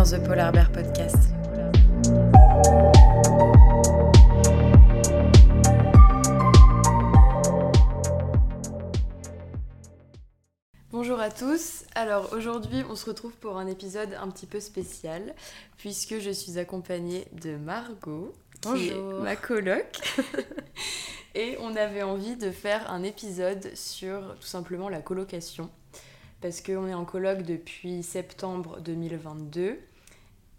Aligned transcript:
dans 0.00 0.06
The 0.06 0.24
Polar 0.24 0.50
Bear 0.50 0.72
Podcast. 0.72 1.28
Bonjour 10.90 11.20
à 11.20 11.28
tous. 11.28 11.84
Alors 11.94 12.32
aujourd'hui, 12.32 12.82
on 12.88 12.96
se 12.96 13.04
retrouve 13.04 13.32
pour 13.32 13.58
un 13.58 13.66
épisode 13.66 14.16
un 14.18 14.30
petit 14.30 14.46
peu 14.46 14.58
spécial 14.58 15.34
puisque 15.76 16.18
je 16.18 16.30
suis 16.30 16.58
accompagnée 16.58 17.26
de 17.32 17.56
Margot, 17.56 18.34
qui 18.62 18.88
est 18.88 19.02
ma 19.20 19.36
coloc. 19.36 20.00
Et 21.34 21.58
on 21.60 21.76
avait 21.76 22.02
envie 22.02 22.36
de 22.36 22.50
faire 22.50 22.90
un 22.90 23.02
épisode 23.02 23.70
sur 23.74 24.34
tout 24.36 24.46
simplement 24.46 24.88
la 24.88 25.02
colocation 25.02 25.68
parce 26.40 26.62
qu'on 26.62 26.88
est 26.88 26.94
en 26.94 27.04
coloc 27.04 27.42
depuis 27.42 28.02
septembre 28.02 28.80
2022 28.80 29.78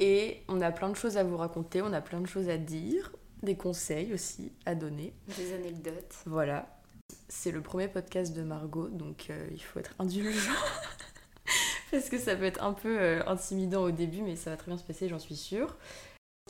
et 0.01 0.43
on 0.47 0.61
a 0.61 0.71
plein 0.71 0.89
de 0.89 0.95
choses 0.95 1.15
à 1.15 1.23
vous 1.23 1.37
raconter, 1.37 1.83
on 1.83 1.93
a 1.93 2.01
plein 2.01 2.19
de 2.19 2.25
choses 2.25 2.49
à 2.49 2.57
dire, 2.57 3.11
des 3.43 3.55
conseils 3.55 4.13
aussi 4.13 4.51
à 4.65 4.73
donner. 4.73 5.13
Des 5.37 5.53
anecdotes. 5.53 6.15
Voilà. 6.25 6.81
C'est 7.29 7.51
le 7.51 7.61
premier 7.61 7.87
podcast 7.87 8.35
de 8.35 8.41
Margot, 8.41 8.89
donc 8.89 9.27
euh, 9.29 9.47
il 9.51 9.61
faut 9.61 9.79
être 9.79 9.93
indulgent. 9.99 10.51
Parce 11.91 12.09
que 12.09 12.17
ça 12.17 12.35
peut 12.35 12.45
être 12.45 12.63
un 12.63 12.73
peu 12.73 12.99
euh, 12.99 13.21
intimidant 13.27 13.83
au 13.83 13.91
début, 13.91 14.23
mais 14.23 14.35
ça 14.35 14.49
va 14.49 14.57
très 14.57 14.71
bien 14.71 14.77
se 14.77 14.83
passer, 14.83 15.07
j'en 15.07 15.19
suis 15.19 15.35
sûre. 15.35 15.77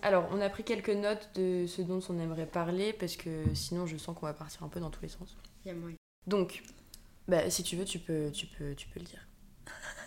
Alors, 0.02 0.30
on 0.32 0.40
a 0.40 0.50
pris 0.50 0.64
quelques 0.64 0.90
notes 0.90 1.30
de 1.36 1.66
ce 1.68 1.82
dont 1.82 2.00
on 2.08 2.20
aimerait 2.20 2.46
parler, 2.46 2.94
parce 2.94 3.18
que 3.18 3.54
sinon 3.54 3.86
je 3.86 3.98
sens 3.98 4.16
qu'on 4.18 4.28
va 4.28 4.34
partir 4.34 4.64
un 4.64 4.70
peu 4.70 4.80
dans 4.80 4.92
tous 4.92 5.02
les 5.02 5.10
sens. 5.10 5.36
Il 5.66 5.68
y 5.68 5.72
a 5.72 5.74
moyen. 5.74 5.98
Donc, 6.26 6.64
bah, 7.28 7.50
si 7.50 7.64
tu 7.64 7.76
veux, 7.76 7.86
tu 7.86 8.00
peux, 8.00 8.32
tu 8.32 8.46
peux, 8.46 8.74
tu 8.76 8.88
peux 8.88 9.00
le 9.02 9.06
dire. 9.06 9.28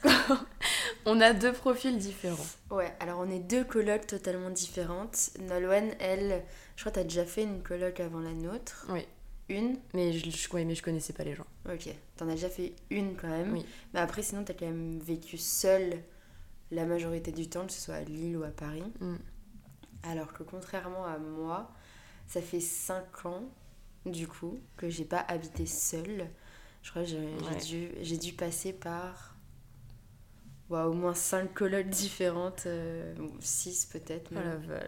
on 1.07 1.21
a 1.21 1.33
deux 1.33 1.53
profils 1.53 1.97
différents. 1.99 2.47
Ouais, 2.71 2.95
alors 3.01 3.21
on 3.21 3.31
est 3.31 3.39
deux 3.41 3.65
colocs 3.65 4.07
totalement 4.07 4.51
différentes. 4.51 5.31
Nolwenn, 5.41 5.95
elle, 6.01 6.43
je 6.77 6.83
crois 6.83 6.93
que 6.93 6.97
t'as 6.99 7.05
déjà 7.05 7.25
fait 7.25 7.43
une 7.45 7.63
coloc 7.63 8.01
avant 8.01 8.21
la 8.21 8.33
nôtre. 8.33 8.87
Oui. 8.91 9.07
Une 9.51 9.79
Mais 9.93 10.13
je, 10.15 10.31
je, 10.31 10.49
ouais, 10.51 10.65
mais 10.65 10.75
je 10.75 10.83
connaissais 10.83 11.13
pas 11.13 11.25
les 11.25 11.35
gens. 11.35 11.47
Ok. 11.71 11.89
T'en 12.17 12.29
as 12.29 12.33
déjà 12.35 12.49
fait 12.49 12.75
une 12.91 13.15
quand 13.15 13.29
même. 13.29 13.53
Oui. 13.53 13.67
Mais 13.93 14.01
après, 14.01 14.23
sinon, 14.23 14.43
t'as 14.43 14.55
quand 14.55 14.65
même 14.67 14.99
vécu 15.01 15.37
seule 15.37 16.03
la 16.71 16.87
majorité 16.87 17.31
du 17.31 17.49
temps, 17.49 17.67
que 17.67 17.73
ce 17.73 17.81
soit 17.81 17.97
à 17.97 18.05
Lille 18.05 18.37
ou 18.39 18.43
à 18.43 18.49
Paris. 18.49 18.83
Mm. 19.01 19.17
Alors 20.05 20.33
que 20.33 20.43
contrairement 20.43 21.05
à 21.05 21.19
moi, 21.19 21.71
ça 22.27 22.41
fait 22.41 22.61
5 22.61 23.27
ans, 23.27 23.45
du 24.07 24.27
coup, 24.27 24.59
que 24.79 24.89
j'ai 24.89 25.05
pas 25.05 25.21
habité 25.29 25.67
seule. 25.67 26.27
Je 26.83 26.91
crois 26.91 27.03
que 27.03 27.09
j'ai 27.09 27.19
Ouais. 28.13 28.19
dû 28.19 28.33
passer 28.33 28.73
par 28.73 29.34
ouais, 30.71 30.83
au 30.83 30.93
moins 30.93 31.15
5 31.15 31.53
colocs 31.53 31.89
différentes, 31.89 32.67
6 33.41 33.87
peut-être. 33.87 34.31
Oh 34.33 34.35
même. 34.35 34.81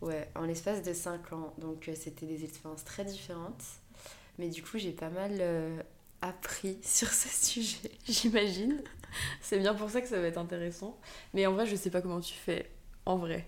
Ouais, 0.00 0.28
en 0.34 0.42
l'espace 0.42 0.82
de 0.82 0.92
5 0.92 1.32
ans. 1.32 1.54
Donc 1.58 1.88
euh, 1.88 1.94
c'était 1.94 2.26
des 2.26 2.44
expériences 2.44 2.84
très 2.84 3.04
différentes. 3.04 3.62
Mais 4.38 4.48
du 4.48 4.62
coup, 4.62 4.78
j'ai 4.78 4.92
pas 4.92 5.10
mal 5.10 5.32
euh, 5.40 5.82
appris 6.20 6.78
sur 6.82 7.08
ce 7.08 7.28
sujet. 7.28 7.90
J'imagine. 8.04 8.82
C'est 9.42 9.58
bien 9.58 9.74
pour 9.74 9.90
ça 9.90 10.00
que 10.00 10.08
ça 10.08 10.20
va 10.20 10.26
être 10.26 10.38
intéressant. 10.38 10.98
Mais 11.34 11.46
en 11.46 11.52
vrai, 11.52 11.66
je 11.66 11.76
sais 11.76 11.90
pas 11.90 12.00
comment 12.00 12.20
tu 12.20 12.34
fais. 12.34 12.70
En 13.04 13.16
vrai. 13.16 13.46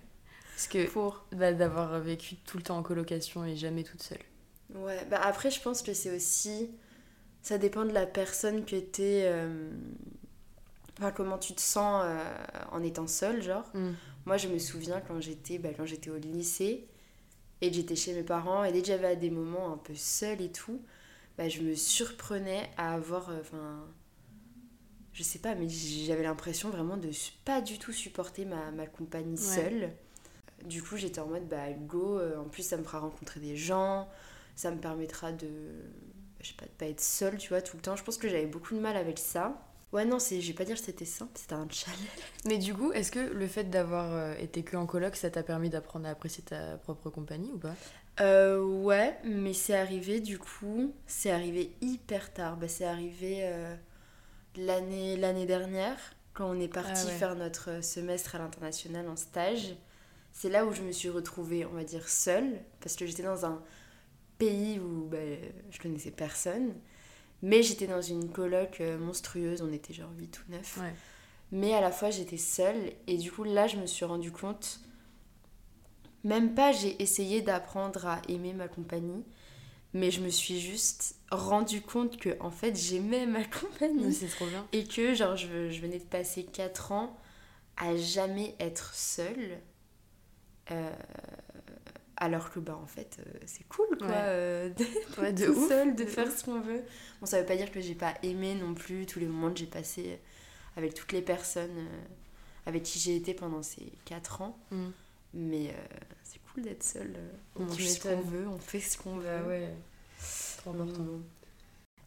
Parce 0.54 0.68
que 0.68 0.86
Pour 0.88 1.24
bah, 1.32 1.52
d'avoir 1.52 1.98
vécu 2.00 2.36
tout 2.36 2.58
le 2.58 2.62
temps 2.62 2.78
en 2.78 2.82
colocation 2.82 3.44
et 3.44 3.56
jamais 3.56 3.82
toute 3.82 4.02
seule. 4.02 4.18
Ouais, 4.74 5.04
bah 5.10 5.20
après, 5.22 5.50
je 5.50 5.60
pense 5.60 5.82
que 5.82 5.94
c'est 5.94 6.14
aussi. 6.14 6.70
Ça 7.42 7.58
dépend 7.58 7.84
de 7.84 7.92
la 7.92 8.06
personne 8.06 8.64
que 8.64 8.76
t'es. 8.76 9.30
Euh, 11.00 11.02
Enfin, 11.02 11.10
comment 11.12 11.38
tu 11.38 11.54
te 11.54 11.60
sens 11.60 12.02
euh, 12.04 12.24
en 12.72 12.82
étant 12.82 13.06
seule, 13.06 13.42
genre. 13.42 13.70
Moi, 14.26 14.36
je 14.36 14.48
me 14.48 14.58
souviens 14.58 15.00
quand 15.00 15.20
j'étais 15.20 15.58
bah, 15.58 15.70
quand 15.76 15.84
j'étais 15.86 16.10
au 16.10 16.16
lycée 16.16 16.86
et 17.60 17.68
que 17.70 17.76
j'étais 17.76 17.96
chez 17.96 18.14
mes 18.14 18.22
parents 18.22 18.64
et 18.64 18.72
dès 18.72 18.80
que 18.80 18.86
j'avais 18.88 19.16
des 19.16 19.30
moments 19.30 19.72
un 19.72 19.76
peu 19.78 19.94
seule 19.94 20.40
et 20.40 20.50
tout, 20.50 20.80
bah, 21.36 21.48
je 21.48 21.60
me 21.62 21.74
surprenais 21.74 22.70
à 22.76 22.94
avoir. 22.94 23.30
euh, 23.30 23.40
Enfin. 23.40 23.84
je 25.12 25.22
sais 25.22 25.38
pas, 25.38 25.54
mais 25.54 25.68
j'avais 25.68 26.22
l'impression 26.24 26.70
vraiment 26.70 26.96
de 26.96 27.10
pas 27.44 27.60
du 27.60 27.78
tout 27.78 27.92
supporter 27.92 28.44
ma, 28.44 28.70
ma 28.70 28.86
compagnie 28.86 29.32
Ouais. 29.36 29.38
seule. 29.40 29.92
Du 30.64 30.82
coup, 30.82 30.96
j'étais 30.96 31.20
en 31.20 31.26
mode, 31.26 31.46
bah 31.48 31.70
go, 31.72 32.18
euh, 32.18 32.38
en 32.38 32.44
plus 32.48 32.62
ça 32.62 32.76
me 32.78 32.84
fera 32.84 33.00
rencontrer 33.00 33.38
des 33.40 33.56
gens, 33.56 34.08
ça 34.56 34.70
me 34.70 34.78
permettra 34.80 35.32
de. 35.32 35.48
Je 36.40 36.48
sais 36.48 36.54
pas, 36.54 36.64
de 36.66 36.70
pas 36.70 36.86
être 36.86 37.00
seule, 37.02 37.36
tu 37.38 37.48
vois, 37.50 37.60
tout 37.62 37.76
le 37.76 37.82
temps. 37.82 37.96
Je 37.96 38.04
pense 38.04 38.16
que 38.18 38.28
j'avais 38.28 38.46
beaucoup 38.46 38.74
de 38.74 38.80
mal 38.80 38.96
avec 38.96 39.18
ça. 39.18 39.60
Ouais, 39.94 40.04
non, 40.04 40.18
c'est, 40.18 40.40
je 40.40 40.48
vais 40.48 40.54
pas 40.54 40.64
dire 40.64 40.74
que 40.74 40.82
c'était 40.82 41.04
simple, 41.04 41.30
c'était 41.36 41.54
un 41.54 41.68
challenge. 41.70 42.02
Mais 42.46 42.58
du 42.58 42.74
coup, 42.74 42.90
est-ce 42.90 43.12
que 43.12 43.20
le 43.20 43.46
fait 43.46 43.70
d'avoir 43.70 44.12
euh, 44.12 44.34
été 44.40 44.64
que 44.64 44.76
en 44.76 44.86
coloc, 44.86 45.14
ça 45.14 45.30
t'a 45.30 45.44
permis 45.44 45.70
d'apprendre 45.70 46.08
à 46.08 46.10
apprécier 46.10 46.42
ta 46.42 46.78
propre 46.78 47.10
compagnie 47.10 47.52
ou 47.52 47.58
pas? 47.58 47.76
Euh, 48.20 48.60
ouais, 48.60 49.16
mais 49.24 49.52
c'est 49.52 49.76
arrivé 49.76 50.18
du 50.18 50.38
coup, 50.38 50.92
c'est 51.06 51.30
arrivé 51.30 51.76
hyper 51.80 52.32
tard. 52.32 52.56
Bah, 52.56 52.66
c'est 52.66 52.84
arrivé 52.84 53.42
euh, 53.42 53.76
l'année, 54.56 55.16
l'année 55.16 55.46
dernière, 55.46 55.96
quand 56.32 56.50
on 56.50 56.58
est 56.58 56.66
parti 56.66 56.90
Ah 57.04 57.06
ouais. 57.06 57.12
faire 57.12 57.36
notre 57.36 57.82
semestre 57.84 58.34
à 58.34 58.38
l'international 58.38 59.08
en 59.08 59.16
stage. 59.16 59.76
C'est 60.32 60.48
là 60.50 60.66
où 60.66 60.72
je 60.72 60.82
me 60.82 60.90
suis 60.90 61.08
retrouvée, 61.08 61.64
on 61.66 61.74
va 61.74 61.84
dire, 61.84 62.08
seule, 62.08 62.60
parce 62.80 62.96
que 62.96 63.06
j'étais 63.06 63.22
dans 63.22 63.46
un 63.46 63.62
pays 64.38 64.80
où 64.80 65.06
bah, 65.08 65.18
je 65.70 65.78
connaissais 65.78 66.10
personne. 66.10 66.74
Mais 67.42 67.62
j'étais 67.62 67.86
dans 67.86 68.00
une 68.02 68.30
coloc 68.30 68.80
euh, 68.80 68.98
monstrueuse, 68.98 69.60
on 69.62 69.72
était 69.72 69.92
genre 69.92 70.10
8 70.16 70.40
ou 70.48 70.52
9. 70.52 70.76
Ouais. 70.78 70.94
Mais 71.52 71.74
à 71.74 71.80
la 71.80 71.90
fois 71.92 72.10
j'étais 72.10 72.38
seule 72.38 72.92
et 73.06 73.16
du 73.18 73.30
coup 73.30 73.44
là 73.44 73.66
je 73.66 73.76
me 73.76 73.86
suis 73.86 74.04
rendu 74.04 74.32
compte, 74.32 74.80
même 76.24 76.54
pas 76.54 76.72
j'ai 76.72 77.00
essayé 77.02 77.42
d'apprendre 77.42 78.06
à 78.06 78.22
aimer 78.28 78.54
ma 78.54 78.66
compagnie, 78.66 79.24
mais 79.92 80.10
je 80.10 80.20
me 80.20 80.30
suis 80.30 80.58
juste 80.58 81.16
rendu 81.30 81.82
compte 81.82 82.16
que 82.16 82.36
en 82.40 82.50
fait 82.50 82.74
j'aimais 82.76 83.26
ma 83.26 83.44
compagnie 83.44 84.12
c'est 84.14 84.28
trop 84.28 84.46
bien. 84.46 84.66
et 84.72 84.84
que 84.84 85.14
genre 85.14 85.36
je, 85.36 85.68
je 85.70 85.80
venais 85.80 85.98
de 85.98 86.04
passer 86.04 86.44
4 86.44 86.92
ans 86.92 87.16
à 87.76 87.94
jamais 87.96 88.54
être 88.58 88.94
seule. 88.94 89.58
euh, 90.70 90.90
alors 92.16 92.50
que 92.50 92.60
bah 92.60 92.78
en 92.80 92.86
fait 92.86 93.18
euh, 93.20 93.38
c'est 93.46 93.66
cool 93.68 93.86
quoi 93.98 94.06
Ouais. 94.08 94.12
euh, 94.16 94.68
d'être 94.76 95.20
Ouais, 95.20 95.32
de 95.32 95.46
tout 95.46 95.68
seul, 95.68 95.94
de 95.96 96.04
de 96.04 96.08
faire 96.08 96.26
ouf. 96.26 96.38
ce 96.38 96.44
qu'on 96.44 96.60
veut. 96.60 96.82
Bon, 97.20 97.26
ça 97.26 97.40
veut 97.40 97.46
pas 97.46 97.56
dire 97.56 97.70
que 97.72 97.80
j'ai 97.80 97.94
pas 97.94 98.14
aimé 98.22 98.54
non 98.54 98.74
plus 98.74 99.06
tous 99.06 99.18
les 99.20 99.26
moments 99.26 99.52
que 99.52 99.58
j'ai 99.58 99.66
passés 99.66 100.18
avec 100.76 100.94
toutes 100.94 101.12
les 101.12 101.22
personnes 101.22 101.76
euh, 101.78 102.02
avec 102.66 102.82
qui 102.82 102.98
j'ai 102.98 103.16
été 103.16 103.34
pendant 103.34 103.62
ces 103.62 103.92
4 104.04 104.42
ans. 104.42 104.58
Mm. 104.70 104.86
Mais 105.34 105.68
euh, 105.70 105.72
c'est 106.22 106.40
cool 106.52 106.62
d'être 106.62 106.82
seule. 106.84 107.14
euh, 107.16 107.30
On 107.56 107.64
mange 107.64 107.84
ce 107.84 108.00
qu'on 108.00 108.20
veut, 108.20 108.46
on 108.48 108.58
fait 108.58 108.80
ce 108.80 108.96
qu'on 108.96 109.16
veut. 109.16 109.24
Bah 109.24 109.48
ouais. 109.48 109.68
Trop 110.58 110.70
important. 110.70 111.02
Mm. 111.02 111.22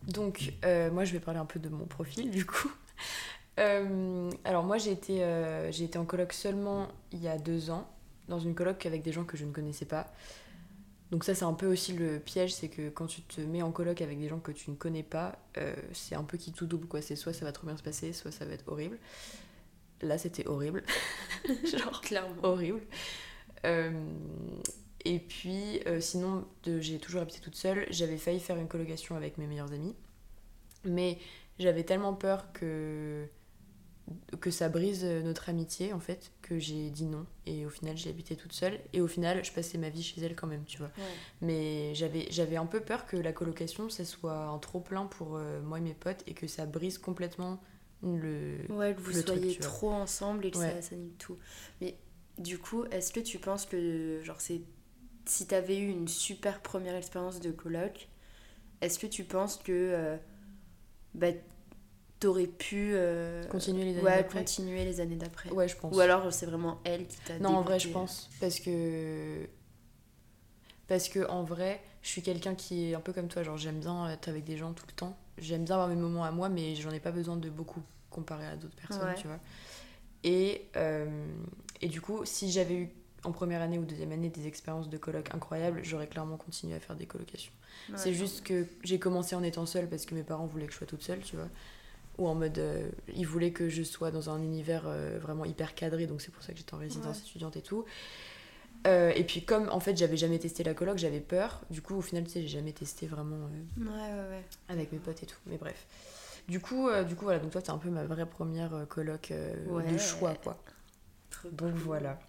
Donc, 0.07 0.53
euh, 0.63 0.89
moi, 0.91 1.03
je 1.05 1.11
vais 1.13 1.19
parler 1.19 1.39
un 1.39 1.45
peu 1.45 1.59
de 1.59 1.69
mon 1.69 1.85
profil, 1.85 2.31
du 2.31 2.45
coup. 2.45 2.71
Euh, 3.59 4.29
alors, 4.43 4.63
moi, 4.63 4.77
j'ai 4.77 4.91
été, 4.91 5.23
euh, 5.23 5.71
été 5.71 5.97
en 5.97 6.05
coloc 6.05 6.31
seulement 6.31 6.89
il 7.11 7.23
y 7.23 7.27
a 7.27 7.39
deux 7.39 7.71
ans, 7.71 7.89
dans 8.27 8.39
une 8.39 8.55
coloc 8.55 8.85
avec 8.85 9.01
des 9.03 9.11
gens 9.11 9.23
que 9.23 9.37
je 9.37 9.45
ne 9.45 9.51
connaissais 9.51 9.85
pas. 9.85 10.11
Donc 11.11 11.23
ça, 11.23 11.33
c'est 11.33 11.45
un 11.45 11.53
peu 11.53 11.67
aussi 11.67 11.93
le 11.93 12.19
piège, 12.19 12.53
c'est 12.53 12.67
que 12.67 12.89
quand 12.89 13.07
tu 13.07 13.21
te 13.21 13.39
mets 13.39 13.61
en 13.61 13.71
coloc 13.71 14.01
avec 14.01 14.19
des 14.19 14.27
gens 14.27 14.39
que 14.39 14.51
tu 14.51 14.69
ne 14.71 14.75
connais 14.75 15.03
pas, 15.03 15.39
euh, 15.57 15.73
c'est 15.93 16.15
un 16.15 16.23
peu 16.23 16.37
qui 16.37 16.51
tout 16.51 16.65
double, 16.65 16.87
quoi. 16.87 17.01
C'est 17.01 17.15
soit 17.15 17.31
ça 17.33 17.45
va 17.45 17.51
trop 17.53 17.65
bien 17.65 17.77
se 17.77 17.83
passer, 17.83 18.11
soit 18.11 18.31
ça 18.31 18.43
va 18.45 18.53
être 18.53 18.67
horrible. 18.67 18.99
Là, 20.01 20.17
c'était 20.17 20.45
horrible. 20.47 20.83
Genre, 21.65 22.01
Clairement. 22.01 22.35
horrible. 22.43 22.81
Euh, 23.65 23.91
et 25.05 25.19
puis, 25.19 25.79
euh, 25.87 26.01
sinon, 26.01 26.45
j'ai 26.65 26.99
toujours 26.99 27.21
habité 27.21 27.39
toute 27.39 27.55
seule. 27.55 27.85
J'avais 27.89 28.17
failli 28.17 28.39
faire 28.41 28.57
une 28.57 28.67
colocation 28.67 29.15
avec 29.15 29.37
mes 29.37 29.47
meilleurs 29.47 29.71
amis. 29.71 29.95
Mais 30.83 31.17
j'avais 31.57 31.83
tellement 31.83 32.13
peur 32.13 32.51
que, 32.51 33.25
que 34.39 34.51
ça 34.51 34.69
brise 34.69 35.03
notre 35.03 35.49
amitié, 35.49 35.91
en 35.93 35.99
fait, 35.99 36.31
que 36.41 36.59
j'ai 36.59 36.89
dit 36.89 37.05
non. 37.05 37.25
Et 37.45 37.65
au 37.65 37.69
final, 37.69 37.97
j'ai 37.97 38.09
habité 38.09 38.35
toute 38.35 38.53
seule. 38.53 38.79
Et 38.93 39.01
au 39.01 39.07
final, 39.07 39.43
je 39.43 39.51
passais 39.51 39.77
ma 39.77 39.89
vie 39.89 40.03
chez 40.03 40.21
elle 40.21 40.35
quand 40.35 40.47
même, 40.47 40.63
tu 40.65 40.77
vois. 40.77 40.91
Ouais. 40.97 41.03
Mais 41.41 41.93
j'avais 41.95 42.27
j'avais 42.31 42.55
un 42.57 42.65
peu 42.65 42.79
peur 42.79 43.05
que 43.05 43.17
la 43.17 43.33
colocation, 43.33 43.89
ça 43.89 44.05
soit 44.05 44.45
un 44.45 44.57
trop-plein 44.59 45.05
pour 45.05 45.35
euh, 45.37 45.61
moi 45.61 45.79
et 45.79 45.81
mes 45.81 45.93
potes 45.93 46.23
et 46.27 46.33
que 46.33 46.47
ça 46.47 46.65
brise 46.65 46.97
complètement 46.97 47.61
le... 48.03 48.57
Ouais, 48.69 48.93
que 48.93 49.01
vous 49.01 49.11
le 49.11 49.23
truc, 49.23 49.39
soyez 49.39 49.53
vois. 49.57 49.67
trop 49.67 49.91
ensemble 49.91 50.45
et 50.45 50.51
que 50.51 50.57
Ouais. 50.57 50.71
ça, 50.71 50.81
ça 50.81 50.95
nique 50.95 51.17
tout. 51.17 51.37
Mais 51.81 51.97
du 52.37 52.59
coup, 52.59 52.85
est-ce 52.91 53.11
que 53.11 53.19
tu 53.19 53.39
penses 53.39 53.65
que, 53.65 54.21
genre, 54.23 54.39
c'est. 54.39 54.61
Si 55.25 55.45
t'avais 55.47 55.77
eu 55.77 55.89
une 55.89 56.07
super 56.07 56.61
première 56.61 56.95
expérience 56.95 57.41
de 57.41 57.51
coloc, 57.51 58.07
est-ce 58.81 58.99
que 58.99 59.07
tu 59.07 59.23
penses 59.25 59.57
que. 59.57 59.71
euh, 59.73 60.17
bah, 61.13 61.31
t'aurais 62.19 62.47
pu. 62.47 62.91
euh, 62.93 63.45
Continuer 63.47 63.83
les 63.85 63.91
années 63.93 64.01
Ouais, 64.03 64.17
d'après 64.17 64.39
continuer 64.39 64.85
les 64.85 64.99
années 64.99 65.15
d'après. 65.15 65.49
Ouais, 65.51 65.67
je 65.67 65.75
pense. 65.75 65.95
Ou 65.95 65.99
alors 65.99 66.31
c'est 66.33 66.45
vraiment 66.45 66.79
elle 66.83 67.07
qui 67.07 67.17
t'a 67.25 67.39
Non, 67.39 67.57
en 67.57 67.61
vrai, 67.61 67.79
je 67.79 67.89
pense. 67.89 68.29
Parce 68.39 68.59
que. 68.59 69.47
Parce 70.87 71.09
que, 71.09 71.27
en 71.29 71.43
vrai, 71.43 71.81
je 72.01 72.07
suis 72.09 72.21
quelqu'un 72.21 72.55
qui 72.55 72.91
est 72.91 72.95
un 72.95 73.01
peu 73.01 73.11
comme 73.13 73.27
toi. 73.27 73.43
Genre, 73.43 73.57
j'aime 73.57 73.79
bien 73.79 74.09
être 74.09 74.29
avec 74.29 74.45
des 74.45 74.55
gens 74.57 74.71
tout 74.73 74.85
le 74.87 74.93
temps. 74.93 75.17
J'aime 75.37 75.65
bien 75.65 75.75
avoir 75.75 75.89
mes 75.89 75.95
moments 75.95 76.23
à 76.23 76.31
moi, 76.31 76.47
mais 76.49 76.75
j'en 76.75 76.91
ai 76.91 76.99
pas 76.99 77.11
besoin 77.11 77.35
de 77.35 77.49
beaucoup 77.49 77.81
comparé 78.09 78.45
à 78.47 78.55
d'autres 78.55 78.75
personnes, 78.75 79.05
Ouais. 79.09 79.15
tu 79.15 79.27
vois. 79.27 79.39
Et, 80.23 80.67
euh, 80.77 81.27
et 81.81 81.87
du 81.89 81.99
coup, 82.01 82.23
si 82.25 82.51
j'avais 82.51 82.73
eu 82.75 82.89
en 83.23 83.31
première 83.31 83.61
année 83.61 83.77
ou 83.77 83.83
deuxième 83.83 84.11
année 84.13 84.29
des 84.29 84.47
expériences 84.47 84.89
de 84.89 84.97
coloc 84.97 85.33
incroyables, 85.35 85.81
j'aurais 85.83 86.07
clairement 86.07 86.37
continué 86.37 86.75
à 86.75 86.79
faire 86.79 86.95
des 86.95 87.05
colocations. 87.05 87.51
c'est 87.95 88.13
juste 88.13 88.43
que 88.43 88.65
j'ai 88.83 88.97
commencé 88.99 89.35
en 89.35 89.43
étant 89.43 89.65
seule 89.65 89.89
parce 89.89 90.05
que 90.05 90.15
mes 90.15 90.23
parents 90.23 90.45
voulaient 90.45 90.65
que 90.67 90.71
je 90.71 90.77
sois 90.77 90.87
toute 90.87 91.03
seule, 91.03 91.19
tu 91.21 91.35
vois. 91.35 91.49
Ou 92.17 92.27
en 92.27 92.35
mode, 92.35 92.57
euh, 92.57 92.89
ils 93.15 93.27
voulaient 93.27 93.51
que 93.51 93.69
je 93.69 93.83
sois 93.83 94.11
dans 94.11 94.29
un 94.29 94.41
univers 94.41 94.83
euh, 94.87 95.19
vraiment 95.21 95.45
hyper 95.45 95.75
cadré, 95.75 96.07
donc 96.07 96.21
c'est 96.21 96.31
pour 96.31 96.43
ça 96.43 96.51
que 96.51 96.57
j'étais 96.57 96.73
en 96.73 96.79
résidence 96.79 97.21
étudiante 97.21 97.57
et 97.57 97.61
tout. 97.61 97.85
Euh, 98.85 99.11
et 99.15 99.23
puis 99.23 99.43
comme 99.43 99.69
en 99.69 99.79
fait 99.79 99.97
j'avais 99.97 100.17
jamais 100.17 100.37
testé 100.37 100.63
la 100.63 100.73
coloc, 100.73 100.97
j'avais 100.97 101.19
peur. 101.19 101.61
Du 101.69 101.81
coup 101.81 101.95
au 101.95 102.01
final 102.01 102.23
tu 102.23 102.31
sais 102.31 102.41
j'ai 102.41 102.47
jamais 102.47 102.73
testé 102.73 103.07
vraiment 103.07 103.49
avec 104.69 104.91
mes 104.91 104.99
potes 104.99 105.21
et 105.23 105.25
tout. 105.25 105.39
Mais 105.47 105.57
bref. 105.57 105.85
Du 106.47 106.59
coup, 106.59 106.87
du 107.07 107.15
coup 107.15 107.25
voilà, 107.25 107.39
donc 107.39 107.51
toi 107.51 107.61
t'es 107.61 107.71
un 107.71 107.77
peu 107.77 107.89
ma 107.89 108.05
vraie 108.05 108.25
première 108.25 108.85
coloc 108.87 109.31
de 109.31 109.97
choix 109.97 110.35
quoi. 110.35 110.57
donc 111.51 111.73
voilà. 111.73 112.19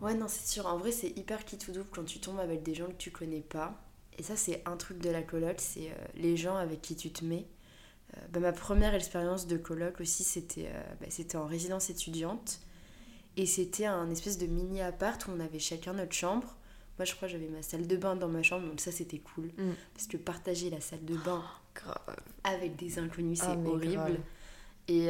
Ouais, 0.00 0.14
non, 0.14 0.28
c'est 0.28 0.46
sûr. 0.46 0.66
En 0.66 0.78
vrai, 0.78 0.92
c'est 0.92 1.10
hyper 1.18 1.44
qui 1.44 1.58
tout 1.58 1.72
double 1.72 1.88
quand 1.90 2.04
tu 2.04 2.20
tombes 2.20 2.40
avec 2.40 2.62
des 2.62 2.74
gens 2.74 2.86
que 2.86 2.96
tu 2.96 3.10
connais 3.10 3.40
pas. 3.40 3.74
Et 4.18 4.22
ça, 4.22 4.36
c'est 4.36 4.62
un 4.66 4.76
truc 4.76 4.98
de 4.98 5.10
la 5.10 5.22
coloc, 5.22 5.56
c'est 5.58 5.90
euh, 5.90 6.06
les 6.14 6.36
gens 6.36 6.56
avec 6.56 6.80
qui 6.82 6.96
tu 6.96 7.10
te 7.10 7.24
mets. 7.24 7.46
Euh, 8.16 8.20
bah, 8.32 8.40
ma 8.40 8.52
première 8.52 8.94
expérience 8.94 9.46
de 9.46 9.56
coloc 9.56 10.00
aussi, 10.00 10.24
c'était 10.24 10.68
euh, 10.68 10.82
bah, 11.00 11.06
c'était 11.08 11.36
en 11.36 11.46
résidence 11.46 11.90
étudiante. 11.90 12.60
Et 13.36 13.46
c'était 13.46 13.86
un 13.86 14.10
espèce 14.10 14.38
de 14.38 14.46
mini 14.46 14.82
appart 14.82 15.24
où 15.26 15.30
on 15.30 15.40
avait 15.40 15.58
chacun 15.58 15.94
notre 15.94 16.12
chambre. 16.12 16.56
Moi, 16.98 17.04
je 17.04 17.14
crois 17.14 17.28
que 17.28 17.32
j'avais 17.32 17.48
ma 17.48 17.62
salle 17.62 17.86
de 17.86 17.96
bain 17.96 18.16
dans 18.16 18.28
ma 18.28 18.42
chambre, 18.42 18.68
donc 18.68 18.80
ça, 18.80 18.92
c'était 18.92 19.18
cool. 19.20 19.46
Mm. 19.56 19.72
Parce 19.94 20.06
que 20.06 20.16
partager 20.16 20.68
la 20.68 20.80
salle 20.80 21.04
de 21.04 21.16
bain 21.16 21.42
avec 22.44 22.76
des 22.76 22.98
inconnus, 22.98 23.38
ah, 23.42 23.54
c'est 23.54 23.68
horrible. 23.68 24.20
Et 24.88 25.08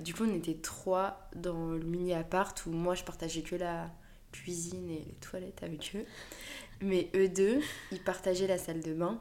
du 0.00 0.14
coup, 0.14 0.24
on 0.24 0.32
était 0.32 0.54
trois 0.54 1.28
dans 1.34 1.72
le 1.72 1.84
mini 1.84 2.14
appart 2.14 2.64
où 2.66 2.70
moi, 2.70 2.94
je 2.94 3.02
partageais 3.02 3.42
que 3.42 3.56
la, 3.56 3.90
cuisine 4.32 4.90
et 4.90 5.04
les 5.06 5.14
toilettes 5.20 5.62
avec 5.62 5.92
eux. 5.94 6.04
Mais 6.80 7.10
eux 7.14 7.28
deux, 7.28 7.60
ils 7.92 8.00
partageaient 8.00 8.46
la 8.46 8.58
salle 8.58 8.80
de 8.80 8.94
bain. 8.94 9.20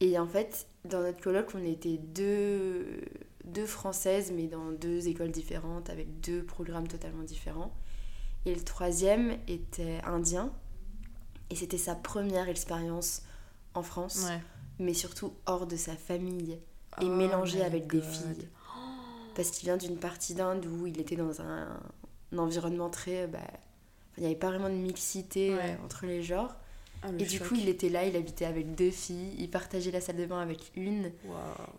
Et 0.00 0.18
en 0.18 0.26
fait, 0.26 0.66
dans 0.84 1.00
notre 1.00 1.20
colloque, 1.20 1.50
on 1.54 1.64
était 1.64 1.98
deux, 1.98 3.02
deux 3.44 3.66
françaises, 3.66 4.32
mais 4.34 4.46
dans 4.46 4.72
deux 4.72 5.08
écoles 5.08 5.30
différentes, 5.30 5.90
avec 5.90 6.20
deux 6.20 6.42
programmes 6.42 6.88
totalement 6.88 7.22
différents. 7.22 7.72
Et 8.46 8.54
le 8.54 8.62
troisième 8.62 9.36
était 9.46 10.00
indien. 10.04 10.52
Et 11.50 11.56
c'était 11.56 11.78
sa 11.78 11.94
première 11.94 12.48
expérience 12.48 13.22
en 13.74 13.82
France, 13.82 14.26
mais 14.78 14.94
surtout 14.94 15.34
hors 15.46 15.66
de 15.66 15.76
sa 15.76 15.94
famille 15.94 16.58
et 17.00 17.04
oh 17.04 17.08
mélangé 17.08 17.62
avec 17.62 17.86
des 17.86 18.00
filles. 18.00 18.48
Parce 19.34 19.50
qu'il 19.50 19.66
vient 19.66 19.76
d'une 19.76 19.96
partie 19.96 20.34
d'Inde 20.34 20.64
où 20.66 20.86
il 20.86 21.00
était 21.00 21.16
dans 21.16 21.40
un, 21.40 21.80
environnement 22.36 22.88
très 22.90 23.26
bah, 23.26 23.38
il 24.16 24.20
n'y 24.20 24.26
avait 24.26 24.38
pas 24.38 24.50
vraiment 24.50 24.68
de 24.68 24.74
mixité 24.74 25.54
euh, 25.54 25.76
entre 25.84 26.06
les 26.06 26.22
genres. 26.22 26.54
Ah, 27.02 27.08
et 27.18 27.24
du 27.24 27.40
coup, 27.40 27.54
il 27.54 27.68
était 27.68 27.88
là, 27.88 28.04
il 28.04 28.14
habitait 28.14 28.44
avec 28.44 28.74
deux 28.74 28.90
filles, 28.90 29.34
il 29.38 29.50
partageait 29.50 29.90
la 29.90 30.00
salle 30.00 30.16
de 30.16 30.26
bain 30.26 30.40
avec 30.40 30.70
une. 30.76 31.12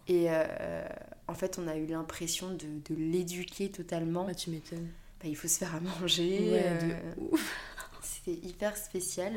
Et 0.08 0.26
euh, 0.30 0.84
en 1.28 1.36
fait, 1.36 1.60
on 1.60 1.68
a 1.68 1.76
eu 1.78 1.86
l'impression 1.86 2.52
de, 2.52 2.66
de 2.90 2.96
l'éduquer 2.96 3.70
totalement. 3.70 4.26
Bah, 4.26 4.34
tu 4.34 4.50
m'étonnes. 4.50 4.90
Bah, 5.22 5.28
il 5.28 5.36
faut 5.36 5.48
se 5.48 5.60
faire 5.60 5.76
à 5.76 5.80
manger. 5.80 6.50
Euh, 6.54 7.00
c'était 8.02 8.48
hyper 8.48 8.76
spécial. 8.78 9.34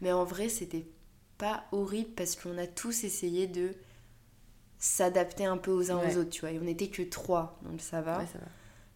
Mais 0.00 0.12
en 0.12 0.24
vrai, 0.24 0.48
c'était 0.48 0.86
pas 1.36 1.64
horrible 1.72 2.10
parce 2.16 2.34
qu'on 2.34 2.56
a 2.56 2.66
tous 2.66 3.04
essayé 3.04 3.46
de 3.46 3.74
s'adapter 4.78 5.44
un 5.44 5.58
peu 5.58 5.72
aux 5.72 5.90
uns 5.90 5.98
aux 5.98 6.16
autres, 6.16 6.30
tu 6.30 6.40
vois. 6.40 6.52
Et 6.52 6.58
on 6.58 6.64
n'était 6.64 6.88
que 6.88 7.02
trois, 7.02 7.60
donc 7.62 7.82
ça 7.82 8.00
va. 8.00 8.24
Ça 8.26 8.38
va. 8.38 8.46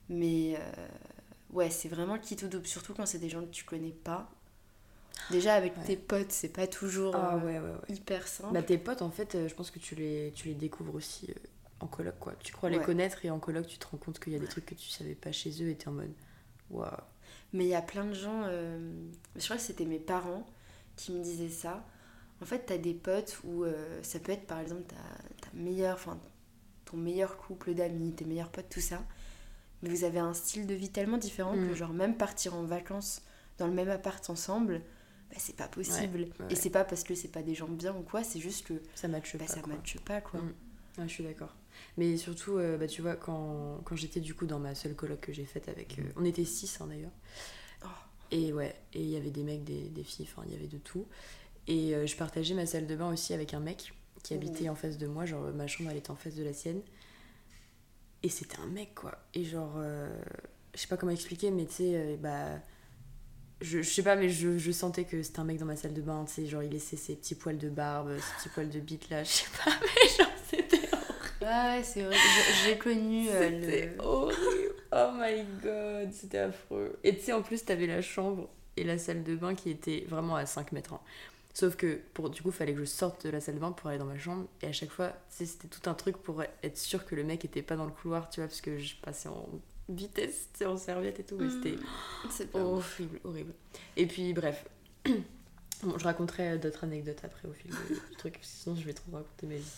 Mais 0.08 0.56
ouais, 1.52 1.69
c'est 1.69 1.88
vraiment 1.88 2.19
qui 2.19 2.37
tout 2.37 2.49
double, 2.49 2.67
surtout 2.67 2.94
quand 2.94 3.05
c'est 3.05 3.19
des 3.19 3.29
gens 3.29 3.43
que 3.43 3.50
tu 3.50 3.64
connais 3.64 3.93
pas. 3.93 4.31
Déjà 5.30 5.54
avec 5.54 5.72
tes 5.84 5.96
potes, 5.96 6.32
c'est 6.32 6.48
pas 6.48 6.66
toujours 6.66 7.16
ah, 7.16 7.40
euh, 7.44 7.76
hyper 7.88 8.26
simple. 8.26 8.52
Bah, 8.52 8.62
tes 8.62 8.78
potes, 8.78 9.02
en 9.02 9.10
fait, 9.10 9.34
euh, 9.34 9.48
je 9.48 9.54
pense 9.54 9.70
que 9.70 9.78
tu 9.78 9.94
les, 9.94 10.32
tu 10.34 10.48
les 10.48 10.54
découvres 10.54 10.94
aussi 10.94 11.30
euh, 11.30 11.34
en 11.80 11.86
coloc, 11.86 12.14
quoi. 12.19 12.34
Tu 12.42 12.52
crois 12.52 12.70
les 12.70 12.80
connaître 12.80 13.24
et 13.24 13.30
en 13.30 13.38
coloc, 13.38 13.66
tu 13.66 13.78
te 13.78 13.86
rends 13.86 13.98
compte 13.98 14.19
qu'il 14.19 14.32
y 14.32 14.36
a 14.36 14.38
des 14.38 14.46
trucs 14.46 14.66
que 14.66 14.74
tu 14.74 14.88
savais 14.88 15.14
pas 15.14 15.32
chez 15.32 15.50
eux 15.62 15.69
et 15.69 15.76
t'es 15.76 15.88
en 15.88 15.92
mode 15.92 16.12
waouh. 16.70 16.90
Mais 17.52 17.64
il 17.64 17.70
y 17.70 17.74
a 17.74 17.82
plein 17.82 18.04
de 18.04 18.14
gens, 18.14 18.44
je 18.48 19.44
crois 19.44 19.56
que 19.56 19.62
c'était 19.62 19.84
mes 19.84 19.98
parents 19.98 20.46
qui 20.96 21.12
me 21.12 21.22
disaient 21.22 21.48
ça. 21.48 21.84
En 22.40 22.44
fait, 22.44 22.66
t'as 22.66 22.78
des 22.78 22.94
potes 22.94 23.40
où 23.44 23.64
ça 24.02 24.19
peut 24.19 24.32
être 24.32 24.46
par 24.46 24.60
exemple 24.60 24.82
ta, 24.82 24.96
ta 24.96 25.54
meilleure, 25.54 25.94
enfin 25.94 26.19
ton 26.84 26.96
meilleur 26.96 27.36
couple 27.36 27.74
d'amis, 27.74 28.12
tes 28.12 28.24
meilleurs 28.24 28.50
potes, 28.50 28.69
tout 28.69 28.80
ça 28.80 29.02
mais 29.82 29.88
vous 29.88 30.04
avez 30.04 30.19
un 30.19 30.32
style 30.32 30.66
de 30.66 30.74
vie 30.74 30.90
tellement 30.90 31.19
différent 31.19 31.54
que 31.54 31.72
mm. 31.72 31.74
genre 31.74 31.92
même 31.92 32.16
partir 32.16 32.54
en 32.54 32.62
vacances 32.62 33.22
dans 33.58 33.66
le 33.66 33.72
même 33.72 33.90
appart 33.90 34.28
ensemble 34.30 34.80
bah, 35.32 35.38
c'est 35.40 35.56
pas 35.56 35.67
possible 35.67 36.26
et 36.50 36.55
c'est 36.55 36.69
pas 36.69 36.84
parce 36.84 37.05
que 37.05 37.14
c'est 37.14 37.29
pas 37.29 37.43
des 37.43 37.55
gens 37.55 37.69
bien 37.69 37.96
ou 37.96 38.02
quoi 38.02 38.23
c'est 38.23 38.38
juste 38.38 38.67
que 38.67 38.75
ça 38.94 39.08
matche 39.08 39.34
bah, 39.37 39.46
pas 39.46 39.52
ça 39.52 39.67
matche 39.67 39.99
pas 40.00 40.20
quoi 40.20 40.40
mm. 40.40 41.05
je 41.05 41.08
suis 41.08 41.25
d'accord 41.25 41.56
mais 41.96 42.19
surtout 42.19 42.58
euh, 42.58 42.76
bah, 42.76 42.87
tu 42.87 43.00
vois 43.00 43.17
quand, 43.17 43.81
quand 43.84 43.96
j'étais 43.96 44.20
du 44.20 44.34
coup 44.34 44.44
dans 44.44 44.58
ma 44.58 44.75
seule 44.75 44.94
coloc 44.94 45.20
que 45.20 45.32
j'ai 45.32 45.46
faite 45.46 45.70
avec 45.70 45.99
euh, 45.99 46.02
on 46.17 46.25
était 46.26 46.44
six 46.44 46.79
hein, 46.82 46.87
d'ailleurs 46.87 47.12
oh. 47.82 47.88
et 48.31 48.52
ouais 48.52 48.76
et 48.93 49.00
il 49.00 49.08
y 49.08 49.17
avait 49.17 49.31
des 49.31 49.43
mecs 49.43 49.64
des, 49.64 49.88
des 49.88 50.05
filles 50.05 50.29
enfin 50.31 50.43
il 50.46 50.52
y 50.52 50.56
avait 50.56 50.69
de 50.69 50.79
tout 50.79 51.06
et 51.67 51.94
euh, 51.94 52.06
je 52.06 52.14
partageais 52.14 52.55
ma 52.55 52.67
salle 52.67 52.87
de 52.87 52.94
bain 52.94 53.11
aussi 53.11 53.32
avec 53.32 53.55
un 53.55 53.61
mec 53.61 53.94
qui 54.23 54.34
habitait 54.34 54.69
en 54.69 54.75
face 54.75 54.99
de 54.99 55.06
moi 55.06 55.25
genre 55.25 55.50
ma 55.55 55.67
chambre 55.67 55.88
elle 55.90 55.96
était 55.96 56.11
en 56.11 56.17
face 56.17 56.34
de 56.34 56.44
la 56.44 56.52
sienne 56.52 56.82
et 58.25 58.29
c'était 58.29 58.61
un 58.61 58.69
mec, 58.69 58.94
quoi. 58.94 59.19
Et 59.34 59.43
genre, 59.43 59.82
je 60.73 60.79
sais 60.79 60.87
pas 60.87 60.96
comment 60.96 61.11
expliquer, 61.11 61.50
mais 61.50 61.67
tu 61.67 61.73
sais, 61.73 62.17
bah. 62.23 62.61
Je, 63.62 63.81
je, 63.82 63.88
sais 63.88 64.03
pas, 64.03 64.17
mais 64.17 64.29
je, 64.29 64.59
je 64.59 64.73
sentais 64.73 65.05
que 65.05 65.23
c'était 65.23 65.38
un 65.41 65.44
mec 65.44 65.59
dans 65.59 65.67
ma 65.67 65.76
salle 65.76 65.94
de 65.94 66.03
bain, 66.03 66.25
tu 66.26 66.35
sais, 66.35 66.47
genre 66.47 66.62
il 66.62 66.70
laissait 66.70 66.97
ses 66.97 67.14
petits 67.14 67.37
poils 67.37 67.59
de 67.59 67.69
barbe, 67.69 68.17
ses 68.19 68.35
petits 68.37 68.49
poils 68.49 68.69
de 68.69 68.81
bite 68.81 69.09
là, 69.09 69.23
je 69.25 69.31
sais 69.31 69.47
pas, 69.64 69.70
mais 69.81 70.09
genre 70.19 70.32
c'était 70.50 70.88
horrible. 70.93 71.43
Ouais, 71.43 71.82
c'est 71.82 72.05
horrible. 72.05 72.20
J'ai 72.64 72.79
connu. 72.79 73.29
Euh, 73.29 73.61
c'était 73.62 73.97
horrible. 73.99 74.75
Oh 74.93 75.11
my 75.14 75.44
god, 75.62 76.12
c'était 76.12 76.38
affreux. 76.38 76.99
Et 77.05 77.17
tu 77.17 77.23
sais, 77.23 77.32
en 77.32 77.43
plus, 77.43 77.64
t'avais 77.64 77.87
la 77.87 78.03
chambre 78.03 78.49
et 78.76 78.85
la 78.85 78.99
salle 78.99 79.23
de 79.23 79.37
bain 79.37 79.55
qui 79.55 79.70
était 79.70 80.05
vraiment 80.08 80.37
à 80.37 80.44
5 80.44 80.73
mètres. 80.73 80.94
Hein. 80.94 81.00
Sauf 81.55 81.76
que 81.76 82.00
pour, 82.15 82.31
du 82.31 82.43
coup, 82.43 82.49
il 82.49 82.55
fallait 82.55 82.73
que 82.73 82.81
je 82.81 82.85
sorte 82.85 83.26
de 83.26 83.31
la 83.31 83.41
salle 83.41 83.56
de 83.56 83.61
bain 83.61 83.73
pour 83.73 83.88
aller 83.88 83.99
dans 83.99 84.06
ma 84.06 84.19
chambre. 84.19 84.47
Et 84.62 84.67
à 84.67 84.73
chaque 84.73 84.91
fois, 84.91 85.12
c'était 85.29 85.69
tout 85.69 85.88
un 85.88 85.94
truc 85.94 86.17
pour 86.17 86.43
être 86.43 86.79
sûr 86.79 87.05
que 87.05 87.15
le 87.15 87.25
mec 87.25 87.44
était 87.44 87.63
pas 87.63 87.77
dans 87.77 87.84
le 87.84 87.91
couloir, 87.91 88.31
tu 88.31 88.41
vois, 88.41 88.48
parce 88.48 88.60
que 88.60 88.79
je 88.79 88.96
passais 88.96 89.29
en 89.29 89.48
vitesse, 89.94 90.49
en 90.65 90.77
serviette 90.77 91.20
et 91.20 91.25
tout. 91.25 91.37
Mais 91.39 91.49
c'était 91.51 91.77
mmh. 91.77 92.61
horrible, 92.61 93.20
horrible. 93.25 93.53
Et 93.96 94.06
puis, 94.06 94.32
bref. 94.32 94.65
bon, 95.05 95.99
je 95.99 96.05
raconterai 96.05 96.58
d'autres 96.58 96.84
anecdotes 96.84 97.20
après 97.25 97.49
au 97.49 97.53
fil 97.53 97.70
du 97.70 98.17
truc, 98.19 98.39
sinon 98.43 98.77
je 98.77 98.84
vais 98.84 98.93
trop 98.93 99.13
raconter 99.13 99.46
ma 99.46 99.55
vie. 99.55 99.72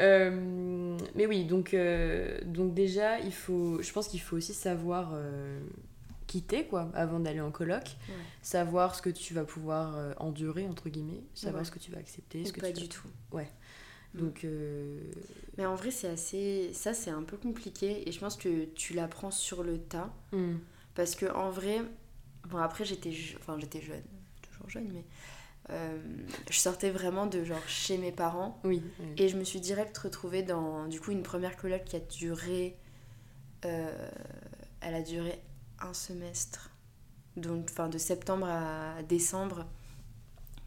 Euh, 0.00 0.98
mais 1.14 1.26
oui, 1.26 1.44
donc, 1.44 1.72
euh, 1.72 2.38
donc 2.44 2.74
déjà, 2.74 3.18
il 3.20 3.32
faut, 3.32 3.80
je 3.80 3.92
pense 3.92 4.08
qu'il 4.08 4.20
faut 4.20 4.36
aussi 4.36 4.52
savoir 4.52 5.12
euh, 5.14 5.58
quitter 6.26 6.64
quoi 6.64 6.90
avant 6.94 7.20
d'aller 7.20 7.40
en 7.40 7.50
coloc 7.50 7.96
savoir 8.42 8.94
ce 8.94 9.02
que 9.02 9.10
tu 9.10 9.34
vas 9.34 9.44
pouvoir 9.44 9.96
euh, 9.96 10.12
endurer 10.18 10.66
entre 10.66 10.88
guillemets 10.88 11.22
savoir 11.34 11.64
ce 11.64 11.70
que 11.70 11.78
tu 11.78 11.90
vas 11.90 11.98
accepter 11.98 12.44
ce 12.44 12.52
que 12.52 12.60
pas 12.60 12.72
tu 12.72 12.82
du 12.82 12.88
tout 12.88 13.08
ouais. 13.32 13.48
Donc 14.16 14.44
euh, 14.44 14.98
mais 15.58 15.66
en 15.66 15.74
vrai 15.74 15.90
c'est 15.90 16.08
assez 16.08 16.70
ça 16.72 16.94
c'est 16.94 17.10
un 17.10 17.22
peu 17.22 17.36
compliqué 17.36 18.08
et 18.08 18.12
je 18.12 18.18
pense 18.18 18.36
que 18.36 18.64
tu 18.74 18.94
l'apprends 18.94 19.30
sur 19.30 19.62
le 19.62 19.78
tas 19.78 20.12
mm. 20.32 20.54
parce 20.94 21.14
que 21.14 21.26
en 21.26 21.50
vrai 21.50 21.82
bon 22.48 22.58
après 22.58 22.84
j'étais 22.84 23.12
enfin 23.38 23.58
j'étais 23.58 23.80
jeune 23.80 24.02
toujours 24.42 24.70
jeune 24.70 24.90
mais 24.92 25.04
euh, 25.70 25.98
je 26.48 26.58
sortais 26.58 26.90
vraiment 26.90 27.26
de 27.26 27.44
genre 27.44 27.66
chez 27.66 27.98
mes 27.98 28.12
parents 28.12 28.60
oui, 28.64 28.82
et 29.16 29.28
je 29.28 29.36
me 29.36 29.44
suis 29.44 29.60
direct 29.60 29.96
retrouvée 29.98 30.42
dans 30.42 30.86
du 30.86 31.00
coup 31.00 31.10
une 31.10 31.22
première 31.22 31.56
coloc 31.56 31.84
qui 31.84 31.96
a 31.96 32.00
duré 32.00 32.76
elle 34.80 34.94
a 34.94 35.02
duré 35.02 35.40
un 35.80 35.92
semestre. 35.92 36.70
Donc, 37.36 37.68
enfin, 37.70 37.88
de 37.88 37.98
septembre 37.98 38.46
à 38.48 39.02
décembre, 39.02 39.66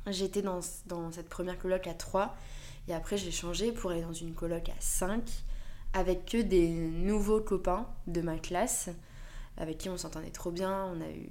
j'étais 0.08 0.42
dans, 0.42 0.60
dans 0.86 1.12
cette 1.12 1.30
première 1.30 1.58
coloc 1.58 1.88
à 1.88 1.94
3. 1.94 2.36
Et 2.90 2.94
après, 2.94 3.18
j'ai 3.18 3.32
changé 3.32 3.72
pour 3.72 3.92
aller 3.92 4.02
dans 4.02 4.14
une 4.14 4.34
coloc 4.34 4.68
à 4.70 4.80
5 4.80 5.24
avec 5.94 6.26
que 6.26 6.42
des 6.42 6.70
nouveaux 6.70 7.40
copains 7.40 7.88
de 8.08 8.22
ma 8.22 8.38
classe 8.38 8.90
avec 9.58 9.78
qui 9.78 9.90
on 9.90 9.98
s'entendait 9.98 10.32
trop 10.32 10.52
bien. 10.52 10.86
On 10.86 11.02
a 11.02 11.10
eu. 11.10 11.30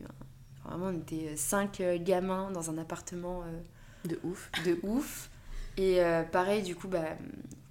Vraiment, 0.65 0.87
on 0.87 0.99
était 0.99 1.37
5 1.37 1.81
euh, 1.81 1.99
gamins 1.99 2.51
dans 2.53 2.71
un 2.71 2.79
appartement. 2.79 3.43
Euh, 3.43 3.61
de 4.05 4.21
ouf. 4.23 4.51
De 4.65 4.79
ouf. 4.83 5.31
Et 5.77 6.03
euh, 6.03 6.23
pareil, 6.23 6.63
du 6.63 6.77
coup, 6.77 6.89
bah, 6.89 7.17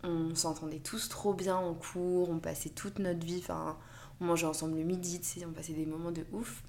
on 0.03 0.35
s'entendait 0.35 0.79
tous 0.79 1.07
trop 1.09 1.33
bien 1.33 1.55
en 1.55 1.73
cours, 1.73 2.29
on 2.29 2.39
passait 2.39 2.69
toute 2.69 2.99
notre 2.99 3.25
vie. 3.25 3.39
Enfin, 3.39 3.77
on 4.19 4.25
mangeait 4.25 4.47
ensemble 4.47 4.77
le 4.77 4.83
midi, 4.83 5.19
tu 5.19 5.39
sais, 5.39 5.45
on 5.45 5.51
passait 5.51 5.73
des 5.73 5.85
moments 5.85 6.11
de 6.11 6.25
ouf. 6.33 6.63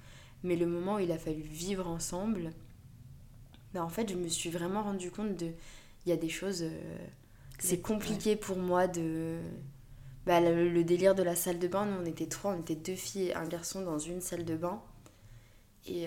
Mais 0.44 0.54
le 0.54 0.66
moment 0.66 0.96
où 0.96 0.98
il 1.00 1.10
a 1.10 1.18
fallu 1.18 1.42
vivre 1.42 1.88
ensemble, 1.88 2.52
bah 3.74 3.82
en 3.82 3.88
fait, 3.88 4.08
je 4.08 4.14
me 4.14 4.28
suis 4.28 4.50
vraiment 4.50 4.82
rendu 4.82 5.10
compte 5.10 5.36
de. 5.36 5.52
Il 6.08 6.10
y 6.10 6.14
a 6.14 6.16
des 6.16 6.30
choses. 6.30 6.62
Euh, 6.62 6.96
c'est 7.58 7.82
compliqué 7.82 8.34
pour 8.34 8.56
moi 8.56 8.86
de. 8.86 9.40
Bah, 10.24 10.40
le, 10.40 10.84
délire 10.84 11.14
de 11.14 11.22
la 11.22 11.34
salle 11.34 11.58
de 11.58 11.68
bain, 11.68 11.84
nous 11.84 12.02
on 12.02 12.04
était 12.06 12.26
trois, 12.26 12.54
on 12.54 12.60
était 12.60 12.74
deux 12.74 12.94
filles 12.94 13.28
et 13.28 13.34
un 13.34 13.46
garçon 13.46 13.82
dans 13.82 13.98
une 13.98 14.20
salle 14.20 14.44
de 14.44 14.56
bain. 14.56 14.82
Et 15.86 16.06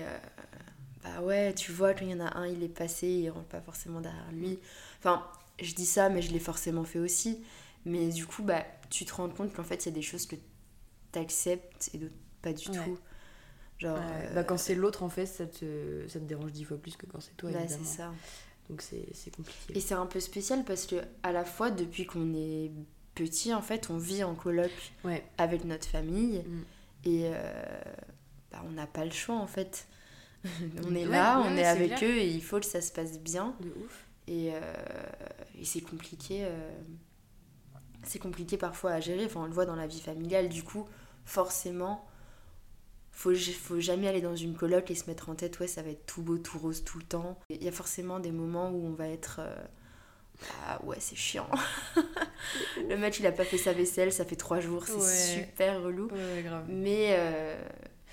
bah 1.03 1.21
ouais, 1.21 1.55
tu 1.55 1.71
vois, 1.71 1.95
qu'il 1.95 2.09
y 2.09 2.13
en 2.13 2.19
a 2.19 2.37
un, 2.37 2.45
il 2.45 2.61
est 2.61 2.67
passé, 2.69 3.07
il 3.07 3.29
rentre 3.31 3.47
pas 3.47 3.61
forcément 3.61 3.99
derrière 3.99 4.31
lui. 4.31 4.59
Enfin, 4.99 5.25
je 5.59 5.73
dis 5.73 5.87
ça, 5.87 6.09
mais 6.09 6.21
je 6.21 6.31
l'ai 6.31 6.39
forcément 6.39 6.83
fait 6.83 6.99
aussi. 6.99 7.43
Mais 7.85 8.09
du 8.09 8.27
coup, 8.27 8.43
bah, 8.43 8.63
tu 8.91 9.05
te 9.05 9.13
rends 9.15 9.29
compte 9.29 9.53
qu'en 9.53 9.63
fait, 9.63 9.85
il 9.85 9.89
y 9.89 9.91
a 9.91 9.95
des 9.95 10.03
choses 10.03 10.27
que 10.27 10.35
tu 10.35 11.19
acceptes 11.19 11.89
et 11.93 11.97
d'autres 11.97 12.13
pas 12.41 12.53
du 12.53 12.65
tout. 12.65 12.99
Genre, 13.77 13.97
bah, 14.35 14.43
quand 14.43 14.57
c'est 14.57 14.75
l'autre, 14.75 15.01
en 15.01 15.09
fait, 15.09 15.25
ça 15.25 15.47
te, 15.47 16.07
ça 16.07 16.19
te 16.19 16.25
dérange 16.25 16.51
dix 16.51 16.63
fois 16.63 16.77
plus 16.77 16.95
que 16.95 17.07
quand 17.07 17.19
c'est 17.19 17.35
toi, 17.35 17.49
bah, 17.51 17.67
c'est 17.67 17.83
ça. 17.83 18.13
Donc 18.71 18.81
c'est 18.81 19.35
compliqué. 19.35 19.77
Et 19.77 19.81
c'est 19.81 19.95
un 19.95 20.05
peu 20.05 20.21
spécial 20.21 20.63
parce 20.63 20.85
que 20.87 20.95
à 21.23 21.33
la 21.33 21.43
fois, 21.43 21.71
depuis 21.71 22.05
qu'on 22.05 22.33
est 22.33 22.71
petit, 23.15 23.53
en 23.53 23.61
fait, 23.61 23.89
on 23.89 23.97
vit 23.97 24.23
en 24.23 24.33
coloc 24.33 24.71
avec 25.37 25.65
notre 25.65 25.87
famille. 25.87 26.39
Mm. 26.39 26.63
Et 27.03 27.21
euh, 27.25 27.81
bah, 28.49 28.63
on 28.65 28.71
n'a 28.71 28.87
pas 28.87 29.03
le 29.03 29.11
choix, 29.11 29.35
en 29.35 29.47
fait. 29.47 29.87
on 30.87 30.95
est 30.95 31.05
là, 31.05 31.43
on 31.45 31.57
est, 31.57 31.65
avec 31.65 32.01
eux 32.01 32.17
et 32.17 32.27
il 32.27 32.41
faut 32.41 32.59
que 32.59 32.65
ça 32.65 32.81
se 32.81 32.93
passe 32.93 33.19
bien. 33.19 33.53
De 33.59 33.69
ouf. 33.83 34.07
Et, 34.27 34.51
euh, 34.53 34.59
et 35.59 35.65
c'est 35.65 35.81
compliqué. 35.81 36.45
Euh, 36.45 36.71
c'est 38.03 38.19
compliqué 38.19 38.55
parfois 38.55 38.91
à 38.91 39.01
gérer. 39.01 39.25
Enfin, 39.25 39.41
on 39.41 39.45
le 39.47 39.53
voit 39.53 39.65
dans 39.65 39.75
la 39.75 39.87
vie 39.87 39.99
familiale. 39.99 40.47
Du 40.47 40.63
coup, 40.63 40.87
forcément, 41.25 42.05
faut, 43.11 43.33
faut 43.35 43.79
jamais 43.79 44.07
aller 44.07 44.21
dans 44.21 44.35
une 44.35 44.55
coloc 44.55 44.89
et 44.89 44.95
se 44.95 45.07
mettre 45.07 45.29
en 45.29 45.35
tête, 45.35 45.59
ouais, 45.59 45.67
ça 45.67 45.81
va 45.81 45.89
être 45.89 46.05
tout 46.05 46.21
beau, 46.21 46.37
tout 46.37 46.57
rose 46.57 46.83
tout 46.83 46.97
le 46.97 47.05
temps. 47.05 47.39
Il 47.49 47.63
y 47.63 47.67
a 47.67 47.71
forcément 47.71 48.19
des 48.19 48.31
moments 48.31 48.71
où 48.71 48.85
on 48.85 48.93
va 48.93 49.07
être. 49.07 49.39
Euh, 49.39 49.55
ah 50.65 50.83
ouais, 50.83 50.97
c'est 50.99 51.15
chiant. 51.15 51.49
le 52.89 52.95
mec, 52.97 53.19
il 53.19 53.27
a 53.27 53.31
pas 53.31 53.45
fait 53.45 53.57
sa 53.57 53.73
vaisselle, 53.73 54.11
ça 54.11 54.25
fait 54.25 54.35
trois 54.35 54.59
jours, 54.59 54.85
c'est 54.85 55.43
super 55.43 55.81
relou. 55.83 56.09
Mais. 56.67 57.15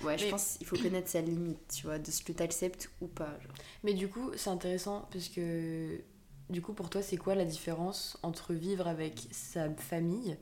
Ouais, 0.01 0.17
je 0.17 0.27
pense 0.27 0.57
qu'il 0.57 0.67
faut 0.67 0.77
connaître 0.77 1.09
sa 1.09 1.21
limite, 1.21 1.59
tu 1.75 1.85
vois, 1.85 1.99
de 1.99 2.09
ce 2.09 2.23
que 2.23 2.31
tu 2.31 2.41
acceptes 2.41 2.89
ou 3.01 3.07
pas. 3.07 3.37
Mais 3.83 3.93
du 3.93 4.07
coup, 4.07 4.31
c'est 4.35 4.49
intéressant 4.49 5.07
parce 5.11 5.27
que, 5.27 6.01
du 6.49 6.61
coup, 6.61 6.73
pour 6.73 6.89
toi, 6.89 7.01
c'est 7.01 7.17
quoi 7.17 7.35
la 7.35 7.45
différence 7.45 8.17
entre 8.23 8.53
vivre 8.53 8.87
avec 8.87 9.27
sa 9.31 9.69
famille 9.75 10.37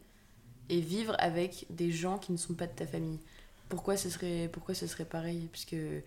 et 0.70 0.80
vivre 0.80 1.16
avec 1.18 1.66
des 1.70 1.92
gens 1.92 2.20
qui 2.20 2.32
ne 2.32 2.38
sont 2.38 2.54
pas 2.54 2.68
de 2.68 2.74
ta 2.74 2.86
famille? 2.86 3.20
Pourquoi 3.70 3.98
ce 3.98 4.10
serait, 4.10 4.50
pourquoi 4.52 4.74
ce 4.74 4.88
serait 4.88 5.06
pareil 5.06 5.50
Puisque, 5.52 5.74
euh, 5.74 6.02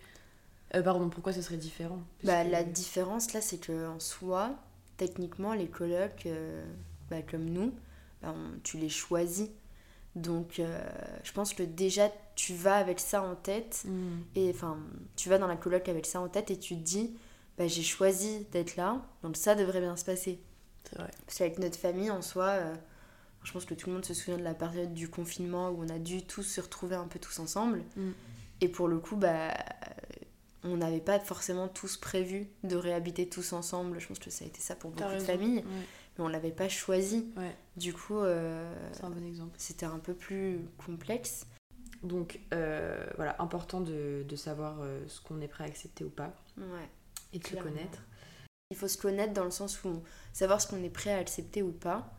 pardon, 0.83 1.09
pourquoi 1.09 1.33
ce 1.33 1.43
serait 1.43 1.57
différent 1.57 2.00
bah, 2.25 2.45
La 2.45 2.64
différence, 2.64 3.33
là, 3.33 3.40
c'est 3.40 3.64
qu'en 3.64 3.99
soi, 4.00 4.55
techniquement, 4.97 5.52
les 5.52 5.69
colocs, 5.69 6.26
euh, 6.26 6.64
bah, 7.11 7.23
comme 7.23 7.45
nous, 7.45 7.73
bah, 8.23 8.35
tu 8.62 8.79
les 8.79 8.88
choisis. 8.88 9.49
Donc, 10.17 10.59
euh, 10.59 10.81
je 11.23 11.33
pense 11.33 11.55
que 11.55 11.62
déjà, 11.62 12.11
tu 12.35 12.55
vas 12.55 12.76
avec 12.76 12.99
ça 12.99 13.23
en 13.23 13.35
tête. 13.35 13.83
Mm. 13.85 14.19
Et 14.35 14.50
enfin, 14.50 14.79
tu 15.17 15.29
vas 15.29 15.38
dans 15.38 15.47
la 15.47 15.57
coloc 15.57 15.88
avec 15.88 16.07
ça 16.07 16.21
en 16.21 16.29
tête 16.29 16.50
et 16.50 16.59
tu 16.59 16.76
te 16.76 16.83
dis, 16.83 17.14
bah, 17.59 17.67
j'ai 17.67 17.83
choisi 17.83 18.47
d'être 18.52 18.76
là, 18.76 19.02
donc 19.23 19.37
ça 19.37 19.55
devrait 19.55 19.81
bien 19.81 19.97
se 19.97 20.05
passer. 20.05 20.40
C'est 20.85 20.97
vrai. 20.99 21.11
Parce 21.26 21.38
qu'avec 21.38 21.59
notre 21.59 21.79
famille, 21.79 22.11
en 22.11 22.23
soi, 22.23 22.47
euh, 22.47 22.75
je 23.42 23.52
pense 23.52 23.64
que 23.64 23.75
tout 23.75 23.88
le 23.88 23.94
monde 23.94 24.04
se 24.04 24.14
souvient 24.14 24.38
de 24.38 24.44
la 24.44 24.54
période 24.54 24.92
du 24.92 25.09
confinement 25.09 25.70
où 25.70 25.82
on 25.82 25.88
a 25.88 25.99
dû 25.99 26.23
tous 26.23 26.42
se 26.42 26.61
retrouver 26.61 26.97
un 26.97 27.06
peu 27.06 27.18
tous 27.18 27.38
ensemble. 27.38 27.82
Mm. 27.97 28.11
Et 28.61 28.68
pour 28.68 28.88
le 28.88 28.99
coup, 28.99 29.16
bah, 29.16 29.54
on 30.64 30.76
n'avait 30.76 31.00
pas 31.00 31.18
forcément 31.18 31.68
tous 31.68 31.97
prévu 31.97 32.49
de 32.64 32.76
réhabiter 32.76 33.28
tous 33.28 33.52
ensemble. 33.52 33.99
Je 33.99 34.09
pense 34.09 34.18
que 34.18 34.30
ça 34.30 34.44
a 34.44 34.49
été 34.49 34.61
ça 34.61 34.75
pour 34.75 34.90
beaucoup 34.90 35.14
de 35.14 35.18
familles 35.20 35.64
mais 36.18 36.25
on 36.25 36.28
l'avait 36.28 36.50
pas 36.50 36.68
choisi. 36.68 37.32
Du 37.76 37.92
coup, 37.92 38.18
euh, 38.18 38.73
c'est 38.92 39.04
un 39.04 39.11
bon 39.11 39.25
exemple. 39.25 39.54
C'était 39.59 39.87
un 39.87 39.99
peu 39.99 40.14
plus 40.14 40.61
complexe. 40.85 41.47
Donc 42.02 42.40
euh, 42.54 43.06
voilà, 43.16 43.37
important 43.40 43.80
de, 43.80 44.25
de 44.26 44.37
savoir 44.37 44.78
euh, 44.80 45.02
ce 45.06 45.20
qu'on 45.20 45.40
est 45.40 45.49
prêt 45.49 45.64
à 45.64 45.66
accepter 45.66 46.04
ou 46.04 46.11
pas. 46.11 46.35
Ouais. 46.56 46.88
Et 47.32 47.38
de 47.38 47.47
se 47.47 47.56
connaître. 47.56 48.02
Il 48.70 48.76
faut 48.76 48.88
se 48.88 48.97
connaître 48.97 49.35
dans 49.35 49.44
le 49.44 49.50
sens 49.50 49.85
où 49.85 50.02
savoir 50.32 50.61
ce 50.61 50.68
qu'on 50.68 50.82
est 50.82 50.90
prêt 50.90 51.12
à 51.12 51.18
accepter 51.18 51.62
ou 51.62 51.73
pas, 51.73 52.12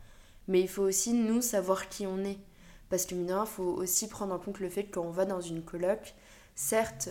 mais 0.48 0.62
il 0.62 0.67
faut 0.67 0.83
aussi 0.83 1.13
nous 1.13 1.41
savoir 1.41 1.89
qui 1.89 2.05
on 2.07 2.24
est. 2.24 2.39
Parce 2.89 3.05
que 3.05 3.15
maintenant, 3.15 3.43
il 3.43 3.50
faut 3.50 3.63
aussi 3.63 4.07
prendre 4.07 4.33
en 4.33 4.39
compte 4.39 4.60
le 4.60 4.69
fait 4.69 4.86
que 4.86 4.95
quand 4.95 5.05
on 5.05 5.12
va 5.12 5.25
dans 5.25 5.41
une 5.41 5.63
coloc, 5.63 6.13
certes, 6.55 7.10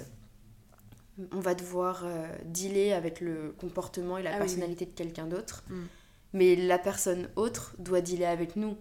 on 1.32 1.40
va 1.40 1.54
devoir 1.54 2.04
dealer 2.44 2.92
avec 2.92 3.20
le 3.20 3.54
comportement 3.58 4.18
et 4.18 4.22
la 4.22 4.34
ah 4.34 4.38
personnalité 4.38 4.84
de 4.86 4.90
quelqu'un 4.90 5.26
d'autre. 5.26 5.64
Mm 5.68 5.84
mais 6.32 6.56
la 6.56 6.78
personne 6.78 7.28
autre 7.36 7.74
doit 7.78 8.00
dealer 8.00 8.26
avec 8.26 8.56
nous. 8.56 8.76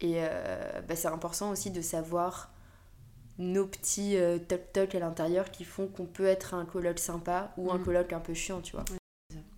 Et 0.00 0.16
euh, 0.16 0.80
bah, 0.82 0.96
c'est 0.96 1.08
important 1.08 1.50
aussi 1.50 1.70
de 1.70 1.80
savoir 1.80 2.52
nos 3.38 3.66
petits 3.66 4.16
euh, 4.16 4.38
toc-toc 4.38 4.94
à 4.94 4.98
l'intérieur 5.00 5.50
qui 5.50 5.64
font 5.64 5.88
qu'on 5.88 6.06
peut 6.06 6.26
être 6.26 6.54
un 6.54 6.64
colloque 6.64 6.98
sympa 6.98 7.52
ou 7.56 7.70
un 7.72 7.78
mm. 7.78 7.84
colloque 7.84 8.12
un 8.12 8.20
peu 8.20 8.34
chiant, 8.34 8.60
tu 8.60 8.72
vois. 8.72 8.84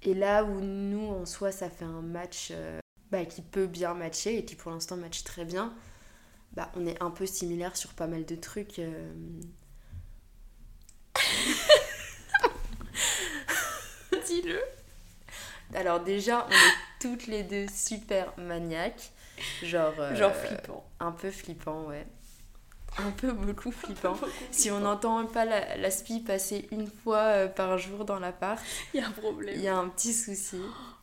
Et 0.02 0.14
là 0.14 0.44
où 0.44 0.60
nous, 0.60 1.08
en 1.08 1.26
soi, 1.26 1.52
ça 1.52 1.68
fait 1.68 1.84
un 1.84 2.00
match 2.00 2.48
euh, 2.52 2.78
bah, 3.10 3.24
qui 3.24 3.42
peut 3.42 3.66
bien 3.66 3.94
matcher 3.94 4.38
et 4.38 4.44
qui 4.44 4.54
pour 4.54 4.70
l'instant 4.70 4.96
match 4.96 5.24
très 5.24 5.44
bien, 5.44 5.74
bah, 6.52 6.70
on 6.76 6.86
est 6.86 7.02
un 7.02 7.10
peu 7.10 7.26
similaire 7.26 7.76
sur 7.76 7.92
pas 7.94 8.06
mal 8.06 8.24
de 8.24 8.36
trucs. 8.36 8.80
Dis-le. 14.26 14.60
Alors 15.74 16.00
déjà, 16.00 16.46
on 16.46 16.50
est 16.50 17.00
toutes 17.00 17.26
les 17.26 17.42
deux 17.42 17.66
super 17.72 18.32
maniaques. 18.38 19.10
Genre, 19.62 19.92
euh, 19.98 20.14
Genre 20.14 20.34
flippant. 20.34 20.84
Un 21.00 21.12
peu 21.12 21.30
flippant, 21.30 21.84
ouais. 21.84 22.06
Un 22.98 23.10
peu 23.10 23.32
beaucoup 23.32 23.70
flippant. 23.70 24.16
si 24.50 24.70
on 24.70 24.80
n'entend 24.80 25.26
pas 25.26 25.44
la, 25.44 25.76
la 25.76 25.90
spie 25.90 26.20
passer 26.20 26.66
une 26.70 26.86
fois 26.86 27.18
euh, 27.18 27.48
par 27.48 27.76
jour 27.76 28.04
dans 28.04 28.18
l'appart, 28.18 28.62
il 28.94 29.00
y 29.00 29.02
a 29.02 29.08
un 29.08 29.12
problème. 29.12 29.54
Il 29.56 29.62
y 29.62 29.68
a 29.68 29.76
un 29.76 29.88
petit 29.88 30.14
souci. 30.14 30.60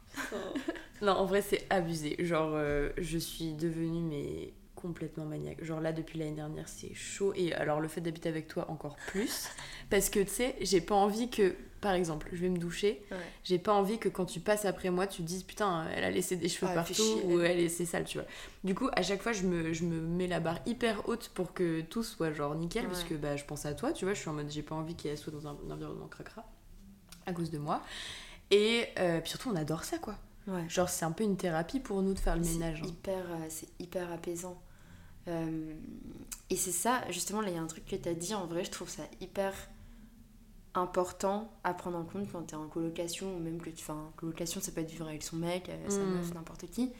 non, 1.02 1.14
en 1.14 1.26
vrai, 1.26 1.42
c'est 1.42 1.66
abusé. 1.70 2.16
Genre, 2.20 2.52
euh, 2.54 2.90
je 2.98 3.18
suis 3.18 3.54
devenue 3.54 4.02
mais 4.02 4.54
complètement 4.84 5.24
maniaque. 5.24 5.64
Genre 5.64 5.80
là, 5.80 5.94
depuis 5.94 6.20
l'année 6.20 6.36
dernière, 6.36 6.68
c'est 6.68 6.94
chaud. 6.94 7.34
Et 7.36 7.54
alors, 7.54 7.80
le 7.80 7.88
fait 7.88 8.02
d'habiter 8.02 8.28
avec 8.28 8.50
toi, 8.50 8.70
encore 8.70 8.98
plus. 9.08 9.48
Parce 9.90 10.10
que, 10.10 10.20
tu 10.20 10.30
sais, 10.30 10.56
j'ai 10.60 10.82
pas 10.82 10.96
envie 10.96 11.30
que, 11.30 11.56
par 11.80 11.94
exemple, 11.94 12.28
je 12.34 12.42
vais 12.42 12.50
me 12.50 12.58
doucher. 12.58 13.02
J'ai 13.46 13.60
pas 13.60 13.74
envie 13.74 13.98
que 13.98 14.10
quand 14.10 14.26
tu 14.26 14.42
passes 14.42 14.66
après 14.66 14.90
moi, 14.90 15.08
tu 15.08 15.22
te 15.22 15.28
dises, 15.28 15.44
putain, 15.44 15.88
elle 15.96 16.04
a 16.04 16.12
laissé 16.12 16.36
des 16.36 16.50
cheveux 16.50 16.74
partout 16.74 17.22
ou 17.24 17.40
elle 17.40 17.60
est 17.60 17.70
sale, 17.70 18.04
tu 18.04 18.18
vois. 18.18 18.28
Du 18.66 18.76
coup, 18.76 18.90
à 18.94 19.02
chaque 19.02 19.22
fois, 19.22 19.32
je 19.32 19.44
me, 19.44 19.72
je 19.72 19.86
me 19.86 20.02
mets 20.02 20.28
la 20.28 20.42
barre 20.42 20.60
hyper 20.66 21.08
haute 21.08 21.32
pour 21.34 21.54
que 21.54 21.80
tout 21.82 22.04
soit 22.04 22.34
genre 22.34 22.54
nickel. 22.54 22.86
Parce 22.86 23.06
que 23.06 23.14
bah, 23.14 23.38
je 23.38 23.46
pense 23.46 23.66
à 23.66 23.74
toi, 23.74 23.94
tu 23.94 24.04
vois. 24.04 24.14
Je 24.14 24.20
suis 24.20 24.30
en 24.30 24.34
mode, 24.34 24.52
j'ai 24.52 24.64
pas 24.64 24.76
envie 24.76 24.96
qu'elle 24.96 25.18
soit 25.18 25.32
dans 25.32 25.48
un, 25.48 25.58
environnement 25.70 26.08
cracra 26.08 26.46
à 27.26 27.32
cause 27.32 27.52
de 27.52 27.58
moi. 27.58 27.82
Et 28.54 28.88
euh, 29.00 29.20
puis 29.20 29.32
surtout, 29.32 29.50
on 29.50 29.56
adore 29.56 29.84
ça, 29.84 29.98
quoi. 29.98 30.16
Genre, 30.68 30.90
c'est 30.90 31.06
un 31.06 31.12
peu 31.12 31.24
une 31.24 31.38
thérapie 31.38 31.80
pour 31.80 32.02
nous 32.02 32.14
de 32.14 32.20
faire 32.20 32.36
le 32.36 32.42
ménage. 32.42 32.82
Hein. 32.84 32.88
Hyper, 32.88 33.24
euh, 33.30 33.46
c'est 33.50 33.70
hyper 33.80 34.12
apaisant. 34.12 34.62
Euh, 35.28 35.74
et 36.50 36.56
c'est 36.56 36.72
ça, 36.72 37.02
justement, 37.10 37.42
là, 37.42 37.50
il 37.50 37.56
y 37.56 37.58
a 37.58 37.62
un 37.62 37.68
truc 37.68 37.86
que 37.86 37.96
tu 37.96 38.10
as 38.10 38.14
dit, 38.14 38.36
en 38.36 38.46
vrai, 38.46 38.64
je 38.64 38.72
trouve 38.72 38.90
ça 38.90 39.04
hyper 39.22 39.54
important 40.76 41.52
à 41.64 41.74
prendre 41.74 41.98
en 41.98 42.04
compte 42.04 42.32
quand 42.32 42.44
tu 42.44 42.56
es 42.56 42.58
en 42.58 42.68
colocation, 42.68 43.36
ou 43.36 43.40
même 43.40 43.62
que 43.62 43.70
tu. 43.70 43.84
Enfin, 43.84 44.12
colocation, 44.18 44.60
ça 44.60 44.72
peut 44.72 44.82
être 44.82 44.90
vivre 44.90 45.08
avec 45.08 45.24
son 45.24 45.38
mec, 45.38 45.70
euh, 45.70 45.90
sa 45.90 46.00
mm. 46.00 46.18
meuf, 46.18 46.34
n'importe 46.34 46.70
qui. 46.70 46.92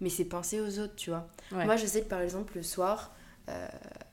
Mais 0.00 0.10
c'est 0.10 0.24
penser 0.24 0.60
aux 0.60 0.78
autres, 0.78 0.94
tu 0.94 1.10
vois. 1.10 1.26
Moi, 1.50 1.76
je 1.76 1.86
sais 1.86 2.02
que 2.02 2.08
par 2.08 2.20
exemple, 2.20 2.52
le 2.54 2.62
soir, 2.62 3.12
euh, 3.48 3.68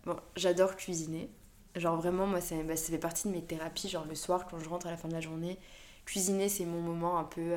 bon, 0.06 0.16
j'adore 0.36 0.76
cuisiner. 0.76 1.30
Genre, 1.76 1.96
vraiment, 1.98 2.26
moi, 2.26 2.42
ça, 2.42 2.56
bah, 2.64 2.76
ça, 2.76 2.90
fait 2.90 2.98
partie 2.98 3.28
de 3.28 3.34
mes 3.34 3.44
thérapies. 3.44 3.90
Genre, 3.90 4.06
le 4.06 4.16
soir, 4.16 4.48
quand 4.50 4.58
je 4.60 4.68
rentre 4.68 4.88
à 4.88 4.92
la 4.92 4.98
fin 4.98 5.08
de 5.08 5.14
la 5.14 5.22
journée, 5.22 5.60
cuisiner, 6.06 6.50
c'est 6.50 6.66
mon 6.66 6.82
moment 6.82 7.20
un 7.20 7.24
peu. 7.24 7.54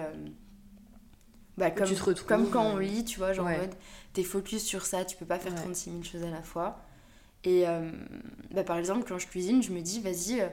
Bah, 1.58 1.70
comme, 1.72 1.88
comme 2.26 2.50
quand 2.50 2.64
on 2.64 2.78
lit, 2.78 3.04
tu 3.04 3.18
vois, 3.18 3.32
genre 3.32 3.46
en 3.46 3.56
mode, 3.56 3.74
t'es 4.12 4.22
focus 4.22 4.62
sur 4.62 4.86
ça, 4.86 5.04
tu 5.04 5.16
peux 5.16 5.26
pas 5.26 5.38
faire 5.38 5.54
36 5.54 5.90
000 5.90 6.02
choses 6.04 6.22
à 6.22 6.30
la 6.30 6.42
fois. 6.42 6.80
Et 7.44 7.66
euh, 7.66 7.90
bah, 8.50 8.64
par 8.64 8.78
exemple, 8.78 9.04
quand 9.06 9.18
je 9.18 9.26
cuisine, 9.26 9.62
je 9.62 9.72
me 9.72 9.80
dis, 9.80 10.00
vas-y, 10.00 10.40
euh, 10.40 10.48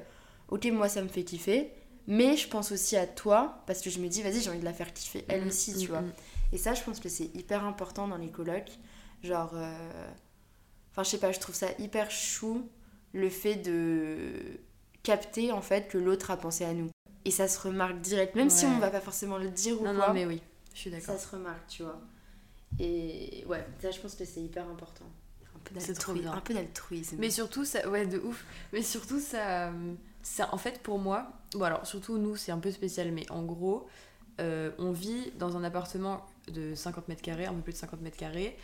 ok, 0.50 0.66
moi 0.72 0.90
ça 0.90 1.02
me 1.02 1.08
fait 1.08 1.24
kiffer, 1.24 1.72
mais 2.08 2.38
je 2.38 2.48
pense 2.48 2.72
aussi 2.72 2.96
à 2.96 3.08
toi, 3.08 3.64
parce 3.68 3.82
que 3.82 3.90
je 3.90 4.00
me 4.00 4.08
dis, 4.08 4.22
vas-y, 4.22 4.42
j'ai 4.42 4.50
envie 4.50 4.60
de 4.60 4.66
la 4.66 4.74
faire 4.74 4.94
kiffer 4.94 5.26
elle 5.28 5.46
mm, 5.46 5.48
aussi, 5.48 5.78
tu 5.78 5.88
mm, 5.88 5.90
vois. 5.90 6.02
Mm. 6.02 6.14
Et 6.54 6.58
ça, 6.58 6.74
je 6.74 6.84
pense 6.84 7.00
que 7.00 7.10
c'est 7.10 7.36
hyper 7.36 7.66
important 7.66 8.08
dans 8.08 8.18
les 8.18 8.30
colocs. 8.30 8.72
Genre, 9.24 9.52
euh, 9.56 10.08
enfin, 10.92 11.04
je 11.04 11.10
sais 11.10 11.18
pas, 11.18 11.32
je 11.32 11.40
trouve 11.40 11.56
ça 11.56 11.68
hyper 11.80 12.12
chou, 12.12 12.70
le 13.14 13.30
fait 13.30 13.56
de 13.56 14.60
capter 15.04 15.52
en 15.52 15.62
fait 15.62 15.88
que 15.88 15.98
l'autre 15.98 16.32
a 16.32 16.38
pensé 16.38 16.66
à 16.66 16.74
nous. 16.74 16.90
Et 17.26 17.32
ça 17.32 17.48
se 17.48 17.60
remarque 17.60 18.00
direct, 18.02 18.36
même 18.36 18.50
si 18.50 18.66
on 18.66 18.78
va 18.80 18.90
pas 18.90 19.02
forcément 19.02 19.38
le 19.38 19.50
dire 19.50 19.76
ou 19.76 19.84
quoi. 19.84 19.94
Non, 19.94 20.14
mais 20.14 20.26
oui. 20.26 20.42
Je 20.74 20.80
suis 20.80 20.92
d'accord. 20.92 21.16
Ça 21.16 21.18
se 21.18 21.36
remarque, 21.36 21.68
tu 21.68 21.84
vois. 21.84 22.00
Et 22.80 23.44
ouais, 23.48 23.66
ça, 23.82 23.92
je 23.92 24.00
pense 24.00 24.16
que 24.16 24.26
c'est 24.26 24.42
hyper 24.42 24.68
important. 24.68 25.06
Un 26.38 26.42
peu 26.42 26.54
d'altruisme. 26.54 27.16
Mais 27.18 27.32
surtout, 27.32 27.66
ça, 27.66 27.88
ouais, 27.90 28.06
de 28.06 28.20
ouf. 28.20 28.46
Mais 28.72 28.84
surtout, 28.84 29.20
ça, 29.20 29.72
ça, 30.22 30.50
en 30.54 30.58
fait, 30.58 30.82
pour 30.82 31.00
moi, 31.00 31.32
bon, 31.54 31.64
alors, 31.64 31.86
surtout 31.88 32.18
nous, 32.18 32.36
c'est 32.36 32.52
un 32.52 32.60
peu 32.60 32.72
spécial, 32.72 33.12
mais 33.12 33.30
en 33.32 33.44
gros, 33.44 33.88
euh, 34.40 34.72
on 34.78 34.92
vit 34.92 35.32
dans 35.40 35.58
un 35.58 35.64
appartement 35.64 36.26
de 36.52 36.76
50 36.76 37.08
mètres 37.08 37.22
carrés, 37.22 37.46
un 37.46 37.54
peu 37.54 37.62
plus 37.62 37.74
de 37.74 37.78
50 37.78 38.02
mètres 38.02 38.18
carrés, 38.18 38.58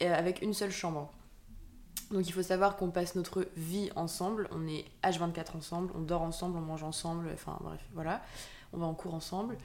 avec 0.00 0.42
une 0.42 0.54
seule 0.54 0.72
chambre. 0.72 1.12
Donc 2.12 2.28
il 2.28 2.32
faut 2.32 2.42
savoir 2.42 2.76
qu'on 2.76 2.90
passe 2.90 3.14
notre 3.14 3.46
vie 3.56 3.90
ensemble, 3.96 4.48
on 4.52 4.66
est 4.68 4.84
H24 5.02 5.56
ensemble, 5.56 5.92
on 5.96 6.00
dort 6.00 6.22
ensemble, 6.22 6.58
on 6.58 6.60
mange 6.60 6.82
ensemble, 6.82 7.28
enfin 7.32 7.58
bref, 7.62 7.80
voilà, 7.94 8.22
on 8.72 8.78
va 8.78 8.86
en 8.86 8.94
cours 8.94 9.14
ensemble. 9.14 9.56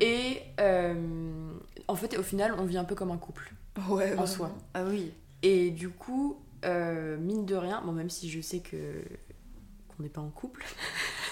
Et 0.00 0.42
euh, 0.60 1.52
en 1.88 1.96
fait, 1.96 2.18
au 2.18 2.22
final, 2.22 2.54
on 2.58 2.64
vit 2.64 2.76
un 2.76 2.84
peu 2.84 2.94
comme 2.94 3.10
un 3.10 3.16
couple. 3.16 3.52
Ouais, 3.88 4.16
en 4.18 4.26
soi. 4.26 4.50
Ah 4.74 4.84
oui. 4.84 5.12
Et 5.42 5.70
du 5.70 5.88
coup, 5.90 6.38
euh, 6.64 7.16
mine 7.16 7.46
de 7.46 7.54
rien, 7.54 7.82
bon, 7.84 7.92
même 7.92 8.10
si 8.10 8.30
je 8.30 8.40
sais 8.40 8.60
que 8.60 9.02
qu'on 9.88 10.02
n'est 10.02 10.08
pas 10.08 10.20
en 10.20 10.30
couple. 10.30 10.64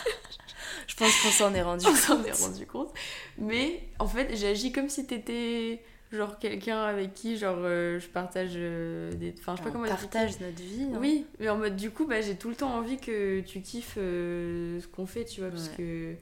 je 0.86 0.94
pense 0.96 1.20
qu'on 1.20 1.30
s'en 1.30 1.54
est 1.54 1.62
rendu 1.62 1.84
compte. 1.84 1.94
On 1.94 1.98
s'en 1.98 2.24
est 2.24 2.32
rendu 2.32 2.66
compte. 2.66 2.94
Mais 3.38 3.88
en 3.98 4.06
fait, 4.06 4.34
j'agis 4.36 4.72
comme 4.72 4.88
si 4.88 5.06
t'étais 5.06 5.82
genre 6.14 6.38
quelqu'un 6.38 6.82
avec 6.82 7.14
qui 7.14 7.36
genre 7.36 7.58
euh, 7.58 7.98
je 7.98 8.08
partage 8.08 8.52
euh, 8.54 9.12
des 9.12 9.34
enfin 9.38 9.54
je 9.54 9.58
sais 9.58 9.64
pas 9.64 9.70
comment 9.70 9.86
partage 9.86 10.40
notre 10.40 10.62
vie 10.62 10.84
hein. 10.84 10.98
oui 11.00 11.26
mais 11.38 11.48
en 11.48 11.58
mode 11.58 11.76
du 11.76 11.90
coup 11.90 12.06
bah 12.06 12.20
j'ai 12.20 12.36
tout 12.36 12.48
le 12.48 12.54
temps 12.54 12.74
envie 12.74 12.98
que 12.98 13.40
tu 13.40 13.60
kiffes 13.60 13.96
euh, 13.98 14.80
ce 14.80 14.86
qu'on 14.86 15.06
fait 15.06 15.24
tu 15.24 15.40
vois 15.40 15.50
parce 15.50 15.68
que 15.68 16.14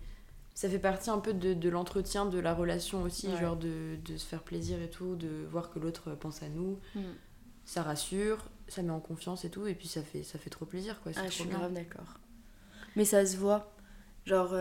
ça 0.54 0.68
fait 0.68 0.78
partie 0.78 1.10
un 1.10 1.18
peu 1.18 1.32
de, 1.32 1.54
de 1.54 1.68
l'entretien 1.68 2.26
de 2.26 2.38
la 2.38 2.54
relation 2.54 3.02
aussi 3.02 3.28
genre 3.38 3.56
de, 3.56 3.96
de, 4.04 4.16
se 4.16 4.26
faire 4.26 4.42
plaisir 4.42 4.80
et 4.82 4.90
tout 4.90 5.16
de 5.16 5.46
voir 5.50 5.70
que 5.70 5.78
l'autre 5.78 6.10
pense 6.12 6.42
à 6.42 6.48
nous. 6.48 6.78
Mm. 6.94 7.00
ça 7.64 7.82
rassure 7.82 8.48
ça 8.68 8.82
met 8.82 8.90
en 8.90 9.00
confiance 9.00 9.44
et 9.44 9.50
tout 9.50 9.66
et 9.66 9.74
puis 9.74 9.88
ça 9.88 10.02
fait 10.02 10.22
ça 10.22 10.38
fait 10.38 10.50
trop 10.50 10.66
plaisir 10.66 11.00
quoi 11.02 11.12
ah, 11.16 11.26
je 11.26 11.32
suis 11.32 11.44
grave 11.46 11.72
d'accord. 11.72 12.18
Mais 12.94 13.06
ça 13.06 13.24
se 13.24 13.38
voit. 13.38 13.72
Genre 14.26 14.54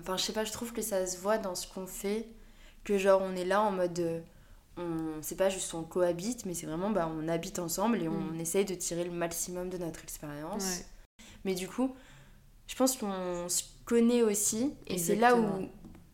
enfin 0.00 0.16
je 0.16 0.22
sais 0.22 0.32
pas 0.32 0.44
je 0.44 0.52
trouve 0.52 0.72
que 0.72 0.82
ça 0.82 1.06
se 1.06 1.18
voit 1.18 1.38
dans 1.38 1.54
ce 1.54 1.66
qu'on 1.66 1.86
fait 1.86 2.28
que 2.84 2.98
genre 2.98 3.20
on 3.22 3.34
est 3.34 3.44
là 3.44 3.62
en 3.62 3.72
mode 3.72 3.98
on 3.98 4.22
c'est 5.20 5.36
pas 5.36 5.48
juste 5.48 5.72
on 5.74 5.82
cohabite 5.82 6.46
mais 6.46 6.54
c'est 6.54 6.66
vraiment 6.66 6.90
bah, 6.90 7.10
on 7.12 7.28
habite 7.28 7.58
ensemble 7.58 8.02
et 8.02 8.08
on 8.08 8.32
mm. 8.32 8.40
essaye 8.40 8.64
de 8.64 8.74
tirer 8.74 9.04
le 9.04 9.10
maximum 9.10 9.68
de 9.68 9.78
notre 9.78 10.02
expérience. 10.02 10.82
Mais 11.44 11.54
du 11.54 11.68
coup 11.68 11.94
je 12.66 12.74
pense 12.74 12.96
qu'on 12.96 13.48
se 13.48 13.62
connaît 13.84 14.22
aussi 14.22 14.74
et 14.86 14.98
c'est 14.98 15.16
là 15.16 15.36
où 15.36 15.68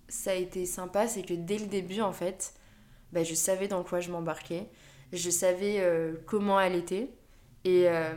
ça 0.09 0.31
a 0.31 0.35
été 0.35 0.67
sympa 0.67 1.09
c'est 1.09 1.23
que 1.23 1.35
dès 1.35 1.59
le 1.59 1.67
début 1.67 2.01
en 2.01 2.13
fait 2.13 2.55
bah, 3.13 3.23
je 3.23 3.35
savais 3.35 3.69
dans 3.69 3.83
quoi 3.85 4.01
je 4.01 4.11
m'embarquais 4.11 4.69
je 5.13 5.31
savais 5.31 5.77
euh, 5.79 6.15
comment 6.27 6.61
elle 6.61 6.75
était 6.75 7.09
et 7.65 7.89
euh, 7.89 8.15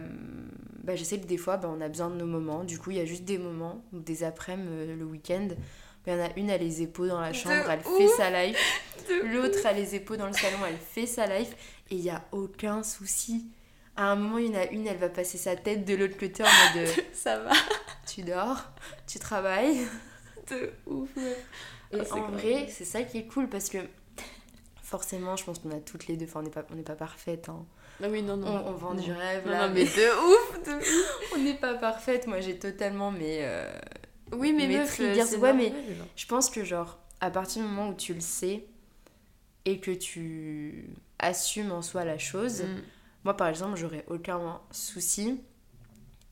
bah, 0.83 0.95
je 0.95 1.03
sais 1.03 1.19
que 1.19 1.25
des 1.25 1.37
fois 1.37 1.57
bah, 1.57 1.69
on 1.75 1.81
a 1.81 1.87
besoin 1.87 2.09
de 2.09 2.15
nos 2.15 2.25
moments. 2.25 2.63
Du 2.63 2.79
coup 2.79 2.91
il 2.91 2.97
y 2.97 2.99
a 2.99 3.05
juste 3.05 3.25
des 3.25 3.37
moments 3.37 3.83
ou 3.93 3.99
des 3.99 4.23
après-midi 4.23 4.69
euh, 4.71 4.95
le 4.95 5.05
week-end 5.05 5.49
il 6.07 6.13
y 6.13 6.15
en 6.15 6.23
a 6.23 6.29
une, 6.37 6.49
elle 6.49 6.61
a 6.61 6.63
les 6.63 6.81
épaules 6.81 7.09
dans 7.09 7.19
la 7.19 7.33
chambre, 7.33 7.69
elle 7.69 7.81
fait 7.81 8.07
sa 8.07 8.29
life. 8.29 8.81
L'autre 9.25 9.65
a 9.65 9.73
les 9.73 9.95
épaules 9.95 10.17
dans 10.17 10.27
le 10.27 10.33
salon, 10.33 10.57
elle 10.67 10.77
fait 10.77 11.05
sa 11.05 11.27
life. 11.27 11.55
Et 11.89 11.95
il 11.95 12.01
n'y 12.01 12.09
a 12.09 12.23
aucun 12.31 12.83
souci. 12.83 13.45
À 13.95 14.11
un 14.11 14.15
moment, 14.15 14.37
il 14.37 14.47
y 14.47 14.49
en 14.55 14.59
a 14.59 14.65
une, 14.65 14.87
elle 14.87 14.97
va 14.97 15.09
passer 15.09 15.37
sa 15.37 15.55
tête 15.55 15.85
de 15.85 15.95
l'autre 15.95 16.17
côté 16.17 16.43
en 16.43 16.45
mode. 16.45 16.87
Ça 17.13 17.39
va. 17.39 17.51
Tu 18.05 18.21
dors, 18.21 18.63
tu 19.05 19.19
travailles. 19.19 19.85
De 20.49 20.71
ouf, 20.85 21.09
Et 21.91 21.99
ah, 21.99 22.15
en 22.15 22.31
vrai, 22.31 22.67
c'est 22.69 22.85
ça 22.85 23.03
qui 23.03 23.17
est 23.17 23.27
cool 23.27 23.49
parce 23.49 23.67
que 23.67 23.79
forcément, 24.81 25.35
je 25.35 25.43
pense 25.43 25.59
qu'on 25.59 25.71
a 25.71 25.79
toutes 25.79 26.07
les 26.07 26.15
deux. 26.15 26.25
Enfin, 26.25 26.39
on 26.39 26.43
n'est 26.43 26.49
pas, 26.49 26.63
on 26.71 26.81
pas 26.83 26.95
parfaites. 26.95 27.49
Hein. 27.49 27.65
Ah 28.01 28.07
oui, 28.09 28.21
non, 28.21 28.37
non. 28.37 28.63
On, 28.65 28.73
vend 28.73 28.93
du 28.93 29.11
rêve 29.11 29.49
là. 29.49 29.67
Non, 29.67 29.73
mais, 29.73 29.83
de 29.83 29.87
ouf, 29.87 30.63
de 30.63 31.35
on 31.35 31.39
n'est 31.39 31.55
pas 31.55 31.73
parfaite. 31.73 32.27
Moi, 32.27 32.39
j'ai 32.39 32.57
totalement 32.57 33.11
mais 33.11 33.39
euh, 33.41 33.67
oui, 34.31 34.53
mais 34.53 34.67
meuf, 34.67 34.99
euh, 34.99 35.37
ouais, 35.37 35.53
mais 35.53 35.73
je 36.15 36.25
pense 36.25 36.49
que 36.49 36.63
genre 36.63 36.99
à 37.19 37.31
partir 37.31 37.61
du 37.61 37.67
moment 37.67 37.89
où 37.89 37.93
tu 37.93 38.13
le 38.13 38.21
sais 38.21 38.65
et 39.65 39.79
que 39.79 39.91
tu 39.91 40.89
assumes 41.19 41.71
en 41.71 41.81
soi 41.81 42.05
la 42.05 42.17
chose, 42.17 42.63
mm. 42.63 42.81
moi 43.23 43.35
par 43.35 43.47
exemple, 43.47 43.77
j'aurais 43.77 44.05
aucun 44.07 44.61
souci 44.71 45.41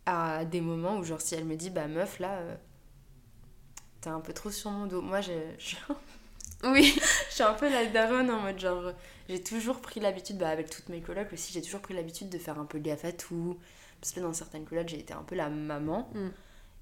à 0.05 0.45
des 0.45 0.61
moments 0.61 0.97
où 0.97 1.03
genre 1.03 1.21
si 1.21 1.35
elle 1.35 1.45
me 1.45 1.55
dit 1.55 1.69
bah 1.69 1.87
meuf 1.87 2.19
là 2.19 2.33
euh, 2.33 2.55
t'es 4.01 4.09
un 4.09 4.19
peu 4.19 4.33
trop 4.33 4.51
sur 4.51 4.71
mon 4.71 4.85
dos. 4.85 5.01
Moi 5.01 5.21
j'ai 5.21 5.41
oui, 6.63 6.93
je 7.29 7.33
suis 7.33 7.43
un 7.43 7.53
peu 7.53 7.69
la 7.69 7.85
daronne 7.85 8.29
en 8.29 8.41
mode 8.41 8.59
genre 8.59 8.91
j'ai 9.27 9.41
toujours 9.41 9.81
pris 9.81 9.99
l'habitude 9.99 10.37
bah 10.37 10.49
avec 10.49 10.69
toutes 10.69 10.89
mes 10.89 11.01
colocs 11.01 11.33
aussi, 11.33 11.53
j'ai 11.53 11.61
toujours 11.61 11.81
pris 11.81 11.93
l'habitude 11.93 12.29
de 12.29 12.37
faire 12.37 12.59
un 12.59 12.65
peu 12.65 12.79
gaffe 12.79 13.05
à 13.05 13.11
tout 13.11 13.57
parce 14.05 14.13
que 14.13 14.19
dans 14.19 14.33
certaines 14.33 14.65
colocs, 14.65 14.89
j'ai 14.89 14.99
été 14.99 15.13
un 15.13 15.23
peu 15.23 15.35
la 15.35 15.49
maman. 15.49 16.09
Mm. 16.13 16.29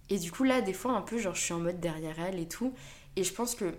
Et 0.09 0.17
du 0.17 0.31
coup, 0.31 0.43
là, 0.43 0.61
des 0.61 0.73
fois, 0.73 0.93
un 0.93 1.01
peu, 1.01 1.17
genre, 1.17 1.35
je 1.35 1.41
suis 1.41 1.53
en 1.53 1.59
mode 1.59 1.79
derrière 1.79 2.19
elle 2.19 2.39
et 2.39 2.47
tout. 2.47 2.73
Et 3.15 3.23
je 3.23 3.33
pense 3.33 3.55
que, 3.55 3.73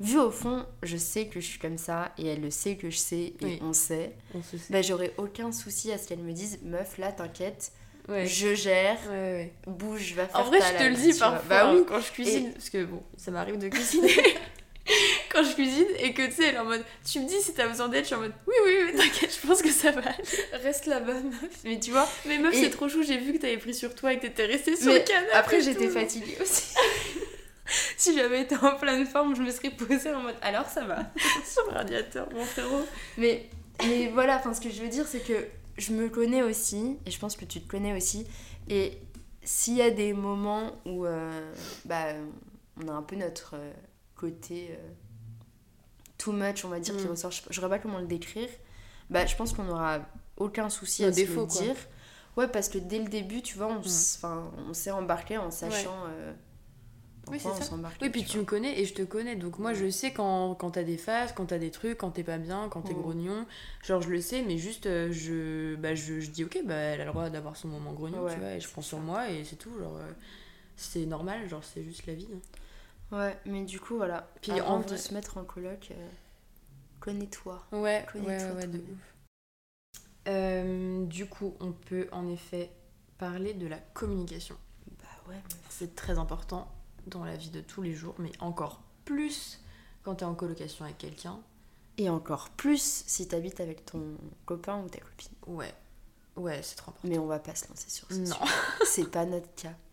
vu 0.00 0.18
au 0.18 0.30
fond, 0.30 0.66
je 0.82 0.96
sais 0.96 1.26
que 1.26 1.40
je 1.40 1.46
suis 1.46 1.58
comme 1.58 1.78
ça, 1.78 2.12
et 2.18 2.26
elle 2.26 2.40
le 2.40 2.50
sait 2.50 2.76
que 2.76 2.90
je 2.90 2.98
sais, 2.98 3.34
et 3.40 3.58
on 3.62 3.72
sait, 3.72 4.16
on 4.34 4.40
bah, 4.70 4.82
j'aurais 4.82 5.14
aucun 5.18 5.52
souci 5.52 5.92
à 5.92 5.98
ce 5.98 6.08
qu'elle 6.08 6.20
me 6.20 6.32
dise, 6.32 6.60
meuf, 6.62 6.98
là, 6.98 7.12
t'inquiète. 7.12 7.72
Je 8.08 8.54
gère, 8.54 8.98
bouge, 9.66 10.14
va 10.14 10.26
faire 10.26 10.40
En 10.40 10.44
vrai, 10.44 10.60
je 10.60 10.78
te 10.78 10.88
le 10.88 10.96
dis 10.96 11.18
parfois 11.18 11.42
bah, 11.48 11.74
oui. 11.74 11.84
quand 11.86 12.00
je 12.00 12.10
cuisine, 12.10 12.52
parce 12.52 12.70
que 12.70 12.84
bon, 12.84 13.02
ça 13.18 13.30
m'arrive 13.30 13.58
de 13.58 13.68
cuisiner. 13.68 14.14
Quand 15.38 15.48
je 15.48 15.54
cuisine 15.54 15.86
et 15.98 16.12
que 16.12 16.26
tu 16.26 16.32
sais, 16.32 16.48
elle 16.48 16.54
est 16.56 16.58
en 16.58 16.64
mode 16.64 16.84
tu 17.04 17.20
me 17.20 17.28
dis 17.28 17.40
si 17.40 17.54
t'as 17.54 17.68
besoin 17.68 17.88
d'aide, 17.88 18.02
je 18.02 18.06
suis 18.06 18.14
en 18.14 18.20
mode 18.20 18.32
oui, 18.46 18.54
oui, 18.64 18.72
oui, 18.86 18.98
t'inquiète, 18.98 19.38
je 19.40 19.46
pense 19.46 19.62
que 19.62 19.70
ça 19.70 19.90
va 19.92 20.02
Reste 20.64 20.86
là-bas, 20.86 21.14
meuf. 21.14 21.60
Mais 21.64 21.78
tu 21.78 21.90
vois, 21.90 22.08
mais 22.26 22.38
meuf, 22.38 22.54
c'est 22.54 22.70
trop 22.70 22.88
chou, 22.88 23.02
j'ai 23.02 23.18
vu 23.18 23.32
que 23.32 23.38
t'avais 23.38 23.56
pris 23.56 23.74
sur 23.74 23.94
toi 23.94 24.12
et 24.12 24.16
que 24.16 24.22
t'étais 24.22 24.46
restée 24.46 24.76
sur 24.76 24.92
le 24.92 24.98
canapé. 25.00 25.32
Après, 25.34 25.60
j'étais 25.60 25.88
fatiguée 25.88 26.36
aussi. 26.40 26.74
si 27.96 28.14
j'avais 28.14 28.42
été 28.42 28.56
en 28.56 28.76
pleine 28.76 29.06
forme, 29.06 29.36
je 29.36 29.42
me 29.42 29.50
serais 29.50 29.70
posée 29.70 30.12
en 30.12 30.22
mode 30.22 30.36
alors 30.42 30.66
ça 30.66 30.84
va. 30.84 31.10
sur 31.46 31.66
le 31.66 31.72
radiateur, 31.72 32.28
mon 32.32 32.44
frérot. 32.44 32.84
Mais, 33.16 33.48
mais 33.84 34.08
voilà, 34.08 34.36
enfin, 34.36 34.54
ce 34.54 34.60
que 34.60 34.70
je 34.70 34.82
veux 34.82 34.88
dire, 34.88 35.06
c'est 35.06 35.20
que 35.20 35.46
je 35.76 35.92
me 35.92 36.08
connais 36.08 36.42
aussi, 36.42 36.98
et 37.06 37.10
je 37.10 37.18
pense 37.18 37.36
que 37.36 37.44
tu 37.44 37.60
te 37.60 37.68
connais 37.68 37.96
aussi. 37.96 38.26
Et 38.68 38.98
s'il 39.44 39.76
y 39.76 39.82
a 39.82 39.90
des 39.90 40.12
moments 40.12 40.72
où 40.84 41.06
euh, 41.06 41.52
bah, 41.84 42.06
on 42.82 42.88
a 42.88 42.92
un 42.92 43.02
peu 43.02 43.16
notre 43.16 43.54
euh, 43.54 43.72
côté 44.14 44.70
euh, 44.72 44.76
too 46.18 46.32
much, 46.32 46.64
on 46.64 46.68
va 46.68 46.80
dire, 46.80 46.96
qui 46.96 47.06
mm. 47.06 47.10
ressort. 47.10 47.30
Je 47.30 47.42
ne 47.48 47.54
saurais 47.54 47.68
pas 47.68 47.78
comment 47.78 48.00
le 48.00 48.06
décrire. 48.06 48.48
Bah, 49.08 49.24
je 49.24 49.34
pense 49.36 49.52
qu'on 49.52 49.64
n'aura 49.64 50.00
aucun 50.36 50.68
souci 50.68 51.04
à 51.04 51.10
défaut, 51.10 51.48
se 51.48 51.60
le 51.60 51.66
dire. 51.66 51.76
Ouais, 52.36 52.48
parce 52.48 52.68
que 52.68 52.78
dès 52.78 52.98
le 52.98 53.08
début, 53.08 53.42
tu 53.42 53.56
vois, 53.56 53.68
on, 53.68 53.80
mm. 53.80 54.74
s'est 54.74 54.90
embarqué 54.90 55.38
en 55.38 55.50
sachant. 55.50 56.04
Euh, 56.08 56.32
oui, 57.30 57.38
c'est 57.38 57.62
ça. 57.62 57.70
Oui, 58.00 58.08
puis 58.08 58.24
tu, 58.24 58.38
me 58.38 58.44
connais 58.44 58.80
et 58.80 58.84
je 58.84 58.94
te 58.94 59.02
connais. 59.02 59.36
Donc 59.36 59.58
moi, 59.58 59.74
je 59.74 59.90
sais 59.90 60.12
quand, 60.12 60.54
quand 60.54 60.70
t'as 60.72 60.82
des 60.82 60.96
phases, 60.96 61.32
quand 61.34 61.46
t'as 61.46 61.58
des 61.58 61.70
trucs, 61.70 61.98
quand 61.98 62.10
t'es 62.10 62.22
pas 62.22 62.38
bien, 62.38 62.68
quand 62.70 62.82
t'es 62.82 62.94
mm. 62.94 63.00
grognon. 63.00 63.46
Genre, 63.82 64.00
je 64.00 64.08
le 64.08 64.20
sais, 64.20 64.42
mais 64.42 64.56
juste, 64.56 64.86
euh, 64.86 65.12
je, 65.12 65.76
bah, 65.76 65.94
je, 65.94 66.20
je, 66.20 66.30
dis, 66.30 66.44
ok, 66.44 66.60
bah, 66.64 66.74
elle 66.74 67.00
a 67.00 67.04
le 67.04 67.10
droit 67.10 67.28
d'avoir 67.28 67.56
son 67.56 67.68
moment 67.68 67.92
grognon, 67.92 68.26
tu 68.28 68.38
vois, 68.38 68.52
et 68.52 68.60
je 68.60 68.68
prends 68.68 68.82
sur 68.82 68.98
moi 68.98 69.30
et 69.30 69.44
c'est 69.44 69.56
tout. 69.56 69.76
Genre, 69.78 69.98
c'est 70.76 71.06
normal, 71.06 71.48
genre, 71.48 71.64
c'est 71.64 71.82
juste 71.82 72.06
la 72.06 72.14
vie. 72.14 72.28
Hein. 72.32 72.38
Ouais, 73.12 73.38
mais 73.46 73.64
du 73.64 73.80
coup, 73.80 73.96
voilà. 73.96 74.28
Puis 74.42 74.52
Avant 74.52 74.80
de 74.80 74.96
se 74.96 75.14
mettre 75.14 75.38
en 75.38 75.44
coloc, 75.44 75.88
euh, 75.90 76.08
connais-toi. 77.00 77.64
Ouais, 77.72 78.06
connais-toi 78.12 78.54
ouais, 78.56 78.66
de 78.66 78.78
ouf. 78.78 79.14
Euh, 80.28 81.06
du 81.06 81.26
coup, 81.26 81.54
on 81.60 81.72
peut 81.72 82.08
en 82.12 82.28
effet 82.28 82.70
parler 83.16 83.54
de 83.54 83.66
la 83.66 83.78
communication. 83.78 84.56
Bah 84.98 85.04
ouais. 85.30 85.42
C'est 85.70 85.94
très 85.94 86.18
important 86.18 86.70
dans 87.06 87.24
la 87.24 87.36
vie 87.36 87.50
de 87.50 87.62
tous 87.62 87.80
les 87.80 87.94
jours, 87.94 88.14
mais 88.18 88.32
encore 88.40 88.82
plus 89.04 89.62
quand 90.02 90.16
t'es 90.16 90.24
en 90.24 90.34
colocation 90.34 90.84
avec 90.84 90.98
quelqu'un. 90.98 91.40
Et 91.96 92.10
encore 92.10 92.50
plus 92.50 93.04
si 93.06 93.26
t'habites 93.26 93.60
avec 93.60 93.84
ton 93.84 94.16
copain 94.44 94.82
ou 94.84 94.88
ta 94.88 95.00
copine. 95.00 95.32
Ouais. 95.46 95.74
Ouais, 96.36 96.60
c'est 96.62 96.76
trop 96.76 96.90
important. 96.90 97.08
Mais 97.08 97.18
on 97.18 97.26
va 97.26 97.40
pas 97.40 97.54
se 97.54 97.66
lancer 97.68 97.90
sur 97.90 98.06
ça. 98.08 98.16
Non. 98.16 98.36
c'est 98.86 99.10
pas 99.10 99.24
notre 99.24 99.52
cas. 99.54 99.72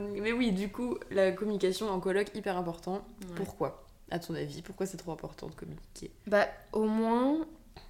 Mais 0.00 0.32
oui, 0.32 0.50
du 0.50 0.70
coup, 0.72 0.98
la 1.10 1.30
communication 1.30 1.88
en 1.88 2.00
colloque, 2.00 2.34
hyper 2.34 2.56
important. 2.56 3.04
Pourquoi 3.36 3.84
À 4.10 4.18
ton 4.18 4.34
avis, 4.34 4.60
pourquoi 4.60 4.86
c'est 4.86 4.96
trop 4.96 5.12
important 5.12 5.46
de 5.46 5.54
communiquer? 5.54 6.10
Bah, 6.26 6.48
au 6.72 6.84
moins. 6.84 7.46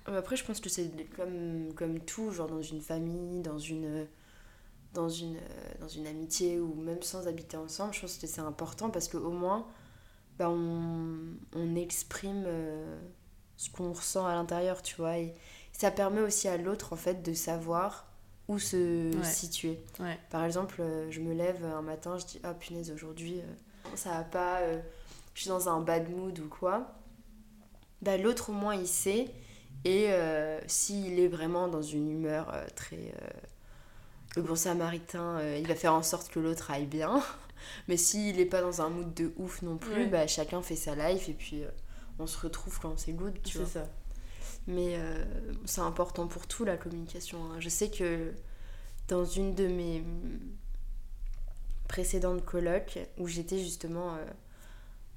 Euh, 0.09 0.19
après, 0.19 0.37
je 0.37 0.45
pense 0.45 0.61
que 0.61 0.69
c'est 0.69 0.91
comme, 1.17 1.73
comme 1.75 2.01
tout, 2.01 2.31
genre 2.31 2.49
dans 2.49 2.61
une 2.61 2.83
famille, 2.83 3.41
dans 3.41 3.59
une, 3.59 4.07
dans, 4.93 5.09
une, 5.09 5.37
euh, 5.37 5.75
dans 5.81 5.89
une 5.89 6.07
amitié 6.07 6.61
ou 6.61 6.75
même 6.75 7.01
sans 7.03 7.27
habiter 7.27 7.57
ensemble, 7.57 7.95
je 7.95 8.03
pense 8.03 8.19
que 8.19 8.27
c'est 8.27 8.41
important 8.43 8.91
parce 8.91 9.09
qu'au 9.09 9.31
moins, 9.31 9.67
bah, 10.39 10.51
on, 10.51 11.17
on 11.55 11.75
exprime 11.75 12.45
euh, 12.47 12.99
ce 13.57 13.71
qu'on 13.71 13.95
ressent 13.95 14.27
à 14.27 14.35
l'intérieur, 14.35 14.83
tu 14.83 14.95
vois. 14.97 15.17
Et 15.17 15.33
ça 15.73 15.91
permet 15.91 16.21
aussi 16.21 16.49
à 16.49 16.59
l'autre, 16.59 16.93
en 16.93 16.97
fait, 16.97 17.23
de 17.23 17.33
savoir 17.33 18.07
où 18.49 18.59
se 18.59 19.11
situer. 19.23 19.81
Par 20.31 20.45
exemple, 20.45 20.77
euh, 20.81 21.11
je 21.11 21.21
me 21.21 21.35
lève 21.35 21.65
un 21.65 21.83
matin, 21.83 22.19
je 22.19 22.27
dis 22.27 22.41
Ah 22.43 22.55
punaise, 22.55 22.91
aujourd'hui, 22.91 23.41
euh, 23.41 23.89
ça 23.95 24.11
va 24.11 24.25
pas, 24.25 24.59
euh, 24.61 24.81
je 25.35 25.43
suis 25.43 25.49
dans 25.49 25.69
un 25.69 25.81
bad 25.81 26.11
mood 26.11 26.39
ou 26.39 26.49
quoi. 26.49 26.93
Bah, 28.03 28.17
L'autre, 28.19 28.51
au 28.51 28.53
moins, 28.53 28.75
il 28.75 28.89
sait. 28.89 29.29
Et 29.87 30.09
s'il 30.67 31.19
est 31.19 31.29
vraiment 31.29 31.69
dans 31.69 31.83
une 31.83 32.11
humeur 32.11 32.55
très. 32.75 33.13
le 34.35 34.41
bon 34.41 34.57
samaritain, 34.57 35.43
il 35.59 35.67
va 35.67 35.75
faire 35.75 35.93
en 35.93 36.03
sorte 36.03 36.31
que 36.31 36.41
l'autre 36.41 36.71
aille 36.71 36.87
bien. 36.87 37.23
Mais 37.89 37.99
s'il 37.99 38.37
n'est 38.37 38.47
pas 38.47 38.63
dans 38.63 38.81
un 38.81 38.89
mood 38.89 39.13
de 39.13 39.33
ouf 39.37 39.61
non 39.61 39.77
plus, 39.77 40.07
bah, 40.07 40.27
chacun 40.27 40.63
fait 40.63 40.77
sa 40.77 40.95
life 40.95 41.29
et 41.29 41.35
puis 41.35 41.65
on 42.19 42.27
se 42.27 42.39
retrouve 42.39 42.79
quand 42.81 42.99
c'est 42.99 43.13
good, 43.13 43.35
tu 43.43 43.59
vois. 43.59 43.67
ça. 43.67 43.87
Mais 44.67 44.95
euh, 44.97 45.25
c'est 45.67 45.81
important 45.83 46.27
pour 46.27 46.47
tout 46.47 46.65
la 46.65 46.77
communication. 46.77 47.39
hein. 47.45 47.57
Je 47.61 47.69
sais 47.69 47.91
que 47.91 48.33
dans 49.09 49.25
une 49.25 49.55
de 49.55 49.67
mes 49.67 50.03
précédentes 51.89 52.45
colocs, 52.45 52.99
où 53.19 53.27
j'étais 53.29 53.59
justement 53.59 54.15
euh, 54.15 54.25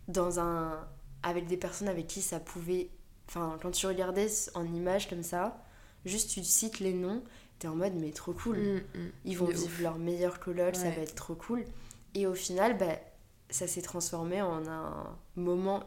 dans 0.07 0.39
un. 0.39 0.85
avec 1.23 1.47
des 1.47 1.57
personnes 1.57 1.87
avec 1.87 2.07
qui 2.07 2.21
ça 2.21 2.39
pouvait. 2.39 2.89
Enfin, 3.29 3.57
quand 3.61 3.71
tu 3.71 3.87
regardais 3.87 4.27
en 4.53 4.65
image 4.65 5.09
comme 5.09 5.23
ça, 5.23 5.63
juste 6.05 6.29
tu 6.31 6.43
cites 6.43 6.79
les 6.79 6.93
noms, 6.93 7.23
t'es 7.59 7.67
en 7.67 7.75
mode 7.75 7.93
mais 7.95 8.11
trop 8.11 8.33
cool. 8.33 8.57
Mm, 8.57 8.75
mm. 8.95 9.11
Ils 9.25 9.37
vont 9.37 9.45
vivre 9.45 9.65
ouf. 9.65 9.81
leur 9.81 9.97
meilleur 9.97 10.39
coloc, 10.39 10.75
ça 10.75 10.89
va 10.89 11.01
être 11.01 11.15
trop 11.15 11.35
cool. 11.35 11.63
Et 12.13 12.27
au 12.27 12.33
final, 12.33 12.77
bah, 12.77 12.97
ça 13.49 13.67
s'est 13.67 13.81
transformé 13.81 14.41
en 14.41 14.67
un 14.67 15.17
moment 15.35 15.83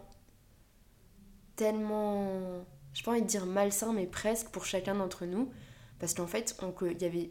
tellement, 1.56 2.64
j'ai 2.94 3.02
pas 3.02 3.12
envie 3.12 3.22
de 3.22 3.26
dire 3.26 3.46
malsain, 3.46 3.92
mais 3.92 4.06
presque 4.06 4.48
pour 4.48 4.64
chacun 4.64 4.94
d'entre 4.94 5.26
nous. 5.26 5.50
Parce 5.98 6.14
qu'en 6.14 6.26
fait, 6.26 6.56
on, 6.62 6.74
y 6.88 7.04
avait, 7.04 7.30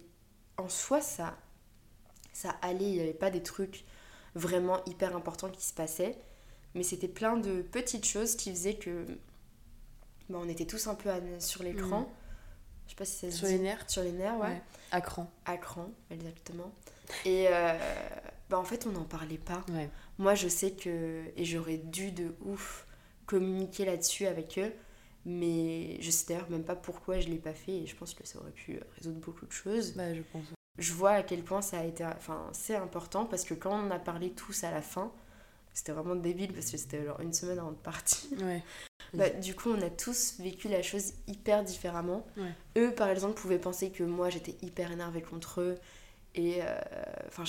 en 0.58 0.70
soi, 0.70 1.02
ça, 1.02 1.38
ça 2.34 2.52
allait, 2.62 2.86
il 2.90 2.94
n'y 2.94 3.02
avait 3.02 3.14
pas 3.14 3.32
des 3.32 3.42
trucs 3.44 3.84
vraiment 4.36 4.84
hyper 4.86 5.16
importants 5.16 5.50
qui 5.50 5.64
se 5.66 5.74
passaient. 5.74 6.18
Mais 6.76 6.84
c'était 6.84 7.08
plein 7.08 7.36
de 7.38 7.62
petites 7.64 8.06
choses 8.06 8.36
qui 8.36 8.52
faisaient 8.52 8.76
que 8.76 9.06
bah, 10.30 10.38
on 10.42 10.48
était 10.48 10.66
tous 10.66 10.86
un 10.88 10.96
peu 10.96 11.10
à- 11.10 11.40
sur 11.40 11.64
l'écran. 11.64 12.02
Mhm. 12.02 12.08
Je 12.86 12.92
sais 12.92 12.96
pas 12.96 13.06
si 13.06 13.16
ça 13.18 13.32
se 13.32 13.38
Sur 13.38 13.48
dit. 13.48 13.54
les 13.54 13.60
nerfs 13.60 13.84
Sur 13.90 14.04
les 14.04 14.12
nerfs, 14.12 14.38
ouais 14.38 14.48
Ouais. 14.48 14.62
À 14.92 15.02
cran. 15.02 15.32
à 15.46 15.58
cran, 15.58 15.90
exactement. 16.12 16.72
Et 17.26 17.48
euh, 17.50 17.78
bah 18.50 18.58
en 18.60 18.64
fait, 18.64 18.86
on 18.88 18.92
n'en 18.92 19.04
parlait 19.04 19.38
pas. 19.40 19.64
Ouais. 19.70 19.90
Moi, 20.20 20.36
je 20.36 20.48
sais 20.48 20.72
que. 20.72 21.24
Et 21.36 21.46
j'aurais 21.46 21.78
dû 21.78 22.12
de 22.12 22.36
ouf 22.46 22.86
communiquer 23.26 23.86
là-dessus 23.86 24.26
avec 24.28 24.58
eux. 24.60 24.72
Mais 25.26 26.02
je 26.02 26.12
sais 26.12 26.26
d'ailleurs 26.28 26.50
même 26.50 26.64
pas 26.64 26.76
pourquoi 26.76 27.20
je 27.20 27.28
l'ai 27.28 27.38
pas 27.38 27.54
fait. 27.54 27.74
Et 27.74 27.88
je 27.88 27.96
pense 27.96 28.14
que 28.14 28.26
ça 28.26 28.40
aurait 28.40 28.52
pu 28.52 28.80
résoudre 28.98 29.20
beaucoup 29.20 29.46
de 29.46 29.52
choses. 29.52 29.94
Bah, 29.94 30.14
je 30.14 30.22
pense. 30.22 30.46
Je 30.78 30.94
vois 30.94 31.12
à 31.12 31.24
quel 31.24 31.44
point 31.44 31.62
ça 31.62 31.80
a 31.80 31.84
été. 31.84 32.06
Enfin, 32.06 32.50
c'est 32.54 32.76
important 32.76 33.26
parce 33.26 33.44
que 33.44 33.54
quand 33.54 33.72
on 33.72 33.92
a 33.92 34.00
parlé 34.00 34.32
tous 34.32 34.64
à 34.64 34.72
la 34.72 34.82
fin, 34.82 35.12
c'était 35.74 35.92
vraiment 35.92 36.16
débile 36.16 36.54
parce 36.54 36.72
que 36.72 36.78
c'était 36.78 37.06
genre 37.06 37.20
une 37.20 37.34
semaine 37.34 37.60
avant 37.60 37.72
de 37.72 37.78
partir. 37.78 38.30
Ouais. 38.42 38.64
Bah, 39.14 39.30
du 39.30 39.56
coup, 39.56 39.72
on 39.72 39.82
a 39.82 39.90
tous 39.90 40.36
vécu 40.40 40.68
la 40.68 40.84
chose 40.84 41.14
hyper 41.26 41.64
différemment. 41.64 42.28
Ouais. 42.38 42.54
Eux, 42.78 42.92
par 42.94 43.10
exemple, 43.10 43.34
pouvaient 43.34 43.58
penser 43.58 43.90
que 43.90 44.04
moi, 44.04 44.30
j'étais 44.30 44.56
hyper 44.62 44.92
énervée 44.92 45.24
contre 45.24 45.62
eux. 45.62 45.80
Et 46.36 46.62
euh, 46.62 46.80
enfin, 47.28 47.44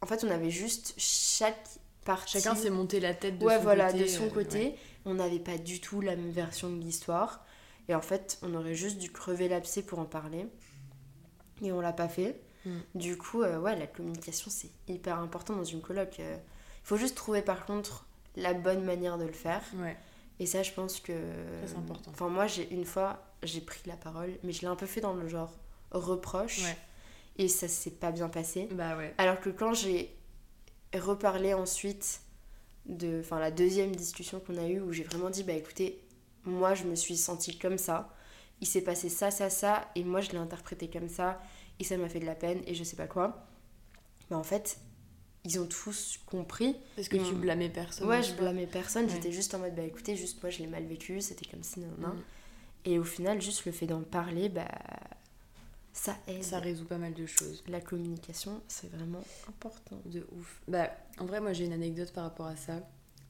en 0.00 0.06
fait, 0.06 0.24
on 0.24 0.30
avait 0.30 0.50
juste 0.50 0.94
chaque 0.96 1.62
partie. 2.06 2.40
Chacun 2.40 2.54
s'est 2.54 2.70
monté 2.70 3.00
la 3.00 3.12
tête 3.12 3.38
de 3.38 3.44
ouais, 3.44 3.56
son 3.56 3.62
voilà, 3.62 3.92
côté. 3.92 4.02
de 4.04 4.08
son 4.08 4.24
euh, 4.24 4.30
côté. 4.30 4.74
On 5.04 5.14
n'avait 5.14 5.38
pas 5.38 5.58
du 5.58 5.80
tout 5.80 6.00
la 6.00 6.16
même 6.16 6.30
version 6.30 6.70
de 6.70 6.80
l'histoire. 6.80 7.44
Et 7.88 7.94
en 7.94 8.02
fait, 8.02 8.38
on 8.42 8.54
aurait 8.54 8.74
juste 8.74 8.98
dû 8.98 9.10
crever 9.10 9.48
l'abcès 9.48 9.82
pour 9.82 9.98
en 9.98 10.04
parler. 10.04 10.46
Et 11.62 11.72
on 11.72 11.80
l'a 11.80 11.92
pas 11.92 12.08
fait. 12.08 12.40
Mm. 12.66 12.78
Du 12.94 13.16
coup, 13.16 13.42
euh, 13.42 13.58
ouais, 13.58 13.76
la 13.78 13.86
communication, 13.86 14.50
c'est 14.50 14.70
hyper 14.86 15.18
important 15.18 15.56
dans 15.56 15.64
une 15.64 15.80
coloc. 15.80 16.20
euh. 16.20 16.36
Il 16.36 16.86
faut 16.86 16.96
juste 16.96 17.16
trouver, 17.16 17.42
par 17.42 17.66
contre, 17.66 18.06
la 18.36 18.54
bonne 18.54 18.84
manière 18.84 19.18
de 19.18 19.24
le 19.24 19.32
faire. 19.32 19.62
Ouais. 19.76 19.96
Et 20.40 20.46
ça, 20.46 20.62
je 20.62 20.72
pense 20.72 21.00
que. 21.00 21.12
c'est 21.66 21.76
important. 21.76 22.10
Enfin, 22.10 22.28
moi, 22.28 22.46
j'ai 22.46 22.70
une 22.72 22.84
fois, 22.84 23.22
j'ai 23.42 23.60
pris 23.60 23.80
la 23.86 23.96
parole, 23.96 24.38
mais 24.42 24.52
je 24.52 24.60
l'ai 24.60 24.68
un 24.68 24.76
peu 24.76 24.86
fait 24.86 25.00
dans 25.00 25.14
le 25.14 25.28
genre 25.28 25.52
reproche. 25.90 26.62
Ouais. 26.62 26.76
Et 27.38 27.48
ça 27.48 27.68
s'est 27.68 27.92
pas 27.92 28.10
bien 28.10 28.28
passé. 28.28 28.68
Bah 28.72 28.96
ouais. 28.96 29.14
Alors 29.18 29.40
que 29.40 29.48
quand 29.50 29.72
j'ai 29.72 30.14
reparlé 30.94 31.54
ensuite 31.54 32.20
de. 32.88 33.20
Enfin, 33.20 33.38
la 33.38 33.50
deuxième 33.50 33.94
discussion 33.94 34.40
qu'on 34.40 34.56
a 34.56 34.66
eue, 34.68 34.80
où 34.80 34.92
j'ai 34.92 35.04
vraiment 35.04 35.30
dit, 35.30 35.44
bah 35.44 35.52
écoutez, 35.52 36.00
moi, 36.44 36.74
je 36.74 36.84
me 36.84 36.94
suis 36.94 37.16
sentie 37.16 37.58
comme 37.58 37.78
ça. 37.78 38.14
Il 38.60 38.66
s'est 38.66 38.82
passé 38.82 39.08
ça, 39.08 39.30
ça, 39.30 39.50
ça, 39.50 39.88
et 39.94 40.02
moi, 40.02 40.20
je 40.20 40.30
l'ai 40.30 40.38
interprété 40.38 40.88
comme 40.88 41.08
ça, 41.08 41.40
et 41.78 41.84
ça 41.84 41.96
m'a 41.96 42.08
fait 42.08 42.20
de 42.20 42.26
la 42.26 42.34
peine, 42.34 42.60
et 42.66 42.74
je 42.74 42.82
sais 42.82 42.96
pas 42.96 43.06
quoi. 43.06 43.46
Bah 44.30 44.36
en 44.36 44.42
fait, 44.42 44.78
ils 45.44 45.60
ont 45.60 45.66
tous 45.66 46.18
compris. 46.26 46.76
Parce 46.96 47.08
que 47.08 47.16
tu 47.16 47.34
blâmais 47.34 47.68
personne. 47.68 48.08
Ouais, 48.08 48.22
je 48.22 48.34
blâmais 48.34 48.66
personne, 48.66 49.04
Ouais. 49.04 49.12
j'étais 49.12 49.32
juste 49.32 49.54
en 49.54 49.60
mode, 49.60 49.74
bah 49.74 49.82
écoutez, 49.82 50.16
juste 50.16 50.42
moi 50.42 50.50
je 50.50 50.58
l'ai 50.58 50.66
mal 50.66 50.84
vécu, 50.84 51.20
c'était 51.20 51.46
comme 51.46 51.62
si, 51.62 51.80
non, 51.80 51.88
non. 51.98 52.08
Mm. 52.08 52.22
Et 52.84 52.98
au 52.98 53.04
final, 53.04 53.40
juste 53.40 53.64
le 53.64 53.72
fait 53.72 53.86
d'en 53.86 54.02
parler, 54.02 54.48
bah 54.48 54.68
ça 55.98 56.16
aide. 56.28 56.42
Ça 56.44 56.58
résout 56.60 56.84
pas 56.84 56.98
mal 56.98 57.12
de 57.14 57.26
choses. 57.26 57.62
La 57.68 57.80
communication, 57.80 58.60
c'est 58.68 58.90
vraiment 58.90 59.22
important. 59.48 60.00
De 60.06 60.26
ouf. 60.38 60.60
Bah, 60.68 60.90
en 61.18 61.26
vrai, 61.26 61.40
moi 61.40 61.52
j'ai 61.52 61.64
une 61.64 61.72
anecdote 61.72 62.12
par 62.12 62.24
rapport 62.24 62.46
à 62.46 62.56
ça. 62.56 62.80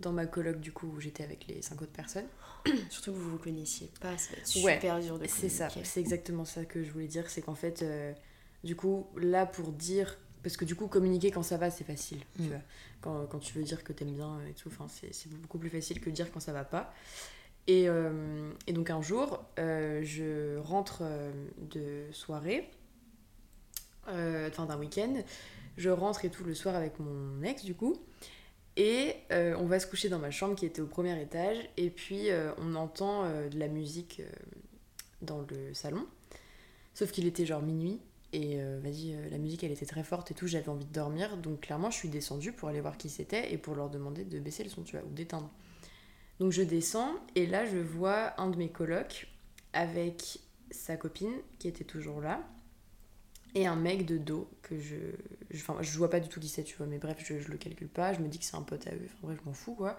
Dans 0.00 0.12
ma 0.12 0.26
coloc, 0.26 0.60
du 0.60 0.70
coup, 0.70 0.86
où 0.86 1.00
j'étais 1.00 1.24
avec 1.24 1.48
les 1.48 1.60
cinq 1.60 1.82
autres 1.82 1.90
personnes. 1.92 2.26
Surtout 2.90 3.12
que 3.12 3.16
vous 3.16 3.30
vous 3.30 3.38
connaissiez 3.38 3.90
pas, 4.00 4.16
ça 4.16 4.30
va 4.32 4.38
être 4.38 4.54
Ouais, 4.62 4.74
super 4.74 5.00
dur 5.00 5.18
de 5.18 5.26
C'est 5.26 5.48
ça, 5.48 5.68
c'est 5.82 5.98
exactement 6.00 6.44
ça 6.44 6.64
que 6.64 6.84
je 6.84 6.92
voulais 6.92 7.08
dire. 7.08 7.28
C'est 7.30 7.42
qu'en 7.42 7.56
fait, 7.56 7.82
euh, 7.82 8.12
du 8.62 8.76
coup, 8.76 9.08
là 9.16 9.44
pour 9.46 9.72
dire. 9.72 10.16
Parce 10.44 10.56
que 10.56 10.64
du 10.64 10.76
coup, 10.76 10.86
communiquer 10.86 11.32
quand 11.32 11.42
ça 11.42 11.56
va, 11.56 11.68
c'est 11.70 11.82
facile. 11.82 12.20
Tu 12.36 12.42
Mm. 12.42 12.46
vois. 12.48 12.60
Quand, 13.00 13.26
quand 13.26 13.38
tu 13.40 13.54
veux 13.58 13.64
dire 13.64 13.82
que 13.82 13.92
t'aimes 13.92 14.14
bien 14.14 14.38
et 14.48 14.52
tout, 14.54 14.70
c'est 14.88 15.28
beaucoup 15.32 15.58
plus 15.58 15.68
facile 15.70 16.00
que 16.00 16.10
dire 16.10 16.30
quand 16.30 16.38
ça 16.40 16.52
va 16.52 16.64
pas. 16.64 16.94
Et, 17.68 17.86
euh, 17.86 18.50
et 18.66 18.72
donc 18.72 18.88
un 18.88 19.02
jour, 19.02 19.44
euh, 19.58 20.00
je 20.02 20.56
rentre 20.56 21.02
euh, 21.02 21.30
de 21.58 22.10
soirée, 22.12 22.68
enfin 24.06 24.64
d'un 24.64 24.78
week-end. 24.78 25.22
Je 25.76 25.90
rentre 25.90 26.24
et 26.24 26.30
tout 26.30 26.44
le 26.44 26.54
soir 26.54 26.74
avec 26.74 26.98
mon 26.98 27.42
ex, 27.42 27.62
du 27.64 27.74
coup. 27.74 27.94
Et 28.78 29.16
on 29.30 29.66
va 29.66 29.80
se 29.80 29.86
coucher 29.86 30.08
dans 30.08 30.18
ma 30.18 30.30
chambre 30.30 30.54
qui 30.54 30.64
était 30.64 30.80
au 30.80 30.86
premier 30.86 31.20
étage. 31.20 31.58
Et 31.76 31.90
puis 31.90 32.28
on 32.56 32.74
entend 32.74 33.24
de 33.24 33.58
la 33.58 33.68
musique 33.68 34.22
dans 35.20 35.44
le 35.50 35.74
salon. 35.74 36.06
Sauf 36.94 37.12
qu'il 37.12 37.26
était 37.26 37.44
genre 37.44 37.62
minuit. 37.62 38.00
Et 38.32 38.58
vas-y, 38.82 39.14
la 39.30 39.38
musique 39.38 39.62
elle 39.62 39.72
était 39.72 39.86
très 39.86 40.04
forte 40.04 40.30
et 40.30 40.34
tout. 40.34 40.46
J'avais 40.46 40.68
envie 40.68 40.86
de 40.86 40.92
dormir. 40.92 41.36
Donc 41.36 41.60
clairement, 41.60 41.90
je 41.90 41.96
suis 41.98 42.08
descendue 42.08 42.52
pour 42.52 42.68
aller 42.70 42.80
voir 42.80 42.96
qui 42.96 43.10
c'était 43.10 43.52
et 43.52 43.58
pour 43.58 43.74
leur 43.74 43.90
demander 43.90 44.24
de 44.24 44.38
baisser 44.38 44.64
le 44.64 44.70
son, 44.70 44.82
tu 44.82 44.96
vois, 44.96 45.04
ou 45.04 45.12
d'éteindre. 45.12 45.50
Donc 46.40 46.52
je 46.52 46.62
descends 46.62 47.14
et 47.34 47.46
là 47.46 47.66
je 47.66 47.78
vois 47.78 48.40
un 48.40 48.50
de 48.50 48.56
mes 48.56 48.70
colocs 48.70 49.28
avec 49.72 50.38
sa 50.70 50.96
copine 50.96 51.32
qui 51.58 51.68
était 51.68 51.84
toujours 51.84 52.20
là 52.20 52.42
et 53.54 53.66
un 53.66 53.76
mec 53.76 54.04
de 54.06 54.18
dos 54.18 54.48
que 54.62 54.78
je. 54.78 54.96
je- 55.50 55.56
Enfin, 55.60 55.76
je 55.80 55.96
vois 55.96 56.10
pas 56.10 56.20
du 56.20 56.28
tout 56.28 56.38
qui 56.38 56.48
c'est, 56.48 56.64
tu 56.64 56.76
vois, 56.76 56.86
mais 56.86 56.98
bref, 56.98 57.16
je, 57.26 57.38
je 57.40 57.48
le 57.48 57.56
calcule 57.56 57.88
pas. 57.88 58.12
Je 58.12 58.20
me 58.20 58.28
dis 58.28 58.38
que 58.38 58.44
c'est 58.44 58.56
un 58.56 58.62
pote 58.62 58.86
à 58.86 58.92
eux. 58.92 59.00
Enfin, 59.06 59.16
bref, 59.22 59.38
je 59.40 59.44
m'en 59.48 59.54
fous, 59.54 59.74
quoi. 59.74 59.96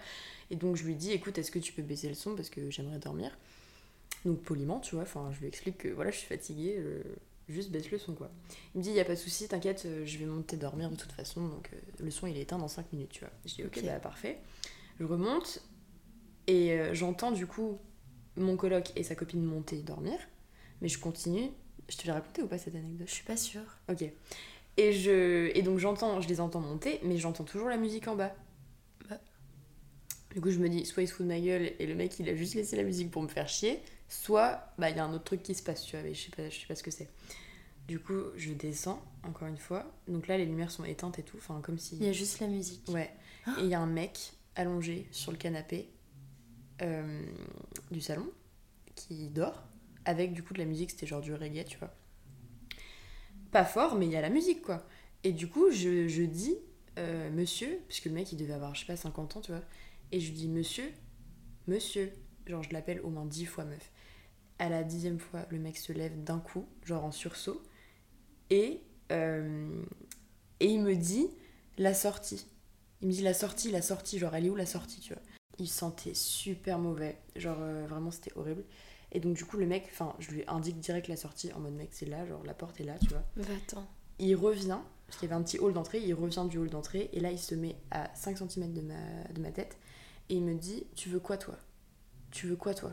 Et 0.52 0.56
donc, 0.56 0.75
je 0.75 0.84
lui 0.84 0.95
dis, 0.95 1.12
écoute, 1.12 1.38
est-ce 1.39 1.49
que 1.52 1.58
tu 1.60 1.73
peux 1.73 1.82
baisser 1.82 2.08
le 2.08 2.13
son 2.13 2.36
parce 2.36 2.49
que 2.49 2.69
j'aimerais 2.69 2.99
dormir? 2.99 3.36
Donc, 4.25 4.41
poliment, 4.41 4.80
tu 4.80 4.95
vois, 4.95 5.04
enfin, 5.04 5.32
je 5.34 5.39
lui 5.41 5.47
explique 5.47 5.80
que 5.80 5.88
voilà, 5.89 6.12
je 6.12 6.17
suis 6.17 6.28
fatiguée, 6.28 6.75
euh, 6.78 7.04
juste 7.49 7.71
baisse 7.71 7.89
le 7.91 7.97
son, 7.97 8.13
quoi. 8.15 8.32
Il 8.75 8.80
me 8.80 8.84
dit, 8.84 8.91
y 8.91 8.99
a 8.99 9.06
pas 9.06 9.15
de 9.15 9.19
souci, 9.19 9.47
t'inquiète, 9.47 9.84
euh, 9.86 10.06
je 10.06 10.17
vais 10.19 10.25
monter 10.25 10.58
dormir 10.58 10.91
de 10.91 10.95
toute 10.95 11.13
façon, 11.13 11.47
donc 11.47 11.71
euh, 11.73 11.78
le 12.04 12.12
son 12.12 12.28
il 12.28 12.38
est 12.38 12.41
éteint 12.41 12.58
dans 12.60 12.67
5 12.67 12.93
minutes, 12.93 13.12
tu 13.12 13.21
vois. 13.21 13.32
Je 13.45 13.56
dis, 13.56 13.63
ok, 13.63 13.80
Ok. 13.80 13.86
bah 13.86 13.99
parfait. 13.99 14.39
Je 14.99 15.06
remonte 15.06 15.63
et 16.49 16.73
euh, 16.73 16.93
j'entends 16.93 17.31
du 17.31 17.45
coup 17.47 17.79
mon 18.35 18.57
coloc 18.57 18.91
et 18.95 19.03
sa 19.03 19.15
copine 19.15 19.43
monter 19.43 19.77
dormir, 19.77 20.17
mais 20.81 20.88
je 20.88 20.99
continue. 20.99 21.51
Je 21.88 21.97
te 21.97 22.05
l'ai 22.05 22.12
raconté 22.12 22.41
ou 22.41 22.47
pas 22.47 22.57
cette 22.57 22.75
anecdote? 22.75 23.07
Je 23.07 23.13
suis 23.13 23.23
pas 23.23 23.38
sûre. 23.38 23.77
Ok. 23.89 24.03
Et, 24.77 24.93
je... 24.93 25.51
et 25.55 25.62
donc 25.62 25.79
j'entends, 25.79 26.21
je 26.21 26.27
les 26.27 26.39
entends 26.39 26.62
monter, 26.62 26.99
mais 27.03 27.17
j'entends 27.17 27.43
toujours 27.43 27.69
la 27.69 27.77
musique 27.77 28.07
en 28.07 28.15
bas. 28.15 28.33
Bah. 29.09 29.19
Du 30.33 30.41
coup, 30.41 30.51
je 30.51 30.59
me 30.59 30.69
dis, 30.69 30.85
soit 30.85 31.03
il 31.03 31.07
se 31.07 31.13
fout 31.13 31.25
de 31.25 31.31
ma 31.31 31.39
gueule 31.39 31.73
et 31.79 31.85
le 31.85 31.95
mec 31.95 32.19
il 32.19 32.29
a 32.29 32.35
juste 32.35 32.55
laissé 32.55 32.75
la 32.75 32.83
musique 32.83 33.12
pour 33.12 33.21
me 33.21 33.27
faire 33.27 33.47
chier, 33.47 33.81
soit 34.07 34.73
bah 34.77 34.89
il 34.89 34.95
y 34.95 34.99
a 34.99 35.05
un 35.05 35.13
autre 35.13 35.25
truc 35.25 35.43
qui 35.43 35.53
se 35.55 35.63
passe, 35.63 35.83
tu 35.83 35.95
vois, 35.95 36.03
mais 36.03 36.13
je 36.13 36.25
sais 36.25 36.31
pas, 36.31 36.49
je 36.49 36.59
sais 36.59 36.67
pas 36.67 36.75
ce 36.75 36.83
que 36.83 36.91
c'est. 36.91 37.09
Du 37.88 37.99
coup, 37.99 38.21
je 38.35 38.53
descends, 38.53 39.01
encore 39.23 39.47
une 39.47 39.57
fois. 39.57 39.91
Donc 40.07 40.27
là, 40.27 40.38
les 40.38 40.45
lumières 40.45 40.69
sont 40.69 40.85
éteintes 40.85 41.17
et 41.17 41.23
tout, 41.23 41.38
enfin 41.38 41.59
comme 41.62 41.79
si. 41.79 41.97
Il 41.97 42.05
y 42.05 42.09
a 42.09 42.13
juste 42.13 42.39
la 42.39 42.47
musique. 42.47 42.88
Ouais. 42.89 43.09
Ah. 43.47 43.55
Et 43.59 43.63
il 43.63 43.69
y 43.69 43.73
a 43.73 43.79
un 43.79 43.88
mec 43.88 44.33
allongé 44.55 45.07
sur 45.12 45.31
le 45.31 45.38
canapé 45.38 45.89
euh, 46.82 47.26
du 47.92 48.02
salon 48.02 48.30
qui 48.96 49.30
dort 49.30 49.63
avec 50.06 50.34
du 50.34 50.44
coup 50.44 50.54
de 50.54 50.60
la 50.60 50.65
musique, 50.65 50.92
c'était 50.92 51.08
genre 51.08 51.22
du 51.22 51.34
reggae, 51.34 51.65
tu 51.65 51.78
vois. 51.78 51.94
Pas 53.52 53.65
fort, 53.65 53.96
mais 53.96 54.06
il 54.06 54.12
y 54.12 54.15
a 54.15 54.22
la 54.22 54.30
musique 54.30 54.62
quoi. 54.62 54.86
Et 55.24 55.34
du 55.34 55.48
coup, 55.48 55.72
je, 55.72 56.08
je 56.08 56.24
dis, 56.24 56.56
euh, 56.98 57.30
monsieur, 57.32 57.80
puisque 57.88 58.06
le 58.06 58.12
mec 58.12 58.32
il 58.32 58.38
devait 58.38 58.54
avoir, 58.54 58.76
je 58.76 58.82
sais 58.82 58.86
pas, 58.86 58.96
50 58.96 59.38
ans, 59.38 59.42
tu 59.42 59.52
vois. 59.52 59.63
Et 60.12 60.20
je 60.20 60.30
lui 60.30 60.38
dis, 60.38 60.48
monsieur, 60.48 60.92
monsieur. 61.68 62.12
Genre, 62.48 62.63
je 62.63 62.72
l'appelle 62.74 63.02
au 63.02 63.10
moins 63.10 63.26
10 63.26 63.46
fois 63.46 63.65
meuf. 63.65 63.92
À 64.58 64.70
la 64.70 64.84
dixième 64.84 65.20
fois, 65.20 65.46
le 65.50 65.60
mec 65.60 65.78
se 65.78 65.94
lève 65.94 66.24
d'un 66.24 66.39
coup, 66.39 66.68
genre 66.84 67.06
en 67.06 67.12
sursaut. 67.12 67.62
Et, 68.50 68.82
euh, 69.12 69.84
et 70.60 70.68
il 70.68 70.82
me 70.82 70.96
dit, 70.96 71.28
la 71.78 71.94
sortie. 71.94 72.48
Il 73.02 73.08
me 73.08 73.13
dit 73.13 73.22
la 73.22 73.34
sortie, 73.34 73.72
la 73.72 73.82
sortie, 73.82 74.20
genre 74.20 74.36
elle 74.36 74.46
est 74.46 74.50
où 74.50 74.56
la 74.56 74.65
sortie, 74.65 75.00
tu 75.00 75.13
vois. 75.13 75.22
Il 75.60 75.67
sentait 75.67 76.13
super 76.13 76.80
mauvais, 76.80 77.17
genre 77.36 77.58
euh, 77.60 77.86
vraiment 77.88 78.12
c'était 78.12 78.32
horrible. 78.36 78.63
Et 79.12 79.19
donc 79.19 79.36
du 79.36 79.45
coup 79.45 79.58
le 79.58 79.65
mec, 79.65 79.88
enfin 79.91 80.15
je 80.19 80.32
lui 80.32 80.43
indique 80.48 80.80
direct 80.80 81.08
la 81.08 81.17
sortie 81.17 81.52
en 81.54 81.60
mode 81.60 81.74
mec 81.74 81.89
c'est 81.91 82.06
là, 82.06 82.26
genre 82.26 82.43
la 82.43 82.54
porte 82.54 82.80
est 82.80 82.84
là, 82.84 82.95
tu 83.00 83.10
vois. 83.10 83.24
Attends. 83.56 83.88
Il 84.19 84.36
revient, 84.36 84.80
parce 85.08 85.19
qu'il 85.19 85.30
y 85.30 85.32
avait 85.32 85.39
un 85.39 85.43
petit 85.43 85.60
hall 85.60 85.74
d'entrée, 85.74 86.00
il 86.00 86.13
revient 86.13 86.45
du 86.50 86.58
hall 86.58 86.69
d'entrée 86.69 87.10
et 87.13 87.19
là 87.19 87.32
il 87.32 87.39
se 87.39 87.56
met 87.56 87.76
à 87.91 88.13
5 88.15 88.38
cm 88.38 88.74
de 88.74 88.82
ma, 88.82 89.24
de 89.34 89.41
ma 89.41 89.52
tête 89.52 89.78
et 90.30 90.36
il 90.36 90.43
me 90.43 90.54
dit 90.54 90.86
tu 90.95 91.10
veux 91.10 91.19
quoi 91.19 91.38
toi? 91.38 91.56
Tu 92.32 92.48
veux 92.48 92.56
quoi 92.56 92.74
toi? 92.74 92.91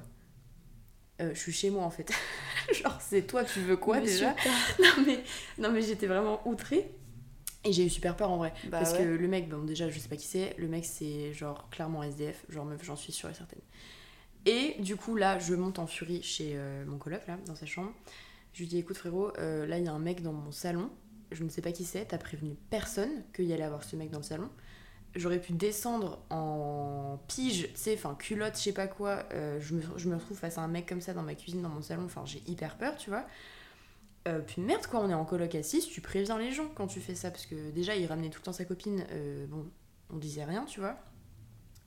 Je 1.18 1.34
suis 1.34 1.52
chez 1.52 1.70
moi 1.70 1.82
en 1.82 1.90
fait. 1.90 2.12
genre, 2.72 2.98
c'est 3.00 3.26
toi, 3.26 3.44
tu 3.44 3.60
veux 3.60 3.76
quoi 3.76 4.00
déjà? 4.00 4.34
Non, 4.78 5.04
mais, 5.06 5.22
non, 5.58 5.70
mais 5.70 5.82
j'étais 5.82 6.06
vraiment 6.06 6.46
outrée. 6.46 6.90
Et 7.66 7.72
j'ai 7.72 7.84
eu 7.84 7.90
super 7.90 8.16
peur 8.16 8.30
en 8.30 8.36
vrai. 8.36 8.52
Bah 8.64 8.78
parce 8.78 8.92
que 8.92 9.02
le 9.02 9.28
mec, 9.28 9.48
bon, 9.48 9.64
déjà, 9.64 9.90
je 9.90 9.98
sais 9.98 10.08
pas 10.08 10.16
qui 10.16 10.26
c'est. 10.26 10.54
Le 10.56 10.68
mec, 10.68 10.84
c'est 10.84 11.32
genre 11.32 11.68
clairement 11.70 12.02
SDF. 12.02 12.44
Genre, 12.48 12.64
meuf, 12.64 12.82
j'en 12.84 12.96
suis 12.96 13.12
sûre 13.12 13.28
et 13.28 13.34
certaine. 13.34 13.60
Et 14.46 14.76
du 14.78 14.94
coup, 14.94 15.16
là, 15.16 15.40
je 15.40 15.54
monte 15.54 15.80
en 15.80 15.88
furie 15.88 16.22
chez 16.22 16.52
euh, 16.54 16.84
mon 16.86 16.98
coloc, 16.98 17.26
là, 17.26 17.36
dans 17.46 17.56
sa 17.56 17.66
chambre. 17.66 17.92
Je 18.52 18.60
lui 18.60 18.68
dis 18.68 18.78
écoute, 18.78 18.96
frérot, 18.96 19.32
euh, 19.38 19.66
là, 19.66 19.78
il 19.78 19.84
y 19.84 19.88
a 19.88 19.92
un 19.92 19.98
mec 19.98 20.22
dans 20.22 20.32
mon 20.32 20.52
salon. 20.52 20.88
Je 21.32 21.42
ne 21.42 21.48
sais 21.48 21.60
pas 21.60 21.72
qui 21.72 21.84
c'est. 21.84 22.04
T'as 22.06 22.18
prévenu 22.18 22.56
personne 22.70 23.24
qu'il 23.34 23.46
y 23.46 23.52
allait 23.52 23.64
avoir 23.64 23.82
ce 23.82 23.96
mec 23.96 24.10
dans 24.10 24.18
le 24.18 24.24
salon. 24.24 24.48
J'aurais 25.16 25.40
pu 25.40 25.52
descendre 25.52 26.20
en 26.30 27.18
pige, 27.26 27.68
tu 27.68 27.70
sais, 27.74 27.94
enfin, 27.94 28.14
culotte, 28.14 28.56
je 28.56 28.62
sais 28.62 28.72
pas 28.72 28.86
quoi. 28.86 29.24
Euh, 29.32 29.58
je, 29.60 29.74
me, 29.74 29.82
je 29.96 30.08
me 30.08 30.14
retrouve 30.14 30.36
face 30.36 30.58
à 30.58 30.60
un 30.60 30.68
mec 30.68 30.86
comme 30.86 31.00
ça 31.00 31.14
dans 31.14 31.22
ma 31.22 31.34
cuisine, 31.34 31.62
dans 31.62 31.68
mon 31.68 31.82
salon. 31.82 32.04
Enfin, 32.04 32.22
j'ai 32.24 32.42
hyper 32.46 32.76
peur, 32.76 32.96
tu 32.96 33.10
vois. 33.10 33.26
Euh, 34.26 34.40
puis 34.40 34.60
merde, 34.60 34.86
quoi, 34.86 35.00
on 35.00 35.08
est 35.08 35.14
en 35.14 35.24
coloc 35.24 35.54
à 35.54 35.62
6, 35.62 35.88
tu 35.88 36.00
préviens 36.00 36.38
les 36.38 36.52
gens 36.52 36.68
quand 36.74 36.86
tu 36.86 37.00
fais 37.00 37.14
ça, 37.14 37.30
parce 37.30 37.46
que 37.46 37.70
déjà, 37.70 37.94
il 37.94 38.06
ramenait 38.06 38.30
tout 38.30 38.40
le 38.40 38.44
temps 38.44 38.52
sa 38.52 38.64
copine, 38.64 39.06
euh, 39.12 39.46
bon, 39.46 39.66
on 40.10 40.16
disait 40.16 40.44
rien, 40.44 40.64
tu 40.64 40.80
vois. 40.80 40.98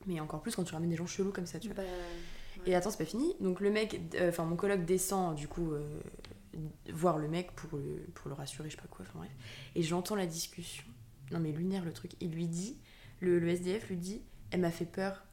Mais 0.05 0.19
encore 0.19 0.41
plus 0.41 0.55
quand 0.55 0.63
tu 0.63 0.73
ramènes 0.73 0.89
des 0.89 0.95
gens 0.95 1.05
chelous 1.05 1.31
comme 1.31 1.45
ça, 1.45 1.59
tu 1.59 1.67
vois. 1.67 1.83
Bah, 1.83 1.89
Et 2.65 2.73
attends, 2.75 2.91
c'est 2.91 2.97
pas 2.97 3.05
fini. 3.05 3.35
Donc 3.41 3.59
le 3.59 3.69
mec, 3.69 3.99
euh, 4.15 4.29
enfin 4.29 4.45
mon 4.45 4.55
coloc 4.55 4.85
descend, 4.85 5.35
du 5.35 5.47
coup, 5.47 5.73
voir 6.91 7.17
le 7.17 7.27
mec 7.27 7.51
pour 7.51 7.77
le, 7.77 8.05
pour 8.15 8.29
le 8.29 8.35
rassurer, 8.35 8.69
je 8.69 8.75
sais 8.75 8.81
pas 8.81 8.87
quoi, 8.87 9.05
enfin 9.07 9.19
bref. 9.19 9.31
Et 9.75 9.83
j'entends 9.83 10.15
la 10.15 10.25
discussion. 10.25 10.85
Non 11.31 11.39
mais 11.39 11.51
lunaire 11.51 11.83
le 11.83 11.91
truc. 11.91 12.11
Il 12.21 12.31
lui 12.31 12.47
dit, 12.47 12.77
le, 13.19 13.39
le 13.39 13.49
SDF 13.49 13.89
lui 13.89 13.97
dit, 13.97 14.21
elle 14.51 14.61
m'a 14.61 14.71
fait 14.71 14.85
peur. 14.85 15.25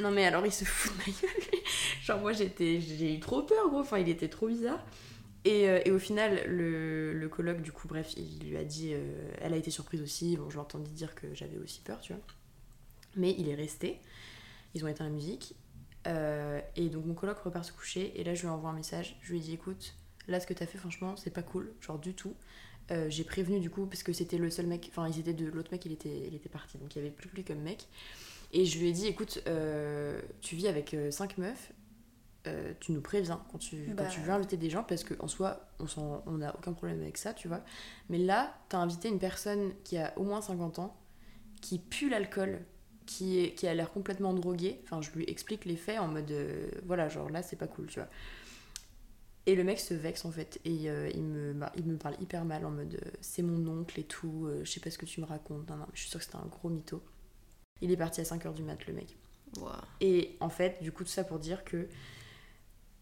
non 0.00 0.10
mais 0.10 0.24
alors 0.24 0.44
il 0.46 0.52
se 0.52 0.64
fout 0.64 0.90
de 0.92 0.98
ma 0.98 1.04
gueule. 1.04 1.62
Genre 2.02 2.20
moi 2.20 2.32
j'étais, 2.32 2.80
j'ai 2.80 3.14
eu 3.14 3.20
trop 3.20 3.42
peur 3.42 3.68
gros, 3.68 3.80
enfin 3.80 3.98
il 3.98 4.08
était 4.08 4.28
trop 4.28 4.48
bizarre. 4.48 4.82
Euh, 5.46 5.80
et, 5.84 5.90
au 5.90 5.98
final, 5.98 6.42
le, 6.46 7.12
le 7.12 7.28
colloque, 7.28 7.62
du 7.62 7.72
coup, 7.72 7.88
bref, 7.88 8.14
il 8.16 8.48
lui 8.48 8.56
a 8.56 8.64
dit. 8.64 8.92
Euh, 8.92 9.30
elle 9.40 9.54
a 9.54 9.56
été 9.56 9.70
surprise 9.70 10.02
aussi. 10.02 10.36
Bon, 10.36 10.50
je 10.50 10.56
l'ai 10.56 10.60
entendu 10.60 10.90
dire 10.90 11.14
que 11.14 11.32
j'avais 11.34 11.58
aussi 11.58 11.80
peur, 11.80 12.00
tu 12.00 12.12
vois. 12.12 12.22
Mais 13.16 13.34
il 13.38 13.48
est 13.48 13.54
resté. 13.54 14.00
Ils 14.74 14.84
ont 14.84 14.88
éteint 14.88 15.04
la 15.04 15.10
musique. 15.10 15.54
Euh, 16.06 16.60
et 16.76 16.88
donc, 16.88 17.06
mon 17.06 17.14
colloque 17.14 17.38
repart 17.38 17.64
se 17.64 17.72
coucher. 17.72 18.18
Et 18.20 18.24
là, 18.24 18.34
je 18.34 18.42
lui 18.42 18.48
envoie 18.48 18.70
un 18.70 18.74
message. 18.74 19.16
Je 19.22 19.32
lui 19.32 19.40
dit 19.40 19.54
écoute, 19.54 19.94
là, 20.26 20.40
ce 20.40 20.46
que 20.46 20.54
t'as 20.54 20.66
fait, 20.66 20.78
franchement, 20.78 21.16
c'est 21.16 21.30
pas 21.30 21.42
cool. 21.42 21.72
Genre, 21.80 21.98
du 21.98 22.14
tout. 22.14 22.34
j'ai 23.08 23.24
prévenu, 23.24 23.60
du 23.60 23.70
coup, 23.70 23.86
parce 23.86 24.02
que 24.02 24.12
c'était 24.12 24.38
le 24.38 24.50
seul 24.50 24.66
mec. 24.66 24.88
Enfin, 24.90 25.08
ils 25.08 25.20
étaient 25.20 25.34
de 25.34 25.46
l'autre 25.46 25.70
mec, 25.72 25.84
il 25.86 25.92
était, 25.92 26.26
il 26.26 26.34
était 26.34 26.48
parti. 26.48 26.78
Donc, 26.78 26.94
il 26.94 26.98
y 26.98 27.00
avait 27.02 27.14
plus 27.14 27.28
que 27.28 27.36
lui 27.36 27.44
comme 27.44 27.60
mec. 27.60 27.86
Et 28.52 28.64
je 28.64 28.78
lui 28.78 28.88
ai 28.88 28.92
dit 28.92 29.06
écoute, 29.06 29.42
tu 30.40 30.56
vis 30.56 30.68
avec 30.68 30.96
cinq 31.10 31.38
meufs 31.38 31.72
euh, 32.46 32.72
tu 32.80 32.92
nous 32.92 33.00
préviens 33.00 33.42
quand 33.50 33.58
tu, 33.58 33.92
quand 33.96 34.08
tu 34.08 34.20
bah. 34.20 34.26
veux 34.26 34.32
inviter 34.32 34.56
des 34.56 34.70
gens 34.70 34.84
parce 34.84 35.04
qu'en 35.04 35.28
soi, 35.28 35.68
on 35.96 36.32
n'a 36.32 36.54
aucun 36.54 36.72
problème 36.72 37.00
avec 37.00 37.18
ça, 37.18 37.34
tu 37.34 37.48
vois. 37.48 37.62
Mais 38.08 38.18
là, 38.18 38.54
tu 38.70 38.76
as 38.76 38.78
invité 38.78 39.08
une 39.08 39.18
personne 39.18 39.72
qui 39.84 39.98
a 39.98 40.16
au 40.16 40.22
moins 40.22 40.40
50 40.40 40.78
ans, 40.78 40.96
qui 41.60 41.78
pue 41.78 42.08
l'alcool, 42.08 42.60
qui, 43.06 43.40
est, 43.40 43.54
qui 43.54 43.66
a 43.66 43.74
l'air 43.74 43.90
complètement 43.90 44.34
droguée. 44.34 44.80
Enfin, 44.84 45.02
je 45.02 45.10
lui 45.10 45.24
explique 45.28 45.64
les 45.64 45.76
faits 45.76 45.98
en 45.98 46.08
mode 46.08 46.30
euh, 46.30 46.70
voilà, 46.86 47.08
genre 47.08 47.28
là, 47.28 47.42
c'est 47.42 47.56
pas 47.56 47.66
cool, 47.66 47.86
tu 47.86 47.98
vois. 47.98 48.08
Et 49.46 49.54
le 49.54 49.64
mec 49.64 49.80
se 49.80 49.94
vexe 49.94 50.26
en 50.26 50.30
fait, 50.30 50.60
et 50.66 50.90
euh, 50.90 51.10
il, 51.14 51.22
me, 51.22 51.54
bah, 51.54 51.72
il 51.76 51.86
me 51.86 51.96
parle 51.96 52.16
hyper 52.20 52.44
mal 52.44 52.66
en 52.66 52.70
mode 52.70 53.00
c'est 53.22 53.40
mon 53.40 53.66
oncle 53.66 53.98
et 53.98 54.04
tout, 54.04 54.46
je 54.62 54.70
sais 54.70 54.80
pas 54.80 54.90
ce 54.90 54.98
que 54.98 55.06
tu 55.06 55.22
me 55.22 55.26
racontes. 55.26 55.68
Non, 55.70 55.76
non, 55.76 55.86
je 55.94 56.00
suis 56.00 56.10
sûre 56.10 56.20
que 56.20 56.26
c'était 56.26 56.36
un 56.36 56.46
gros 56.46 56.68
mytho. 56.68 57.02
Il 57.80 57.90
est 57.90 57.96
parti 57.96 58.20
à 58.20 58.24
5h 58.24 58.52
du 58.52 58.62
mat, 58.62 58.86
le 58.86 58.92
mec. 58.92 59.16
Et 60.00 60.36
en 60.40 60.48
fait, 60.48 60.82
du 60.82 60.92
coup, 60.92 61.04
tout 61.04 61.10
ça 61.10 61.24
pour 61.24 61.38
dire 61.38 61.64
que 61.64 61.88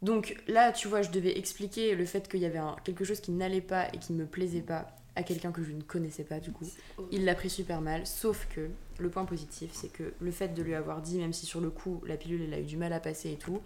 donc 0.02 0.36
là, 0.46 0.72
tu 0.72 0.88
vois, 0.88 1.02
je 1.02 1.10
devais 1.10 1.38
expliquer 1.38 1.94
le 1.94 2.04
fait 2.04 2.28
qu'il 2.28 2.40
y 2.40 2.46
avait 2.46 2.60
quelque 2.84 3.04
chose 3.04 3.20
qui 3.20 3.32
n'allait 3.32 3.60
pas 3.60 3.88
et 3.92 3.98
qui 3.98 4.12
ne 4.12 4.18
me 4.18 4.26
plaisait 4.26 4.60
pas 4.60 4.86
à 5.16 5.22
quelqu'un 5.22 5.50
que 5.50 5.62
je 5.62 5.72
ne 5.72 5.80
connaissais 5.80 6.24
pas 6.24 6.40
du 6.40 6.52
coup. 6.52 6.70
Il 7.10 7.24
l'a 7.24 7.34
pris 7.34 7.48
super 7.48 7.80
mal, 7.80 8.06
sauf 8.06 8.46
que 8.54 8.68
le 8.98 9.08
point 9.08 9.24
positif, 9.24 9.70
c'est 9.72 9.90
que 9.90 10.12
le 10.20 10.30
fait 10.30 10.48
de 10.48 10.62
lui 10.62 10.74
avoir 10.74 11.00
dit, 11.00 11.18
même 11.18 11.32
si 11.32 11.46
sur 11.46 11.60
le 11.60 11.70
coup 11.70 12.02
la 12.06 12.16
pilule 12.16 12.42
elle 12.42 12.54
a 12.54 12.60
eu 12.60 12.64
du 12.64 12.76
mal 12.76 12.92
à 12.92 13.00
passer 13.00 13.32
et 13.32 13.36
tout, 13.36 13.60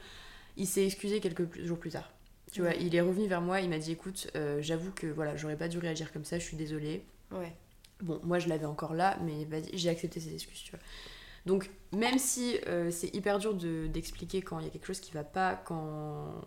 il 0.56 0.66
s'est 0.66 0.86
excusé 0.86 1.20
quelques 1.20 1.60
jours 1.64 1.78
plus 1.78 1.90
tard. 1.90 2.12
Tu 2.52 2.62
vois, 2.62 2.74
il 2.74 2.94
est 2.94 3.00
revenu 3.00 3.26
vers 3.26 3.40
moi, 3.40 3.60
il 3.60 3.68
m'a 3.68 3.78
dit 3.78 3.92
écoute, 3.92 4.28
euh, 4.34 4.60
j'avoue 4.62 4.90
que 4.92 5.06
voilà, 5.08 5.36
j'aurais 5.36 5.56
pas 5.56 5.68
dû 5.68 5.78
réagir 5.78 6.12
comme 6.12 6.24
ça, 6.24 6.38
je 6.38 6.44
suis 6.44 6.56
désolée. 6.56 7.04
Ouais. 7.32 7.52
Bon, 8.00 8.20
moi 8.24 8.38
je 8.38 8.48
l'avais 8.48 8.66
encore 8.66 8.94
là, 8.94 9.18
mais 9.24 9.46
j'ai 9.72 9.88
accepté 9.88 10.20
ses 10.20 10.34
excuses, 10.34 10.62
tu 10.62 10.70
vois. 10.70 10.80
Donc, 11.46 11.70
même 11.92 12.18
si 12.18 12.58
euh, 12.66 12.90
c'est 12.90 13.14
hyper 13.14 13.38
dur 13.38 13.54
d'expliquer 13.54 14.42
quand 14.42 14.58
il 14.58 14.64
y 14.64 14.68
a 14.68 14.70
quelque 14.70 14.86
chose 14.86 15.00
qui 15.00 15.12
va 15.12 15.24
pas, 15.24 15.54
quand. 15.54 16.42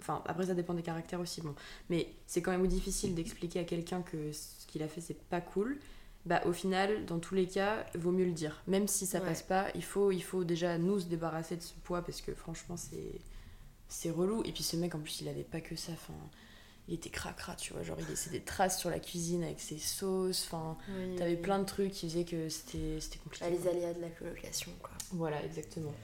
Enfin, 0.00 0.22
après, 0.26 0.46
ça 0.46 0.54
dépend 0.54 0.74
des 0.74 0.82
caractères 0.82 1.20
aussi, 1.20 1.40
bon. 1.40 1.54
Mais 1.88 2.08
c'est 2.26 2.42
quand 2.42 2.50
même 2.50 2.66
difficile 2.66 3.14
d'expliquer 3.14 3.60
à 3.60 3.64
quelqu'un 3.64 4.02
que 4.02 4.32
ce 4.32 4.66
qu'il 4.66 4.82
a 4.82 4.88
fait, 4.88 5.00
c'est 5.00 5.20
pas 5.28 5.40
cool. 5.40 5.78
Bah, 6.24 6.40
au 6.46 6.52
final, 6.52 7.04
dans 7.06 7.18
tous 7.18 7.34
les 7.34 7.46
cas, 7.46 7.84
vaut 7.94 8.12
mieux 8.12 8.24
le 8.24 8.32
dire. 8.32 8.62
Même 8.66 8.86
si 8.88 9.06
ça 9.06 9.20
passe 9.20 9.42
pas, 9.42 9.66
il 9.74 9.82
faut, 9.82 10.12
il 10.12 10.22
faut 10.22 10.44
déjà 10.44 10.78
nous 10.78 11.00
se 11.00 11.06
débarrasser 11.06 11.56
de 11.56 11.62
ce 11.62 11.74
poids 11.82 12.02
parce 12.02 12.20
que 12.20 12.34
franchement, 12.34 12.76
c'est 12.76 13.20
c'est 13.88 14.10
relou. 14.10 14.42
Et 14.44 14.52
puis 14.52 14.62
ce 14.62 14.76
mec, 14.76 14.94
en 14.94 15.00
plus, 15.00 15.20
il 15.20 15.28
avait 15.28 15.42
pas 15.42 15.60
que 15.60 15.76
ça. 15.76 15.92
Enfin, 15.92 16.14
il 16.92 16.96
était 16.96 17.10
cracra, 17.10 17.56
tu 17.56 17.72
vois. 17.72 17.82
Genre, 17.82 17.96
il 17.98 18.06
laissait 18.06 18.30
des 18.30 18.42
traces 18.42 18.78
sur 18.78 18.90
la 18.90 19.00
cuisine 19.00 19.42
avec 19.42 19.60
ses 19.60 19.78
sauces. 19.78 20.44
Enfin, 20.46 20.76
t'avais 21.16 21.36
plein 21.36 21.58
de 21.58 21.64
trucs 21.64 21.90
qui 21.90 22.08
faisaient 22.08 22.24
que 22.24 22.48
c'était 22.50 23.18
compliqué. 23.24 23.46
Ah, 23.46 23.50
les 23.50 23.66
aléas 23.66 23.94
de 23.94 24.00
la 24.02 24.10
colocation, 24.10 24.70
quoi. 24.82 24.92
Voilà, 25.12 25.42
exactement. 25.42 25.94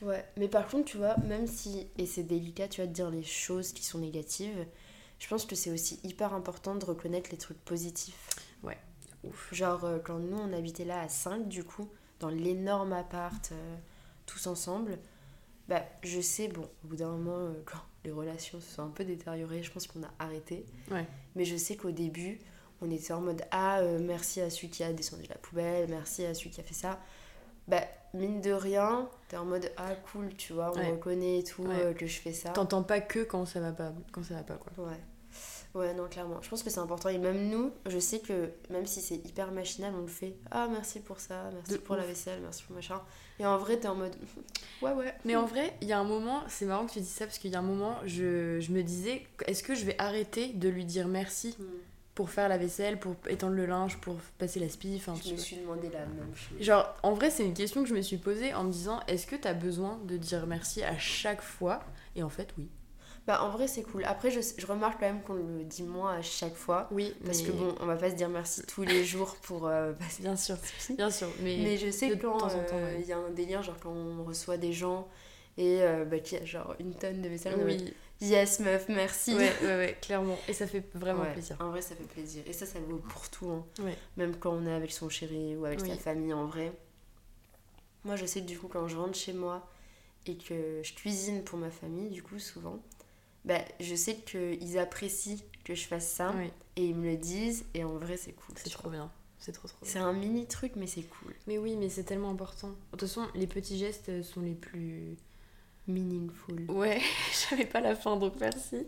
Ouais, 0.00 0.24
mais 0.38 0.48
par 0.48 0.66
contre, 0.66 0.86
tu 0.86 0.96
vois, 0.96 1.16
même 1.18 1.46
si, 1.46 1.86
et 1.98 2.06
c'est 2.06 2.22
délicat, 2.22 2.68
tu 2.68 2.80
vois, 2.80 2.88
de 2.88 2.92
dire 2.94 3.10
les 3.10 3.22
choses 3.22 3.72
qui 3.72 3.84
sont 3.84 3.98
négatives, 3.98 4.66
je 5.18 5.28
pense 5.28 5.44
que 5.44 5.54
c'est 5.54 5.70
aussi 5.70 6.00
hyper 6.04 6.32
important 6.32 6.74
de 6.74 6.84
reconnaître 6.86 7.28
les 7.30 7.36
trucs 7.36 7.62
positifs. 7.62 8.30
Ouais, 8.62 8.78
ouf. 9.24 9.52
Genre, 9.52 9.84
euh, 9.84 9.98
quand 9.98 10.18
nous, 10.18 10.38
on 10.38 10.54
habitait 10.54 10.86
là 10.86 11.02
à 11.02 11.10
5, 11.10 11.48
du 11.48 11.64
coup, 11.64 11.90
dans 12.18 12.30
l'énorme 12.30 12.94
appart, 12.94 13.52
euh, 13.52 13.76
tous 14.24 14.46
ensemble, 14.46 14.98
bah, 15.68 15.84
je 16.02 16.22
sais, 16.22 16.48
bon, 16.48 16.66
au 16.82 16.88
bout 16.88 16.96
d'un 16.96 17.10
moment, 17.10 17.36
euh, 17.36 17.62
quand 17.66 17.82
les 18.04 18.12
relations 18.12 18.60
se 18.60 18.70
sont 18.70 18.82
un 18.82 18.88
peu 18.88 19.04
détériorées, 19.04 19.62
je 19.62 19.70
pense 19.70 19.86
qu'on 19.86 20.02
a 20.02 20.10
arrêté. 20.18 20.64
Ouais. 20.90 21.06
Mais 21.34 21.44
je 21.44 21.56
sais 21.56 21.76
qu'au 21.76 21.90
début, 21.90 22.38
on 22.80 22.90
était 22.90 23.12
en 23.12 23.20
mode 23.20 23.42
Ah, 23.50 23.80
euh, 23.80 23.98
merci 24.00 24.40
à 24.40 24.50
celui 24.50 24.70
qui 24.70 24.82
a 24.82 24.92
descendu 24.92 25.24
la 25.28 25.36
poubelle, 25.36 25.88
merci 25.88 26.24
à 26.24 26.34
celui 26.34 26.50
qui 26.50 26.60
a 26.60 26.64
fait 26.64 26.74
ça. 26.74 26.98
Bah, 27.68 27.82
mine 28.14 28.40
de 28.40 28.52
rien, 28.52 29.08
t'es 29.28 29.36
en 29.36 29.44
mode 29.44 29.70
Ah, 29.76 29.94
cool, 30.12 30.34
tu 30.34 30.52
vois, 30.52 30.72
on 30.76 30.90
reconnaît 30.92 31.40
et 31.40 31.44
tout 31.44 31.66
euh, 31.66 31.92
que 31.92 32.06
je 32.06 32.18
fais 32.18 32.32
ça. 32.32 32.50
T'entends 32.50 32.82
pas 32.82 33.00
que 33.00 33.20
quand 33.20 33.44
ça 33.44 33.60
va 33.60 33.72
pas, 33.72 33.92
quand 34.12 34.24
ça 34.24 34.34
va 34.34 34.42
pas, 34.42 34.56
quoi. 34.56 34.86
Ouais. 34.86 35.00
Ouais, 35.74 35.94
non, 35.94 36.08
clairement. 36.08 36.38
Je 36.42 36.48
pense 36.48 36.62
que 36.62 36.70
c'est 36.70 36.80
important. 36.80 37.08
Et 37.08 37.18
même 37.18 37.48
nous, 37.48 37.72
je 37.86 37.98
sais 37.98 38.18
que 38.18 38.50
même 38.70 38.86
si 38.86 39.00
c'est 39.00 39.16
hyper 39.16 39.52
machinal, 39.52 39.92
on 39.96 40.02
le 40.02 40.08
fait. 40.08 40.34
Ah, 40.50 40.68
merci 40.70 41.00
pour 41.00 41.20
ça, 41.20 41.50
merci 41.52 41.78
pour 41.78 41.96
la 41.96 42.04
vaisselle, 42.04 42.40
merci 42.42 42.64
pour 42.64 42.74
machin. 42.74 43.00
Et 43.38 43.46
en 43.46 43.56
vrai, 43.56 43.78
t'es 43.78 43.86
en 43.86 43.94
mode. 43.94 44.16
ouais, 44.82 44.92
ouais. 44.92 45.14
Mais 45.24 45.36
en 45.36 45.46
vrai, 45.46 45.76
il 45.80 45.88
y 45.88 45.92
a 45.92 45.98
un 45.98 46.04
moment, 46.04 46.42
c'est 46.48 46.66
marrant 46.66 46.86
que 46.86 46.92
tu 46.92 47.00
dis 47.00 47.06
ça 47.06 47.26
parce 47.26 47.38
qu'il 47.38 47.52
y 47.52 47.54
a 47.54 47.60
un 47.60 47.62
moment, 47.62 47.96
je, 48.04 48.58
je 48.60 48.72
me 48.72 48.82
disais, 48.82 49.26
est-ce 49.46 49.62
que 49.62 49.74
je 49.74 49.84
vais 49.84 49.94
arrêter 49.98 50.48
de 50.48 50.68
lui 50.68 50.84
dire 50.84 51.06
merci 51.06 51.56
hmm. 51.58 51.64
pour 52.16 52.30
faire 52.30 52.48
la 52.48 52.58
vaisselle, 52.58 52.98
pour 52.98 53.14
étendre 53.28 53.54
le 53.54 53.66
linge, 53.66 53.98
pour 53.98 54.16
passer 54.38 54.58
la 54.58 54.68
spie 54.68 54.94
enfin, 54.96 55.14
Je 55.24 55.32
me 55.32 55.36
suis 55.36 55.56
demandé 55.56 55.88
la 55.88 56.00
même 56.00 56.34
chose. 56.34 56.60
Genre, 56.60 56.92
en 57.04 57.12
vrai, 57.14 57.30
c'est 57.30 57.44
une 57.44 57.54
question 57.54 57.84
que 57.84 57.88
je 57.88 57.94
me 57.94 58.02
suis 58.02 58.18
posée 58.18 58.52
en 58.54 58.64
me 58.64 58.72
disant, 58.72 59.00
est-ce 59.06 59.26
que 59.26 59.36
t'as 59.36 59.54
besoin 59.54 60.00
de 60.04 60.16
dire 60.16 60.48
merci 60.48 60.82
à 60.82 60.98
chaque 60.98 61.42
fois? 61.42 61.84
Et 62.16 62.24
en 62.24 62.28
fait, 62.28 62.48
oui. 62.58 62.68
Bah, 63.30 63.44
en 63.44 63.50
vrai, 63.50 63.68
c'est 63.68 63.84
cool. 63.84 64.02
Après, 64.06 64.32
je, 64.32 64.40
je 64.58 64.66
remarque 64.66 64.98
quand 64.98 65.06
même 65.06 65.22
qu'on 65.22 65.34
le 65.34 65.62
dit 65.62 65.84
moins 65.84 66.14
à 66.14 66.20
chaque 66.20 66.56
fois. 66.56 66.88
Oui. 66.90 67.14
Parce 67.24 67.42
que 67.42 67.52
bon, 67.52 67.76
on 67.78 67.86
va 67.86 67.94
pas 67.94 68.10
se 68.10 68.16
dire 68.16 68.28
merci 68.28 68.62
tous 68.66 68.82
les 68.82 69.04
jours 69.04 69.36
pour. 69.42 69.68
Euh, 69.68 69.92
bien 70.18 70.34
sûr, 70.34 70.56
bien 70.96 71.12
sûr. 71.12 71.28
Mais, 71.38 71.56
mais 71.62 71.76
je 71.76 71.92
sais 71.92 72.10
que 72.10 72.14
quand 72.16 72.52
euh, 72.52 72.96
il 72.98 73.06
y 73.06 73.12
a 73.12 73.18
un 73.18 73.30
délire, 73.30 73.62
genre 73.62 73.76
quand 73.80 73.92
on 73.92 74.24
reçoit 74.24 74.56
des 74.56 74.72
gens 74.72 75.06
et 75.56 75.80
euh, 75.80 76.04
bah, 76.04 76.18
qu'il 76.18 76.38
y 76.38 76.42
a 76.42 76.44
genre 76.44 76.74
une 76.80 76.92
tonne 76.92 77.22
de 77.22 77.28
vaisselle, 77.28 77.54
oui. 77.64 77.94
yes, 78.20 78.58
meuf, 78.58 78.88
merci. 78.88 79.32
Ouais, 79.36 79.52
ouais, 79.62 79.76
ouais, 79.76 79.98
clairement. 80.02 80.36
Et 80.48 80.52
ça 80.52 80.66
fait 80.66 80.82
vraiment 80.94 81.24
plaisir. 81.26 81.56
En 81.60 81.70
vrai, 81.70 81.82
ça 81.82 81.94
fait 81.94 82.08
plaisir. 82.08 82.42
Et 82.48 82.52
ça, 82.52 82.66
ça 82.66 82.80
vaut 82.80 82.98
pour 82.98 83.30
tout. 83.30 83.48
Hein. 83.48 83.64
Même 84.16 84.34
quand 84.34 84.50
on 84.50 84.66
est 84.66 84.74
avec 84.74 84.90
son 84.90 85.08
chéri 85.08 85.54
ou 85.54 85.66
avec 85.66 85.78
sa 85.78 85.94
famille, 85.94 86.32
en 86.32 86.46
vrai. 86.46 86.72
Moi, 88.02 88.16
je 88.16 88.26
sais 88.26 88.40
que 88.40 88.46
du 88.46 88.58
coup, 88.58 88.66
quand 88.66 88.88
je 88.88 88.96
rentre 88.96 89.14
chez 89.14 89.34
moi 89.34 89.68
et 90.26 90.36
que 90.36 90.80
je 90.82 90.94
cuisine 90.94 91.44
pour 91.44 91.60
ma 91.60 91.70
famille, 91.70 92.10
du 92.10 92.24
coup, 92.24 92.40
souvent 92.40 92.80
bah, 93.44 93.60
je 93.80 93.94
sais 93.94 94.16
qu'ils 94.16 94.78
apprécient 94.78 95.38
que 95.64 95.74
je 95.74 95.86
fasse 95.86 96.08
ça 96.08 96.34
et 96.76 96.86
ils 96.86 96.94
me 96.94 97.10
le 97.10 97.16
disent 97.16 97.64
et 97.74 97.84
en 97.84 97.96
vrai 97.96 98.16
c'est 98.16 98.32
cool. 98.32 98.54
C'est 98.56 98.70
trop 98.70 98.90
bien. 98.90 99.10
C'est 99.38 99.52
trop 99.52 99.68
trop 99.68 99.78
C'est 99.82 99.98
un 99.98 100.12
mini 100.12 100.46
truc 100.46 100.72
mais 100.76 100.86
c'est 100.86 101.02
cool. 101.02 101.34
Mais 101.46 101.56
oui, 101.56 101.76
mais 101.76 101.88
c'est 101.88 102.04
tellement 102.04 102.30
important. 102.30 102.68
De 102.68 102.74
toute 102.92 103.00
façon, 103.02 103.26
les 103.34 103.46
petits 103.46 103.78
gestes 103.78 104.22
sont 104.22 104.42
les 104.42 104.54
plus 104.54 105.16
meaningful. 105.88 106.70
Ouais, 106.70 107.00
j'avais 107.50 107.66
pas 107.66 107.80
la 107.80 107.96
fin 107.96 108.16
donc 108.16 108.34
merci. 108.38 108.86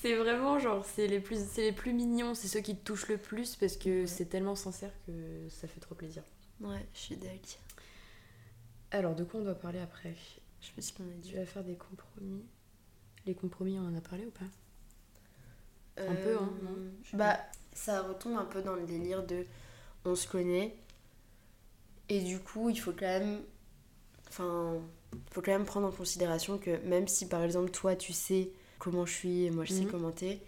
C'est 0.00 0.16
vraiment 0.16 0.58
genre 0.58 0.84
c'est 0.84 1.06
les 1.06 1.20
plus 1.20 1.38
c'est 1.52 1.62
les 1.62 1.72
plus 1.72 1.92
mignons, 1.92 2.34
c'est 2.34 2.48
ceux 2.48 2.60
qui 2.60 2.76
te 2.76 2.84
touchent 2.84 3.08
le 3.08 3.18
plus 3.18 3.56
parce 3.56 3.76
que 3.76 4.06
c'est 4.06 4.26
tellement 4.26 4.54
sincère 4.56 4.92
que 5.06 5.12
ça 5.50 5.68
fait 5.68 5.80
trop 5.80 5.94
plaisir. 5.94 6.22
Ouais, 6.60 6.86
je 6.94 6.98
suis 6.98 7.16
d'accord. 7.16 7.38
Alors 8.90 9.14
de 9.14 9.24
quoi 9.24 9.40
on 9.40 9.44
doit 9.44 9.54
parler 9.54 9.80
après? 9.80 10.14
Je 10.60 10.80
ce 10.80 10.92
qu'on 10.92 11.04
a 11.04 11.36
vas 11.38 11.46
faire 11.46 11.64
des 11.64 11.76
compromis. 11.76 12.44
Les 13.26 13.34
compromis, 13.34 13.78
on 13.78 13.86
en 13.86 13.94
a 13.96 14.00
parlé 14.00 14.26
ou 14.26 14.30
pas 14.30 14.44
Un 16.02 16.14
peu, 16.14 16.36
hein 16.36 16.52
non 16.62 16.76
Bah, 17.14 17.38
ça 17.72 18.02
retombe 18.02 18.36
un 18.38 18.44
peu 18.44 18.62
dans 18.62 18.74
le 18.74 18.84
délire 18.84 19.24
de 19.26 19.46
on 20.04 20.14
se 20.14 20.28
connaît. 20.28 20.74
Et 22.08 22.20
du 22.20 22.38
coup, 22.40 22.68
il 22.68 22.78
faut 22.78 22.92
quand 22.92 23.06
même. 23.06 23.40
Enfin, 24.28 24.74
faut 25.30 25.40
quand 25.40 25.52
même 25.52 25.64
prendre 25.64 25.86
en 25.86 25.92
considération 25.92 26.58
que 26.58 26.76
même 26.86 27.06
si 27.08 27.28
par 27.28 27.42
exemple 27.42 27.70
toi 27.70 27.94
tu 27.94 28.12
sais 28.12 28.50
comment 28.80 29.06
je 29.06 29.12
suis 29.12 29.44
et 29.44 29.50
moi 29.50 29.64
je 29.64 29.72
sais 29.72 29.84
Mhm. 29.84 29.90
comment 29.90 30.10
t'es, 30.10 30.40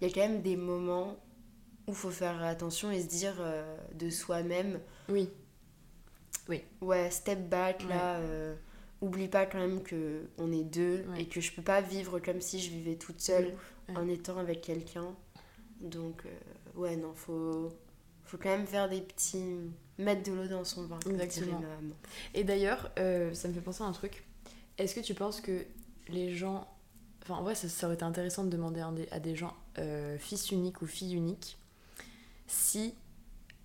il 0.00 0.08
y 0.08 0.10
a 0.10 0.14
quand 0.14 0.26
même 0.28 0.40
des 0.40 0.56
moments 0.56 1.16
où 1.86 1.90
il 1.90 1.94
faut 1.94 2.10
faire 2.10 2.42
attention 2.42 2.90
et 2.90 3.02
se 3.02 3.06
dire 3.06 3.34
euh, 3.40 3.76
de 3.92 4.08
soi-même, 4.08 4.80
Oui. 5.10 5.28
ouais, 6.80 7.10
step 7.10 7.48
back 7.50 7.80
Ouais. 7.82 7.88
là, 7.90 8.16
euh, 8.16 8.56
oublie 9.04 9.28
pas 9.28 9.46
quand 9.46 9.58
même 9.58 9.82
que 9.82 10.22
on 10.38 10.50
est 10.52 10.64
deux 10.64 11.04
Ouais. 11.10 11.22
et 11.22 11.26
que 11.28 11.40
je 11.40 11.52
peux 11.52 11.62
pas 11.62 11.80
vivre 11.80 12.18
comme 12.20 12.40
si 12.40 12.60
je 12.60 12.70
vivais 12.70 12.96
toute 12.96 13.20
seule 13.20 13.54
Ouais. 13.88 13.96
en 13.96 14.08
étant 14.08 14.38
avec 14.38 14.62
quelqu'un. 14.62 15.14
Donc, 15.80 16.24
euh, 16.24 16.30
ouais, 16.80 16.96
non, 16.96 17.12
faut, 17.14 17.70
faut 18.24 18.38
quand 18.38 18.48
même 18.48 18.66
faire 18.66 18.88
des 18.88 19.00
petits. 19.02 19.44
mettre 19.98 20.22
de 20.28 20.32
l'eau 20.32 20.46
dans 20.48 20.64
son 20.64 20.86
vin. 20.86 20.98
Exactement. 21.08 21.60
Et 22.34 22.42
d'ailleurs, 22.44 22.90
euh, 22.98 23.32
ça 23.34 23.48
me 23.48 23.52
fait 23.54 23.60
penser 23.60 23.82
à 23.82 23.86
un 23.86 23.92
truc. 23.92 24.24
Est-ce 24.78 24.94
que 24.94 25.00
tu 25.00 25.14
penses 25.14 25.40
que 25.40 25.64
les 26.08 26.34
gens. 26.34 26.66
Enfin, 27.22 27.34
en 27.34 27.42
vrai, 27.42 27.54
ça, 27.54 27.68
ça 27.68 27.86
aurait 27.86 27.94
été 27.94 28.04
intéressant 28.04 28.44
de 28.44 28.50
demander 28.50 28.80
à 28.80 28.90
des, 28.90 29.08
à 29.10 29.20
des 29.20 29.34
gens, 29.36 29.54
euh, 29.78 30.18
fils 30.18 30.50
uniques 30.50 30.82
ou 30.82 30.86
filles 30.86 31.14
uniques, 31.14 31.58
si 32.46 32.94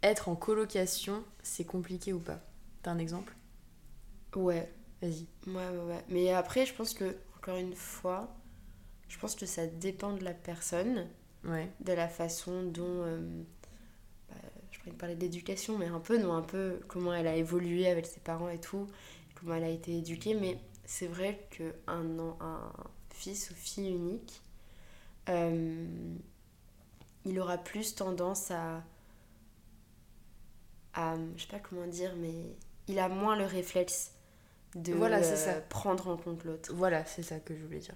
être 0.03 0.29
en 0.29 0.35
colocation, 0.35 1.23
c'est 1.43 1.65
compliqué 1.65 2.13
ou 2.13 2.19
pas? 2.19 2.39
T'as 2.83 2.91
un 2.91 2.97
exemple? 2.99 3.35
Ouais, 4.35 4.71
Vas-y. 5.01 5.27
ouais, 5.47 5.53
ouais, 5.69 5.83
ouais. 5.87 6.03
Mais 6.09 6.31
après, 6.33 6.65
je 6.65 6.73
pense 6.73 6.93
que, 6.93 7.17
encore 7.37 7.57
une 7.57 7.73
fois, 7.75 8.35
je 9.07 9.17
pense 9.19 9.35
que 9.35 9.45
ça 9.45 9.67
dépend 9.67 10.13
de 10.13 10.23
la 10.23 10.33
personne, 10.33 11.07
Ouais. 11.45 11.71
de 11.79 11.93
la 11.93 12.07
façon 12.09 12.63
dont. 12.63 12.83
euh, 13.05 13.43
bah, 14.29 14.35
je 14.71 14.79
pourrais 14.79 14.91
parler 14.95 15.15
d'éducation, 15.15 15.77
mais 15.77 15.87
un 15.87 15.99
peu, 16.01 16.17
non, 16.17 16.33
un 16.33 16.41
peu 16.41 16.79
comment 16.87 17.13
elle 17.13 17.27
a 17.27 17.35
évolué 17.35 17.87
avec 17.87 18.05
ses 18.05 18.19
parents 18.19 18.49
et 18.49 18.59
tout, 18.59 18.87
comment 19.35 19.55
elle 19.55 19.63
a 19.63 19.69
été 19.69 19.97
éduquée. 19.97 20.33
Mais 20.35 20.59
c'est 20.85 21.07
vrai 21.07 21.47
qu'un 21.51 21.71
un 22.41 22.73
fils 23.11 23.51
ou 23.51 23.55
fille 23.55 23.89
unique, 23.89 24.41
euh, 25.29 25.85
il 27.25 27.39
aura 27.39 27.57
plus 27.57 27.95
tendance 27.95 28.51
à, 28.51 28.83
à. 30.93 31.15
Je 31.35 31.41
sais 31.41 31.47
pas 31.47 31.59
comment 31.59 31.87
dire, 31.87 32.15
mais 32.17 32.33
il 32.87 32.99
a 32.99 33.09
moins 33.09 33.35
le 33.35 33.45
réflexe 33.45 34.13
de 34.75 34.93
Voilà, 34.93 35.23
c'est 35.23 35.33
euh, 35.49 35.53
ça. 35.53 35.61
prendre 35.61 36.07
en 36.07 36.17
compte 36.17 36.43
l'autre. 36.43 36.71
Voilà, 36.73 37.05
c'est 37.05 37.23
ça 37.23 37.39
que 37.39 37.55
je 37.55 37.63
voulais 37.63 37.79
dire. 37.79 37.95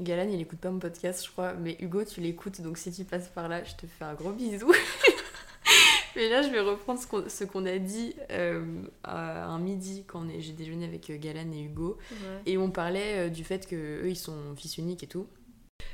Galan, 0.00 0.28
il 0.28 0.40
écoute 0.40 0.58
pas 0.58 0.70
mon 0.70 0.80
podcast, 0.80 1.24
je 1.24 1.30
crois, 1.30 1.54
mais 1.54 1.76
Hugo, 1.80 2.04
tu 2.04 2.20
l'écoutes, 2.20 2.60
donc 2.60 2.78
si 2.78 2.90
tu 2.90 3.04
passes 3.04 3.28
par 3.28 3.48
là, 3.48 3.62
je 3.62 3.74
te 3.74 3.86
fais 3.86 4.04
un 4.04 4.14
gros 4.14 4.32
bisou. 4.32 4.72
mais 6.16 6.28
là, 6.28 6.42
je 6.42 6.48
vais 6.48 6.60
reprendre 6.60 7.00
ce 7.00 7.44
qu'on, 7.44 7.64
a 7.66 7.78
dit 7.78 8.14
euh, 8.30 8.82
à 9.04 9.44
un 9.46 9.58
midi 9.60 10.04
quand 10.06 10.26
j'ai 10.38 10.52
déjeuné 10.52 10.86
avec 10.86 11.10
euh, 11.10 11.18
Galan 11.18 11.50
et 11.52 11.62
Hugo. 11.62 11.98
Et 12.46 12.58
on 12.58 12.70
parlait 12.70 13.30
du 13.30 13.44
fait 13.44 13.66
que 13.68 13.76
eux 13.76 14.08
ils 14.10 14.16
sont 14.16 14.54
fils 14.56 14.78
uniques 14.78 15.04
et 15.04 15.08
tout. 15.08 15.28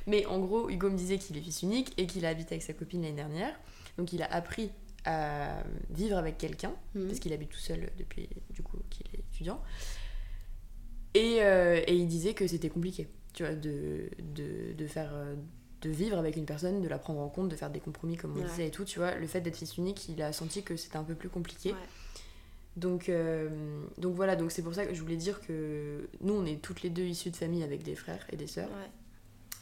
Mais 0.06 0.24
en 0.26 0.38
gros, 0.38 0.70
Hugo 0.70 0.88
me 0.90 0.96
disait 0.96 1.18
qu'il 1.18 1.36
est 1.36 1.42
fils 1.42 1.62
unique 1.62 1.92
et 1.98 2.06
qu'il 2.06 2.24
a 2.24 2.30
habité 2.30 2.54
avec 2.54 2.62
sa 2.62 2.72
copine 2.72 3.02
l'année 3.02 3.14
dernière. 3.14 3.54
Donc 3.98 4.12
il 4.12 4.22
a 4.22 4.32
appris 4.32 4.70
à 5.04 5.62
vivre 5.90 6.16
avec 6.16 6.38
quelqu'un 6.38 6.72
Mhm. 6.94 7.06
parce 7.06 7.18
qu'il 7.20 7.32
habite 7.32 7.50
tout 7.50 7.58
seul 7.58 7.90
depuis 7.98 8.28
du 8.50 8.62
coup 8.62 8.78
qu'il 8.90 9.06
est 9.14 9.20
étudiant. 9.32 9.60
Et, 11.14 11.38
euh, 11.42 11.80
et 11.86 11.94
il 11.96 12.06
disait 12.06 12.34
que 12.34 12.46
c'était 12.46 12.68
compliqué, 12.68 13.08
tu 13.32 13.42
vois, 13.44 13.54
de, 13.54 14.08
de, 14.34 14.72
de 14.76 14.86
faire 14.86 15.10
euh, 15.12 15.34
de 15.82 15.90
vivre 15.90 16.16
avec 16.18 16.36
une 16.36 16.44
personne, 16.44 16.80
de 16.82 16.88
la 16.88 16.98
prendre 16.98 17.20
en 17.20 17.28
compte, 17.28 17.48
de 17.48 17.56
faire 17.56 17.70
des 17.70 17.80
compromis 17.80 18.16
comme 18.16 18.36
on 18.36 18.40
Ouais. 18.40 18.48
disait 18.48 18.68
et 18.68 18.70
tout, 18.70 18.84
tu 18.84 18.98
vois. 18.98 19.14
Le 19.16 19.26
fait 19.26 19.40
d'être 19.40 19.56
fils 19.56 19.76
unique, 19.76 20.08
il 20.08 20.22
a 20.22 20.32
senti 20.32 20.62
que 20.62 20.76
c'était 20.76 20.96
un 20.98 21.04
peu 21.04 21.14
plus 21.14 21.28
compliqué. 21.28 21.70
Ouais. 21.72 21.78
Donc, 22.76 23.08
euh, 23.08 23.48
donc 23.98 24.14
voilà, 24.14 24.36
donc 24.36 24.52
c'est 24.52 24.62
pour 24.62 24.74
ça 24.74 24.86
que 24.86 24.94
je 24.94 25.00
voulais 25.00 25.16
dire 25.16 25.40
que 25.40 26.08
nous, 26.20 26.34
on 26.34 26.44
est 26.46 26.62
toutes 26.62 26.82
les 26.82 26.90
deux 26.90 27.02
issues 27.04 27.30
de 27.30 27.36
familles 27.36 27.64
avec 27.64 27.82
des 27.82 27.96
frères 27.96 28.24
et 28.30 28.36
des 28.36 28.46
sœurs. 28.46 28.68
Ouais. 28.68 28.90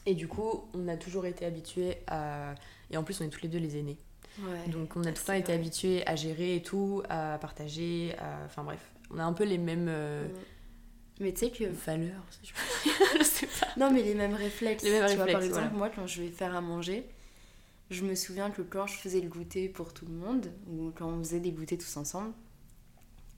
Et 0.06 0.14
du 0.14 0.28
coup, 0.28 0.64
on 0.74 0.88
a 0.88 0.96
toujours 0.96 1.24
été 1.26 1.44
habitués 1.46 1.96
à... 2.06 2.54
Et 2.90 2.96
en 2.96 3.02
plus, 3.04 3.20
on 3.20 3.24
est 3.24 3.28
toutes 3.30 3.42
les 3.42 3.48
deux 3.48 3.58
les 3.58 3.78
aînés. 3.78 3.96
Ouais. 4.40 4.70
Donc 4.70 4.94
on 4.96 5.00
a 5.00 5.12
tout 5.12 5.22
le 5.22 5.26
temps 5.26 5.32
été 5.32 5.52
habitués 5.52 6.06
à 6.06 6.14
gérer 6.16 6.56
et 6.56 6.62
tout, 6.62 7.02
à 7.08 7.38
partager, 7.40 8.14
à... 8.18 8.44
Enfin 8.44 8.62
bref, 8.64 8.80
on 9.10 9.18
a 9.18 9.24
un 9.24 9.32
peu 9.32 9.44
les 9.44 9.58
mêmes 9.58 9.86
euh. 9.88 10.26
Mais 11.20 11.32
tu 11.32 11.40
sais 11.46 11.50
que. 11.50 11.64
valeurs, 11.64 12.22
si 12.30 12.52
je 12.52 13.18
je 13.18 13.24
sais 13.24 13.46
pas. 13.46 13.66
Non, 13.76 13.90
mais 13.90 14.02
les 14.02 14.14
mêmes 14.14 14.34
réflexes. 14.34 14.84
Les 14.84 14.90
mêmes 14.92 15.08
tu 15.08 15.16
vois, 15.16 15.26
par 15.26 15.34
réflexes, 15.36 15.46
exemple, 15.46 15.68
voilà. 15.74 15.78
moi, 15.78 15.90
quand 15.94 16.06
je 16.06 16.22
vais 16.22 16.28
faire 16.28 16.54
à 16.54 16.60
manger, 16.60 17.04
je 17.90 18.04
me 18.04 18.14
souviens 18.14 18.50
que 18.50 18.62
quand 18.62 18.86
je 18.86 18.94
faisais 18.98 19.20
le 19.20 19.28
goûter 19.28 19.68
pour 19.68 19.92
tout 19.92 20.06
le 20.06 20.12
monde, 20.12 20.50
ou 20.68 20.92
quand 20.96 21.06
on 21.08 21.18
faisait 21.18 21.40
des 21.40 21.50
goûters 21.52 21.78
tous 21.78 21.96
ensemble, 21.96 22.32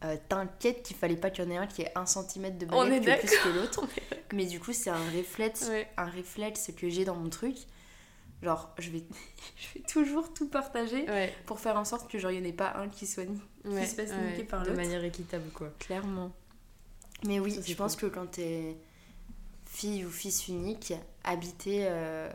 euh, 0.05 0.17
t'inquiète 0.29 0.83
qu'il 0.83 0.97
fallait 0.97 1.17
pas 1.17 1.31
qu'il 1.31 1.45
y 1.45 1.47
en 1.47 1.51
ait 1.51 1.57
un 1.59 1.67
qui 1.67 1.83
ait 1.83 1.93
un 1.95 2.07
centimètre 2.07 2.59
de 2.59 2.67
baguette 2.67 3.05
que 3.21 3.27
plus 3.27 3.39
que 3.39 3.49
l'autre. 3.59 3.87
Mais 4.33 4.47
du 4.47 4.59
coup, 4.61 4.73
c'est 4.73 4.91
un 4.91 5.05
réflexe, 5.11 5.69
Ouais. 5.69 5.89
un 5.97 6.07
réflexe 6.07 6.71
que 6.77 6.89
j'ai 6.89 7.05
dans 7.05 7.17
mon 7.17 7.29
truc. 7.29 7.57
Genre, 8.43 8.73
je 8.79 8.91
vais, 8.91 9.03
je 9.57 9.79
vais 9.79 9.85
toujours 9.87 10.33
tout 10.33 10.49
partager 10.49 11.03
Ouais, 11.09 11.33
pour 11.47 11.61
faire 11.61 11.77
en 11.77 11.85
sorte 11.85 12.11
que 12.11 12.19
genre, 12.19 12.31
il 12.31 12.41
n'y 12.41 12.47
en 12.47 12.51
ait 12.51 12.55
pas 12.55 12.73
un 12.77 12.89
qui 12.89 13.07
soit 13.07 13.27
ni 13.27 13.39
ouais, 13.67 13.87
se 13.87 13.95
fasse 13.95 14.11
niquer 14.31 14.45
par 14.45 14.63
De 14.63 14.69
l'autre. 14.69 14.81
manière 14.81 15.05
équitable, 15.05 15.51
quoi. 15.53 15.71
Clairement. 15.79 16.33
Mais 17.27 17.39
oui, 17.41 17.53
Ça, 17.55 17.61
je 17.63 17.75
pense 17.75 17.97
que 17.97 18.07
quand 18.07 18.27
t'es 18.27 18.77
fille 19.67 20.05
ou 20.05 20.11
fils 20.11 20.49
unique, 20.49 20.93
habiter 21.25 21.87
euh, 21.89 22.31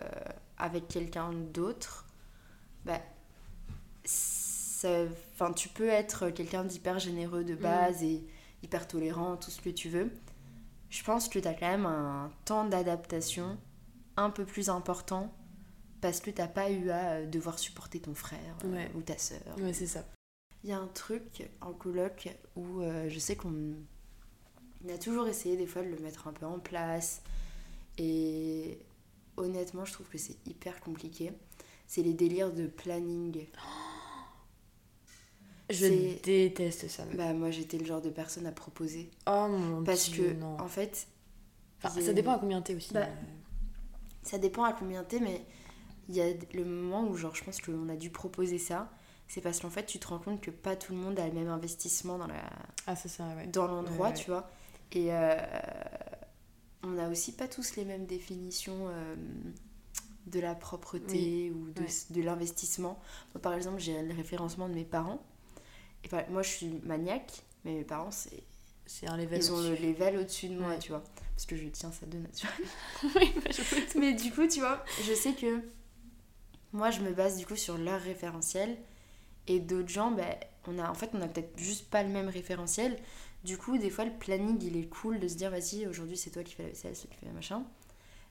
avec 0.58 0.88
quelqu'un 0.88 1.32
d'autre, 1.34 2.06
bah, 2.86 3.02
ça- 4.04 5.06
enfin, 5.34 5.52
tu 5.54 5.70
peux 5.70 5.88
être 5.88 6.30
quelqu'un 6.30 6.64
d'hyper 6.64 7.00
généreux 7.00 7.44
de 7.44 7.56
base 7.56 8.04
et 8.04 8.24
hyper 8.64 8.88
tolérant, 8.88 9.38
tout 9.38 9.52
ce 9.52 9.62
que 9.62 9.70
tu 9.70 9.90
veux. 9.90 10.12
Je 10.90 11.04
pense 11.04 11.28
que 11.28 11.40
t'as 11.40 11.54
quand 11.54 11.68
même 11.70 11.86
un 11.86 12.32
temps 12.46 12.66
d'adaptation 12.66 13.58
un 14.18 14.30
peu 14.30 14.46
plus 14.46 14.70
important 14.70 15.34
parce 16.02 16.20
que 16.20 16.30
t'as 16.30 16.48
pas 16.48 16.70
eu 16.70 16.90
à 16.92 17.14
euh, 17.14 17.26
devoir 17.26 17.58
supporter 17.60 18.00
ton 18.00 18.14
frère 18.14 18.56
euh, 18.64 18.88
ou 18.96 19.02
ta 19.02 19.18
sœur. 19.18 19.42
Ouais, 19.58 19.74
c'est 19.74 19.88
ça. 19.88 20.06
Il 20.64 20.70
y 20.70 20.74
a 20.74 20.78
un 20.80 20.88
truc 20.88 21.50
en 21.62 21.74
coloc 21.74 22.30
où 22.56 22.82
euh, 22.82 23.10
je 23.10 23.20
sais 23.20 23.36
qu'on 23.36 23.74
on 24.86 24.94
a 24.94 24.98
toujours 24.98 25.28
essayé 25.28 25.58
des 25.58 25.68
fois 25.68 25.82
de 25.84 25.90
le 25.90 25.98
mettre 26.00 26.28
un 26.28 26.34
peu 26.34 26.46
en 26.46 26.60
place. 26.60 27.22
Et 27.98 28.78
honnêtement, 29.38 29.86
je 29.86 29.94
trouve 29.94 30.08
que 30.08 30.18
c'est 30.18 30.38
hyper 30.46 30.80
compliqué. 30.80 31.32
C'est 31.88 32.02
les 32.02 32.14
délires 32.14 32.52
de 32.54 32.68
planning. 32.68 33.46
Je 35.70 36.20
déteste 36.22 36.88
ça. 36.90 37.04
Bah 37.16 37.34
moi 37.34 37.50
j'étais 37.50 37.78
le 37.80 37.86
genre 37.86 38.02
de 38.02 38.10
personne 38.12 38.46
à 38.46 38.52
proposer. 38.52 39.10
Oh 39.28 39.48
mon 39.50 39.84
Parce 39.84 40.10
dieu, 40.12 40.30
que 40.30 40.34
non. 40.34 40.60
en 40.60 40.68
fait, 40.68 41.08
Enfin, 41.84 42.02
ça 42.02 42.14
dépend 42.14 42.34
à 42.34 42.40
combien 42.40 42.62
t'es 42.62 42.76
aussi. 42.76 42.94
Bah, 42.94 43.08
mais- 43.08 43.28
ça 44.22 44.38
dépend 44.38 44.64
à 44.64 44.74
combien 44.74 45.04
t'es, 45.04 45.20
mais 45.20 45.44
il 46.10 46.16
y 46.16 46.22
a 46.22 46.28
le 46.54 46.66
moment 46.66 47.08
où 47.08 47.16
genre 47.18 47.34
je 47.36 47.44
pense 47.44 47.60
qu'on 47.62 47.90
a 47.90 47.96
dû 47.96 48.12
proposer 48.12 48.60
ça. 48.60 48.92
C'est 49.28 49.42
parce 49.42 49.60
qu'en 49.60 49.72
fait 49.72 49.86
tu 49.88 49.98
te 49.98 50.08
rends 50.08 50.20
compte 50.20 50.40
que 50.42 50.52
pas 50.52 50.76
tout 50.76 50.94
le 50.94 51.00
monde 51.00 51.20
a 51.20 51.28
le 51.28 51.34
même 51.34 51.50
investissement 51.50 52.20
dans 52.20 52.28
la, 52.28 52.44
Ah, 52.86 52.96
c'est 52.96 53.10
ça, 53.10 53.24
ouais. 53.36 53.48
dans 53.48 53.66
l'endroit, 53.66 54.08
Ouais, 54.10 54.14
ouais. 54.14 54.20
tu 54.20 54.30
vois. 54.30 54.48
Et 54.92 55.08
euh, 55.14 55.36
on 56.84 56.90
n'a 56.90 57.10
aussi 57.10 57.32
pas 57.34 57.48
tous 57.48 57.76
les 57.76 57.86
mêmes 57.86 58.06
définitions 58.06 58.88
euh, 58.90 59.16
de 60.28 60.40
la 60.40 60.56
propreté 60.56 61.52
ou 61.52 61.70
de, 61.72 61.82
Ouais. 61.82 61.88
de 62.12 62.22
l'investissement. 62.22 63.00
Moi, 63.34 63.42
par 63.42 63.54
exemple, 63.54 63.80
j'ai 63.80 64.02
le 64.02 64.14
référencement 64.14 64.70
de 64.70 64.74
mes 64.74 64.86
parents. 64.86 65.22
Et 66.04 66.08
par- 66.08 66.30
moi, 66.30 66.42
je 66.44 66.50
suis 66.50 66.68
maniaque, 66.84 67.42
mais 67.64 67.74
mes 67.74 67.84
parents, 67.84 68.12
c'est, 68.12 68.44
C'est 68.86 69.08
un 69.08 69.18
level 69.18 69.40
ils 69.40 69.52
ont 69.52 69.62
le 69.62 69.76
level 69.76 70.18
au-dessus 70.18 70.48
de 70.50 70.58
moi, 70.60 70.70
Ouais. 70.70 70.80
tu 70.80 70.90
vois. 70.90 71.04
Parce 71.36 71.46
que 71.48 71.56
je 71.58 71.68
tiens 71.68 71.92
ça 71.92 72.06
de 72.06 72.18
nature. 72.20 72.50
Oui, 73.16 73.34
bah, 73.44 73.50
je. 73.52 74.00
Mais 74.00 74.14
du 74.14 74.32
coup, 74.32 74.48
tu 74.48 74.60
vois, 74.60 74.84
je 75.04 75.14
sais 75.14 75.34
que 75.34 75.62
moi, 76.72 76.92
je 76.92 77.02
me 77.02 77.12
base 77.14 77.38
du 77.38 77.46
coup 77.46 77.56
sur 77.56 77.78
leur 77.78 78.00
référentiel. 78.02 78.78
Et 79.48 79.60
d'autres 79.60 79.90
gens, 79.90 80.12
ben, 80.12 80.36
on 80.68 80.80
a, 80.80 80.90
en 80.90 80.94
fait, 80.96 81.10
on 81.14 81.22
a 81.22 81.28
peut-être 81.28 81.58
juste 81.58 81.90
pas 81.90 82.04
le 82.04 82.10
même 82.10 82.30
référentiel. 82.30 82.98
Du 83.46 83.58
coup, 83.58 83.78
des 83.78 83.92
fois, 83.92 84.06
le 84.06 84.12
planning, 84.12 84.58
il 84.64 84.76
est 84.76 84.90
cool 84.90 85.20
de 85.20 85.28
se 85.28 85.36
dire, 85.36 85.52
vas-y, 85.52 85.86
aujourd'hui, 85.86 86.18
c'est 86.18 86.32
toi 86.32 86.44
qui 86.44 86.56
fais 86.56 86.64
la 86.64 86.70
vaisselle, 86.70 86.96
c'est 86.96 87.08
toi 87.08 87.16
qui 87.16 87.20
fais 87.20 87.28
le 87.28 87.34
machin. 87.34 87.64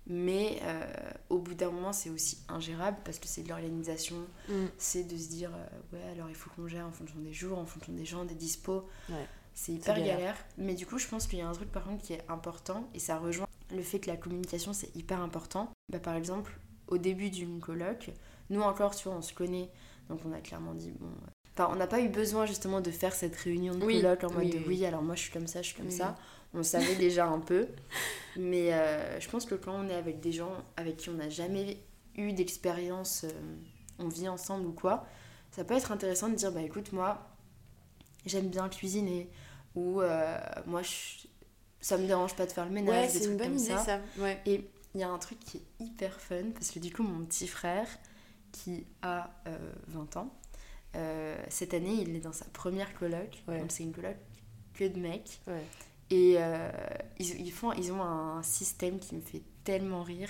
Mais 0.06 0.58
euh, 0.62 0.84
au 1.30 1.38
bout 1.38 1.54
d'un 1.54 1.70
moment, 1.70 1.92
c'est 1.92 2.10
aussi 2.10 2.38
ingérable 2.48 2.98
parce 3.04 3.18
que 3.18 3.28
c'est 3.28 3.42
de 3.42 3.48
l'organisation. 3.48 4.16
Mm. 4.48 4.66
C'est 4.76 5.04
de 5.04 5.16
se 5.16 5.28
dire, 5.28 5.50
euh, 5.54 5.96
ouais, 5.96 6.10
alors 6.12 6.28
il 6.28 6.34
faut 6.34 6.50
qu'on 6.50 6.66
gère 6.66 6.86
en 6.86 6.90
fonction 6.90 7.18
des 7.20 7.32
jours, 7.32 7.58
en 7.58 7.64
fonction 7.64 7.92
des 7.92 8.04
gens, 8.04 8.24
des 8.24 8.34
dispos. 8.34 8.86
Ouais. 9.08 9.26
C'est 9.54 9.72
hyper 9.72 9.94
galère. 9.94 10.18
galère. 10.18 10.36
Mais 10.58 10.74
du 10.74 10.84
coup, 10.84 10.98
je 10.98 11.06
pense 11.06 11.28
qu'il 11.28 11.38
y 11.38 11.42
a 11.42 11.48
un 11.48 11.52
truc 11.52 11.70
par 11.70 11.84
contre 11.84 12.02
qui 12.02 12.12
est 12.12 12.24
important 12.28 12.88
et 12.92 12.98
ça 12.98 13.18
rejoint 13.18 13.46
le 13.70 13.82
fait 13.82 14.00
que 14.00 14.10
la 14.10 14.16
communication 14.16 14.72
c'est 14.72 14.94
hyper 14.96 15.20
important. 15.20 15.70
Bah, 15.90 16.00
par 16.00 16.16
exemple, 16.16 16.58
au 16.88 16.98
début 16.98 17.30
d'une 17.30 17.60
coloc, 17.60 18.10
nous 18.50 18.60
encore, 18.60 18.94
tu 18.96 19.08
vois, 19.08 19.16
on 19.16 19.22
se 19.22 19.32
connaît, 19.32 19.70
donc 20.08 20.20
on 20.26 20.32
a 20.32 20.40
clairement 20.40 20.74
dit, 20.74 20.90
bon. 20.90 21.08
Enfin, 21.56 21.68
on 21.72 21.76
n'a 21.76 21.86
pas 21.86 22.00
eu 22.00 22.08
besoin 22.08 22.46
justement 22.46 22.80
de 22.80 22.90
faire 22.90 23.14
cette 23.14 23.36
réunion 23.36 23.74
de 23.76 23.84
Oui, 23.84 24.02
coloc 24.02 24.24
en 24.24 24.32
mode 24.32 24.42
oui, 24.44 24.50
de, 24.50 24.58
oui. 24.58 24.64
oui, 24.68 24.86
alors 24.86 25.02
moi 25.02 25.14
je 25.14 25.20
suis 25.22 25.30
comme 25.32 25.46
ça, 25.46 25.62
je 25.62 25.68
suis 25.68 25.76
comme 25.76 25.86
Oui. 25.86 25.92
ça. 25.92 26.16
on 26.52 26.62
savait 26.64 26.96
déjà 26.96 27.26
un 27.26 27.38
peu. 27.38 27.68
Mais 28.36 28.72
euh, 28.72 29.20
je 29.20 29.28
pense 29.28 29.44
que 29.46 29.54
quand 29.54 29.72
on 29.74 29.88
est 29.88 29.94
avec 29.94 30.20
des 30.20 30.32
gens 30.32 30.52
avec 30.76 30.96
qui 30.96 31.10
on 31.10 31.14
n'a 31.14 31.28
jamais 31.28 31.78
eu 32.16 32.32
d'expérience, 32.32 33.24
euh, 33.24 33.30
on 34.00 34.08
vit 34.08 34.28
ensemble 34.28 34.66
ou 34.66 34.72
quoi, 34.72 35.06
ça 35.52 35.62
peut 35.64 35.74
être 35.74 35.92
intéressant 35.92 36.28
de 36.28 36.34
dire 36.34 36.50
bah 36.50 36.62
écoute, 36.62 36.92
moi, 36.92 37.24
j'aime 38.26 38.48
bien 38.48 38.68
cuisiner. 38.68 39.30
Ou 39.76 40.00
euh, 40.02 40.36
moi, 40.66 40.82
je, 40.82 41.26
ça 41.80 41.96
me 41.98 42.06
dérange 42.06 42.34
pas 42.34 42.46
de 42.46 42.52
faire 42.52 42.64
le 42.64 42.72
ménage. 42.72 43.14
Ouais, 43.14 43.24
une 43.24 43.36
bonne 43.36 43.58
idée 43.58 43.76
ça. 43.76 44.00
Ouais. 44.18 44.40
Et 44.46 44.68
il 44.94 45.00
y 45.00 45.04
a 45.04 45.08
un 45.08 45.18
truc 45.18 45.38
qui 45.40 45.58
est 45.58 45.84
hyper 45.84 46.20
fun 46.20 46.50
parce 46.54 46.70
que 46.72 46.80
du 46.80 46.92
coup, 46.92 47.02
mon 47.04 47.24
petit 47.24 47.46
frère, 47.46 47.86
qui 48.52 48.86
a 49.02 49.30
20 49.88 50.16
ans, 50.16 50.32
cette 51.48 51.74
année, 51.74 51.94
il 52.00 52.14
est 52.16 52.20
dans 52.20 52.32
sa 52.32 52.44
première 52.46 52.94
coloc. 52.94 53.42
Donc, 53.46 53.70
c'est 53.70 53.82
une 53.82 53.92
coloc 53.92 54.16
que 54.74 54.84
de 54.84 54.98
mecs. 54.98 55.40
Ouais. 55.46 55.62
Et 56.10 56.34
euh, 56.38 56.70
ils, 57.18 57.46
ils, 57.46 57.52
font, 57.52 57.72
ils 57.72 57.92
ont 57.92 58.02
un 58.02 58.42
système 58.42 58.98
qui 58.98 59.14
me 59.14 59.20
fait 59.20 59.42
tellement 59.64 60.02
rire. 60.02 60.28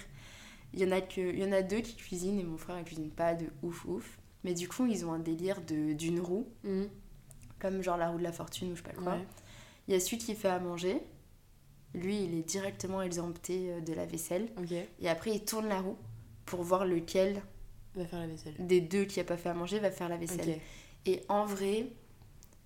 Il 0.72 0.80
y, 0.80 0.84
en 0.84 0.92
a 0.92 1.00
que, 1.00 1.20
il 1.20 1.38
y 1.38 1.44
en 1.44 1.52
a 1.52 1.62
deux 1.62 1.80
qui 1.80 1.94
cuisinent 1.94 2.38
et 2.38 2.44
mon 2.44 2.56
frère 2.56 2.76
ne 2.76 2.82
cuisine 2.82 3.10
pas 3.10 3.34
de 3.34 3.46
ouf 3.62 3.84
ouf. 3.84 4.18
Mais 4.44 4.54
du 4.54 4.68
coup, 4.68 4.86
ils 4.86 5.04
ont 5.06 5.12
un 5.12 5.18
délire 5.18 5.60
d'une 5.62 6.20
roue, 6.20 6.46
mhm. 6.64 6.88
comme 7.58 7.82
genre 7.82 7.96
la 7.96 8.10
roue 8.10 8.18
de 8.18 8.22
la 8.22 8.32
fortune 8.32 8.72
ou 8.72 8.76
je 8.76 8.82
sais 8.82 8.88
pas 8.88 9.00
quoi. 9.00 9.18
Il 9.86 9.94
y 9.94 9.96
a 9.96 10.00
celui 10.00 10.18
qui 10.18 10.34
fait 10.34 10.48
à 10.48 10.58
manger. 10.58 11.00
Lui, 11.94 12.24
il 12.24 12.34
est 12.34 12.42
directement 12.42 13.02
exempté 13.02 13.70
euh, 13.70 13.80
de 13.80 13.92
la 13.92 14.04
vaisselle. 14.04 14.48
Et 15.00 15.08
après, 15.08 15.32
il 15.32 15.44
tourne 15.44 15.68
la 15.68 15.80
roue 15.80 15.98
pour 16.44 16.62
voir 16.62 16.84
lequel 16.84 17.42
va 17.96 18.06
faire 18.06 18.20
la 18.20 18.26
vaisselle. 18.26 18.54
des 18.58 18.80
deux 18.80 19.04
qui 19.04 19.20
a 19.20 19.24
pas 19.24 19.36
fait 19.36 19.50
à 19.50 19.54
manger 19.54 19.78
va 19.78 19.90
faire 19.90 20.08
la 20.08 20.16
vaisselle. 20.16 20.58
Et 21.06 21.22
en 21.28 21.44
vrai, 21.44 21.86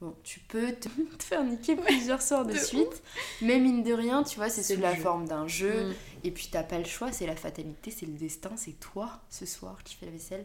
Bon, 0.00 0.14
tu 0.22 0.38
peux 0.38 0.72
te, 0.72 0.88
faire 1.18 1.42
niquer 1.42 1.74
plusieurs 1.74 2.22
soirs 2.22 2.46
de, 2.46 2.54
suite, 2.54 3.02
mais 3.42 3.58
mine 3.58 3.82
de 3.82 3.92
rien, 3.92 4.22
tu 4.22 4.36
vois, 4.36 4.48
c'est 4.48 4.62
sous 4.62 4.80
la 4.80 4.94
forme 4.94 5.26
d'un 5.26 5.48
jeu, 5.48 5.88
mm. 5.88 5.94
et 6.24 6.30
puis 6.30 6.48
t'as 6.52 6.62
pas 6.62 6.78
le 6.78 6.84
choix, 6.84 7.10
c'est 7.10 7.26
la 7.26 7.34
fatalité, 7.34 7.90
c'est 7.90 8.06
le 8.06 8.12
destin, 8.12 8.52
c'est 8.56 8.78
toi 8.78 9.20
ce 9.28 9.44
soir 9.44 9.82
qui 9.82 9.96
fais 9.96 10.06
la 10.06 10.12
vaisselle. 10.12 10.44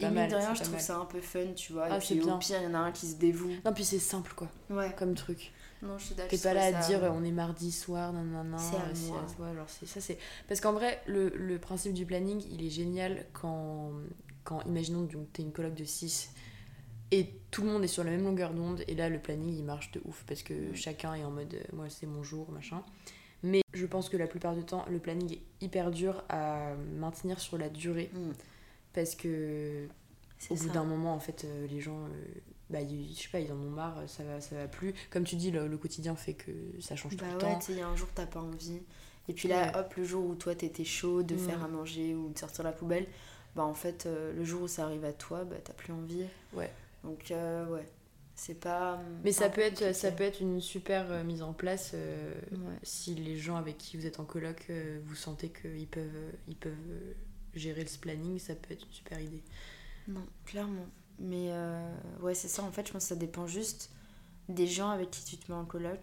Et 0.00 0.08
mine 0.08 0.28
de 0.28 0.34
rien, 0.34 0.52
je 0.52 0.62
trouve 0.62 0.80
ça 0.80 0.96
un 0.96 1.04
peu 1.04 1.20
fun, 1.20 1.52
tu 1.54 1.72
vois, 1.72 1.86
ah, 1.88 1.96
et 1.96 2.00
puis 2.00 2.20
au 2.20 2.38
pire, 2.38 2.60
il 2.60 2.64
y 2.64 2.66
en 2.66 2.74
a 2.74 2.78
un 2.78 2.92
qui 2.92 3.06
se 3.06 3.14
dévoue. 3.14 3.52
Non, 3.64 3.72
puis 3.72 3.84
c'est 3.84 4.00
simple, 4.00 4.32
quoi, 4.34 4.48
ouais. 4.70 4.92
comme 4.98 5.14
truc. 5.14 5.52
Non, 5.82 5.98
je 5.98 6.06
suis 6.06 6.14
d'accord. 6.14 6.30
T'es 6.30 6.38
pas 6.38 6.54
là 6.54 6.64
à 6.64 6.86
dire 6.86 7.00
on 7.14 7.22
est 7.24 7.30
mardi 7.30 7.70
soir, 7.70 8.12
non, 8.12 8.24
non, 8.24 8.44
non. 8.44 8.58
C'est 8.58 8.76
à 8.76 9.20
moi. 9.38 9.48
alors 9.48 9.68
ça, 9.68 10.00
c'est... 10.00 10.18
Parce 10.48 10.60
qu'en 10.60 10.72
vrai, 10.72 11.00
le, 11.06 11.28
le, 11.36 11.58
principe 11.58 11.94
du 11.94 12.04
planning, 12.04 12.42
il 12.50 12.64
est 12.64 12.70
génial 12.70 13.26
quand, 13.32 13.92
quand 14.44 14.62
imaginons, 14.62 15.06
que 15.06 15.16
t'es 15.32 15.42
une 15.42 15.52
colloque 15.52 15.74
de 15.76 15.84
6 15.84 16.32
et 17.10 17.30
tout 17.50 17.62
le 17.62 17.68
monde 17.68 17.84
est 17.84 17.88
sur 17.88 18.04
la 18.04 18.10
même 18.10 18.24
longueur 18.24 18.52
d'onde 18.52 18.82
et 18.86 18.94
là 18.94 19.08
le 19.08 19.18
planning 19.18 19.56
il 19.56 19.64
marche 19.64 19.90
de 19.92 20.00
ouf 20.04 20.24
parce 20.26 20.42
que 20.42 20.74
chacun 20.74 21.14
est 21.14 21.24
en 21.24 21.30
mode 21.30 21.54
euh, 21.54 21.62
moi 21.72 21.88
c'est 21.88 22.06
mon 22.06 22.22
jour 22.22 22.50
machin 22.50 22.82
mais 23.42 23.62
je 23.72 23.86
pense 23.86 24.08
que 24.08 24.16
la 24.16 24.26
plupart 24.26 24.54
du 24.54 24.64
temps 24.64 24.84
le 24.90 24.98
planning 24.98 25.32
est 25.32 25.64
hyper 25.64 25.90
dur 25.90 26.22
à 26.28 26.74
maintenir 26.98 27.40
sur 27.40 27.56
la 27.56 27.68
durée 27.68 28.10
mm. 28.12 28.32
parce 28.92 29.14
que 29.14 29.88
au 30.50 30.54
bout 30.54 30.68
d'un 30.68 30.84
moment 30.84 31.14
en 31.14 31.20
fait 31.20 31.44
euh, 31.44 31.66
les 31.66 31.80
gens 31.80 32.08
euh, 32.70 32.72
bah 32.72 32.78
je 32.88 33.20
sais 33.20 33.28
pas 33.28 33.40
ils 33.40 33.52
en 33.52 33.56
ont 33.56 33.70
marre 33.70 34.08
ça 34.08 34.24
va 34.24 34.40
ça 34.40 34.56
va 34.56 34.68
plus. 34.68 34.94
Comme 35.10 35.24
tu 35.24 35.36
dis 35.36 35.50
le, 35.50 35.76
quotidien 35.78 36.14
fait 36.16 36.34
que 36.34 36.52
ça 36.80 36.96
change 36.96 37.16
bah 37.16 37.26
tout 37.26 37.34
le 37.34 37.38
temps 37.40 37.58
ouais, 37.58 37.64
il 37.68 37.76
y 37.76 37.80
a 37.80 37.88
un 37.88 37.96
jour 37.96 38.08
t'as 38.14 38.26
pas 38.26 38.40
envie. 38.40 38.80
Et 39.28 39.32
puis 39.34 39.48
là 39.48 39.78
hop 39.78 39.94
le 39.94 40.04
jour 40.04 40.24
où 40.24 40.34
toi 40.34 40.54
t'étais 40.54 40.84
chaud 40.84 41.22
de 41.22 41.36
faire 41.36 41.62
à 41.62 41.68
manger 41.68 42.14
ou 42.14 42.30
de 42.30 42.38
sortir 42.38 42.64
la 42.64 42.72
poubelle 42.72 43.06
bah 43.56 43.64
en 43.64 43.74
fait 43.74 44.06
le 44.06 44.44
jour 44.44 44.62
où 44.62 44.68
ça 44.68 44.84
arrive 44.84 45.04
à 45.04 45.12
toi 45.12 45.44
bah 45.44 45.56
t'as 45.62 45.72
plus 45.72 45.92
envie. 45.92 46.24
Ouais. 46.52 46.70
Donc, 47.04 47.30
euh, 47.30 47.66
ouais, 47.66 47.86
c'est 48.34 48.58
pas. 48.58 49.00
Mais 49.24 49.32
ça 49.32 49.48
peut, 49.48 49.60
être, 49.60 49.94
ça 49.94 50.10
peut 50.10 50.24
être 50.24 50.40
une 50.40 50.60
super 50.60 51.10
euh, 51.10 51.24
mise 51.24 51.42
en 51.42 51.52
place 51.52 51.92
euh, 51.94 52.34
si 52.82 53.14
les 53.14 53.36
gens 53.36 53.56
avec 53.56 53.78
qui 53.78 53.96
vous 53.96 54.06
êtes 54.06 54.20
en 54.20 54.24
coloc, 54.24 54.70
vous 55.04 55.14
sentez 55.14 55.50
qu'ils 55.50 55.88
peuvent, 55.88 56.32
ils 56.48 56.56
peuvent 56.56 56.72
gérer 57.54 57.86
ce 57.86 57.98
planning, 57.98 58.38
ça 58.38 58.54
peut 58.54 58.74
être 58.74 58.84
une 58.86 58.92
super 58.92 59.20
idée. 59.20 59.42
Non, 60.06 60.24
clairement. 60.44 60.86
Mais 61.18 61.52
ouais, 62.20 62.34
c'est 62.34 62.48
ça, 62.48 62.62
en 62.62 62.70
fait, 62.70 62.86
je 62.86 62.92
pense 62.92 63.04
que 63.04 63.08
ça 63.08 63.16
dépend 63.16 63.46
juste 63.46 63.90
des 64.48 64.66
gens 64.66 64.90
avec 64.90 65.10
qui 65.10 65.24
tu 65.24 65.36
te 65.36 65.50
mets 65.50 65.58
en 65.58 65.64
coloc 65.64 66.00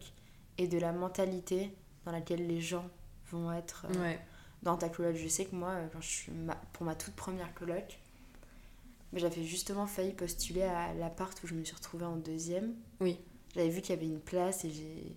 et 0.58 0.68
de 0.68 0.78
la 0.78 0.92
mentalité 0.92 1.76
dans 2.06 2.12
laquelle 2.12 2.46
les 2.46 2.62
gens 2.62 2.90
vont 3.32 3.52
être 3.52 3.88
dans 4.64 4.78
ta 4.78 4.90
coloc. 4.90 5.16
Je 5.16 5.28
sais 5.28 5.46
que 5.46 5.56
moi, 5.56 5.76
quand 5.92 6.02
je 6.02 6.08
suis 6.08 6.32
pour 6.74 6.86
ma 6.86 6.96
toute 6.96 7.16
première 7.16 7.54
coloc, 7.54 8.00
j'avais 9.14 9.44
justement 9.44 9.88
failli 9.88 10.12
postuler 10.12 10.64
à 10.64 10.94
l'appart 10.94 11.42
où 11.44 11.48
je 11.48 11.56
me 11.56 11.64
suis 11.64 11.76
retrouvée 11.76 12.06
en 12.06 12.18
deuxième. 12.18 12.76
Oui. 13.00 13.18
J'avais 13.54 13.70
vu 13.70 13.82
qu'il 13.82 13.96
y 13.96 13.98
avait 13.98 14.08
une 14.08 14.20
place 14.20 14.66
et 14.66 14.70
j'ai... 14.70 15.16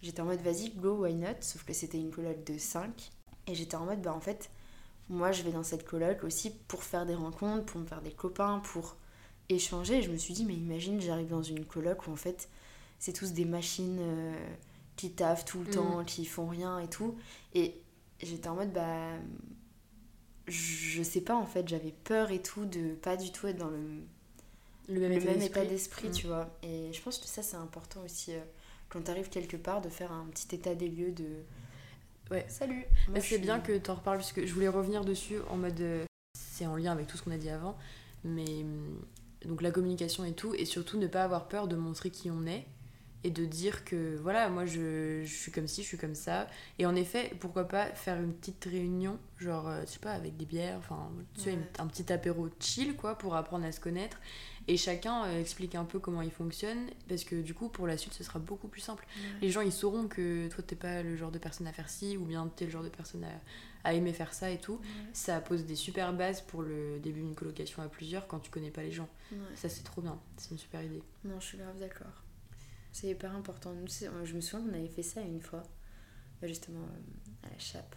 J'étais 0.00 0.20
en 0.20 0.24
mode 0.24 0.40
vas-y, 0.40 0.70
go, 0.70 1.02
why 1.02 1.14
not? 1.14 1.40
Sauf 1.40 1.64
que 1.64 1.72
c'était 1.72 1.98
une 1.98 2.10
coloc 2.10 2.44
de 2.44 2.58
5. 2.58 3.10
Et 3.46 3.54
j'étais 3.54 3.76
en 3.76 3.84
mode 3.84 4.00
bah 4.00 4.14
en 4.14 4.20
fait, 4.20 4.50
moi 5.08 5.32
je 5.32 5.42
vais 5.42 5.52
dans 5.52 5.62
cette 5.62 5.84
coloc 5.84 6.24
aussi 6.24 6.50
pour 6.50 6.82
faire 6.82 7.06
des 7.06 7.14
rencontres, 7.14 7.64
pour 7.66 7.80
me 7.80 7.86
faire 7.86 8.02
des 8.02 8.12
copains, 8.12 8.60
pour 8.60 8.96
échanger. 9.48 9.98
Et 9.98 10.02
je 10.02 10.10
me 10.10 10.16
suis 10.16 10.34
dit 10.34 10.44
mais 10.44 10.54
imagine, 10.54 11.00
j'arrive 11.00 11.28
dans 11.28 11.42
une 11.42 11.64
coloc 11.64 12.06
où 12.06 12.12
en 12.12 12.16
fait 12.16 12.48
c'est 12.98 13.12
tous 13.12 13.32
des 13.32 13.44
machines 13.44 13.98
euh, 14.00 14.34
qui 14.96 15.10
taffent 15.10 15.44
tout 15.44 15.58
le 15.58 15.68
mm. 15.68 15.74
temps, 15.74 16.04
qui 16.04 16.24
font 16.24 16.46
rien 16.46 16.78
et 16.78 16.88
tout. 16.88 17.16
Et 17.54 17.80
j'étais 18.20 18.48
en 18.48 18.54
mode 18.54 18.72
bah 18.72 19.10
je 20.46 21.02
sais 21.02 21.22
pas 21.22 21.34
en 21.34 21.46
fait, 21.46 21.66
j'avais 21.68 21.92
peur 22.04 22.30
et 22.30 22.42
tout 22.42 22.66
de 22.66 22.94
pas 22.94 23.16
du 23.16 23.32
tout 23.32 23.46
être 23.46 23.56
dans 23.56 23.70
le, 23.70 24.04
le 24.88 25.00
même, 25.00 25.40
état 25.40 25.64
d'esprit, 25.64 26.10
tu 26.10 26.26
vois. 26.26 26.50
Et 26.62 26.92
je 26.92 27.00
pense 27.00 27.18
que 27.18 27.26
ça 27.26 27.42
c'est 27.42 27.56
important 27.56 28.02
aussi 28.04 28.32
euh, 28.32 28.40
quand 28.88 29.02
t'arrives 29.02 29.30
quelque 29.30 29.56
part 29.56 29.80
de 29.80 29.88
faire 29.88 30.12
un 30.12 30.26
petit 30.26 30.54
état 30.54 30.74
des 30.74 30.88
lieux 30.88 31.12
de. 31.12 31.26
Ouais. 32.30 32.44
Salut. 32.48 32.84
C'est 33.20 33.38
bien 33.38 33.60
que 33.60 33.76
t'en 33.78 33.94
reparles 33.94 34.18
parce 34.18 34.32
que 34.32 34.46
je 34.46 34.52
voulais 34.54 34.68
revenir 34.68 35.04
dessus 35.04 35.36
en 35.50 35.56
mode. 35.56 35.80
Euh, 35.80 36.04
c'est 36.34 36.66
en 36.66 36.76
lien 36.76 36.92
avec 36.92 37.06
tout 37.06 37.16
ce 37.16 37.22
qu'on 37.22 37.32
a 37.32 37.38
dit 37.38 37.50
avant, 37.50 37.76
mais 38.22 38.62
hum, 38.62 39.00
donc 39.44 39.62
la 39.62 39.70
communication 39.70 40.24
et 40.24 40.32
tout, 40.32 40.54
et 40.54 40.64
surtout 40.64 40.98
ne 40.98 41.06
pas 41.06 41.24
avoir 41.24 41.48
peur 41.48 41.68
de 41.68 41.76
montrer 41.76 42.10
qui 42.10 42.30
on 42.30 42.46
est 42.46 42.66
et 43.24 43.30
de 43.30 43.46
dire 43.46 43.84
que 43.84 44.16
voilà, 44.22 44.50
moi 44.50 44.66
je, 44.66 45.22
je, 45.24 45.34
suis 45.34 45.50
comme 45.50 45.66
ci, 45.66 45.82
je 45.82 45.88
suis 45.88 45.96
comme 45.96 46.14
ça. 46.14 46.46
Et 46.78 46.84
en 46.84 46.94
effet, 46.94 47.32
pourquoi 47.40 47.66
pas 47.66 47.86
faire 47.86 48.20
une 48.20 48.34
petite 48.34 48.62
réunion, 48.64 49.18
genre, 49.38 49.66
euh, 49.68 49.80
je 49.86 49.92
sais 49.92 49.98
pas, 49.98 50.12
avec 50.12 50.36
des 50.36 50.44
bières, 50.44 50.76
enfin, 50.78 51.10
tu 51.34 51.40
sais, 51.40 51.58
un 51.78 51.86
petit 51.86 52.12
apéro 52.12 52.48
chill, 52.60 52.94
quoi, 52.96 53.16
pour 53.16 53.34
apprendre 53.34 53.64
à 53.64 53.72
se 53.72 53.80
connaître. 53.80 54.18
Et 54.66 54.76
chacun 54.76 55.24
euh, 55.24 55.40
explique 55.40 55.74
un 55.74 55.84
peu 55.84 55.98
comment 55.98 56.22
il 56.22 56.30
fonctionne, 56.30 56.88
parce 57.08 57.24
que 57.24 57.36
du 57.42 57.52
coup, 57.52 57.68
pour 57.68 57.86
la 57.86 57.98
suite, 57.98 58.14
ce 58.14 58.24
sera 58.24 58.38
beaucoup 58.38 58.68
plus 58.68 58.80
simple. 58.80 59.06
Les 59.42 59.50
gens, 59.50 59.60
ils 59.60 59.72
sauront 59.72 60.08
que 60.08 60.48
toi, 60.48 60.64
t'es 60.66 60.76
pas 60.76 61.02
le 61.02 61.16
genre 61.16 61.30
de 61.30 61.38
personne 61.38 61.66
à 61.66 61.72
faire 61.72 61.90
ci, 61.90 62.16
ou 62.16 62.24
bien 62.24 62.50
t'es 62.56 62.64
le 62.64 62.70
genre 62.70 62.82
de 62.82 62.88
personne 62.88 63.24
à, 63.24 63.88
à 63.88 63.92
aimer 63.92 64.12
faire 64.12 64.32
ça 64.32 64.50
et 64.50 64.58
tout. 64.58 64.80
Ça 65.12 65.40
pose 65.40 65.64
des 65.66 65.76
super 65.76 66.12
bases 66.14 66.40
pour 66.40 66.62
le 66.62 66.98
début 66.98 67.20
d'une 67.20 67.34
colocation 67.34 67.82
à 67.82 67.88
plusieurs 67.88 68.26
quand 68.26 68.40
tu 68.40 68.50
connais 68.50 68.70
pas 68.70 68.82
les 68.82 68.92
gens. 68.92 69.08
Ça, 69.54 69.68
c'est 69.68 69.82
trop 69.82 70.00
bien. 70.00 70.18
C'est 70.38 70.50
une 70.50 70.58
super 70.58 70.82
idée. 70.82 71.02
Non, 71.24 71.38
je 71.40 71.44
suis 71.46 71.58
grave 71.58 71.78
d'accord. 71.78 72.22
C'est 72.90 73.08
hyper 73.08 73.34
important. 73.34 73.74
je 74.24 74.34
me 74.34 74.40
souviens 74.40 74.66
qu'on 74.66 74.74
avait 74.74 74.88
fait 74.88 75.02
ça 75.02 75.20
une 75.20 75.40
fois, 75.40 75.62
bah, 76.40 76.46
justement 76.46 76.84
euh, 76.84 77.46
à 77.46 77.50
la 77.50 77.58
chape. 77.58 77.96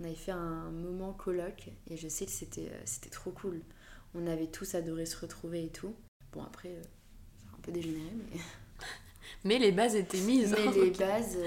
On 0.00 0.04
avait 0.04 0.14
fait 0.14 0.32
un 0.32 0.70
moment 0.70 1.12
colloque 1.12 1.70
et 1.86 1.96
je 1.96 2.08
sais 2.08 2.26
que 2.26 2.32
c'était, 2.32 2.68
euh, 2.68 2.82
c'était 2.84 3.10
trop 3.10 3.30
cool. 3.30 3.62
On 4.14 4.26
avait 4.26 4.46
tous 4.46 4.74
adoré 4.74 5.06
se 5.06 5.16
retrouver 5.16 5.64
et 5.64 5.70
tout. 5.70 5.94
Bon, 6.32 6.42
après, 6.42 6.70
euh, 6.70 6.82
ça 6.82 7.52
a 7.52 7.56
un 7.56 7.60
peu 7.60 7.72
dégénéré, 7.72 8.10
mais. 8.16 8.40
mais 9.44 9.58
les 9.58 9.72
bases 9.72 9.94
étaient 9.94 10.20
mises. 10.20 10.54
Mais 10.56 10.72
les 10.72 10.90
bases. 10.90 11.38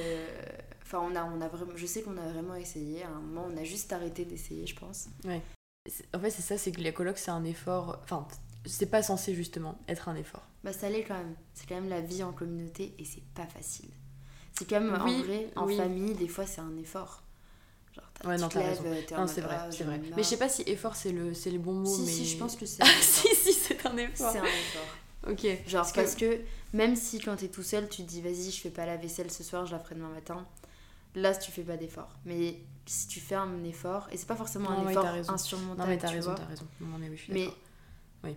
Enfin, 0.81 0.99
on 0.99 1.15
a, 1.15 1.23
on 1.23 1.41
a 1.41 1.47
vraiment, 1.47 1.73
je 1.75 1.85
sais 1.85 2.01
qu'on 2.01 2.17
a 2.17 2.27
vraiment 2.27 2.55
essayé. 2.55 3.03
À 3.03 3.09
un 3.09 3.19
moment, 3.19 3.47
on 3.51 3.57
a 3.57 3.63
juste 3.63 3.91
arrêté 3.93 4.25
d'essayer, 4.25 4.65
je 4.65 4.75
pense. 4.75 5.07
Ouais. 5.23 5.41
En 6.13 6.19
fait, 6.19 6.31
c'est 6.31 6.41
ça, 6.41 6.57
c'est 6.57 6.71
que 6.71 6.81
les 6.81 6.93
colloques, 6.93 7.17
c'est 7.17 7.31
un 7.31 7.43
effort. 7.43 7.99
Enfin, 8.03 8.27
c'est 8.65 8.89
pas 8.89 9.03
censé 9.03 9.33
justement 9.33 9.77
être 9.87 10.09
un 10.09 10.15
effort. 10.15 10.47
Bah 10.63 10.73
ça 10.73 10.89
l'est 10.89 11.03
quand 11.03 11.15
même. 11.17 11.35
C'est 11.53 11.67
quand 11.67 11.75
même 11.75 11.89
la 11.89 12.01
vie 12.01 12.23
en 12.23 12.33
communauté 12.33 12.93
et 12.97 13.05
c'est 13.05 13.23
pas 13.33 13.45
facile. 13.45 13.89
C'est 14.57 14.67
comme 14.67 14.93
en 14.93 15.21
vrai, 15.21 15.51
en 15.55 15.67
famille, 15.67 16.13
des 16.15 16.27
fois 16.27 16.45
c'est 16.45 16.61
un 16.61 16.75
effort. 16.77 17.23
Genre, 17.95 18.11
ouais, 18.25 18.37
non, 18.37 18.49
t'as 18.49 18.61
raison. 18.61 18.83
Non, 19.17 19.27
c'est 19.27 19.41
vrai, 19.41 19.57
ah, 19.59 19.71
c'est 19.71 19.83
vrai. 19.83 20.01
Mais 20.15 20.23
je 20.23 20.27
sais 20.27 20.37
pas 20.37 20.49
si 20.49 20.63
effort 20.67 20.95
c'est 20.95 21.11
le, 21.11 21.33
c'est 21.33 21.51
le 21.51 21.59
bon 21.59 21.73
mot. 21.73 21.85
Si, 21.85 22.01
mais... 22.01 22.11
si, 22.11 22.25
je 22.25 22.37
pense 22.37 22.55
que 22.55 22.65
c'est. 22.65 22.83
Ah, 22.83 22.87
si, 23.01 23.27
si, 23.35 23.53
c'est 23.53 23.85
un 23.85 23.97
effort. 23.97 24.31
C'est 24.31 24.39
un 24.39 24.43
effort. 24.43 25.31
ok. 25.31 25.67
Genre, 25.67 25.91
parce, 25.93 26.15
que... 26.15 26.39
même 26.73 26.95
si 26.95 27.19
quand 27.19 27.35
t'es 27.37 27.47
tout 27.47 27.63
seul, 27.63 27.87
tu 27.87 28.03
te 28.03 28.07
dis 28.07 28.21
vas-y, 28.21 28.51
je 28.51 28.61
fais 28.61 28.69
pas 28.69 28.85
la 28.85 28.97
vaisselle 28.97 29.31
ce 29.31 29.43
soir, 29.43 29.65
je 29.65 29.71
la 29.71 29.79
ferai 29.79 29.95
demain 29.95 30.09
matin. 30.09 30.45
Là, 31.15 31.33
tu 31.33 31.51
fais 31.51 31.63
pas 31.63 31.77
d'effort. 31.77 32.09
Mais 32.25 32.59
si 32.85 33.07
tu 33.07 33.21
fais 33.21 33.35
un 33.35 33.63
effort, 33.63 34.07
et 34.11 34.17
c'est 34.17 34.27
pas 34.27 34.35
forcément 34.35 34.69
un 34.69 34.89
effort 34.89 35.05
insurmontable. 35.29 35.79
Non, 35.79 35.87
mais 35.87 35.97
t'as 35.97 36.09
raison, 36.09 36.35
t'as 36.35 36.45
raison. 36.45 36.67
Non, 36.81 36.97
mais 36.97 37.09
oui, 37.09 37.17
je 37.17 37.23
suis 37.23 37.33
mais 37.33 37.49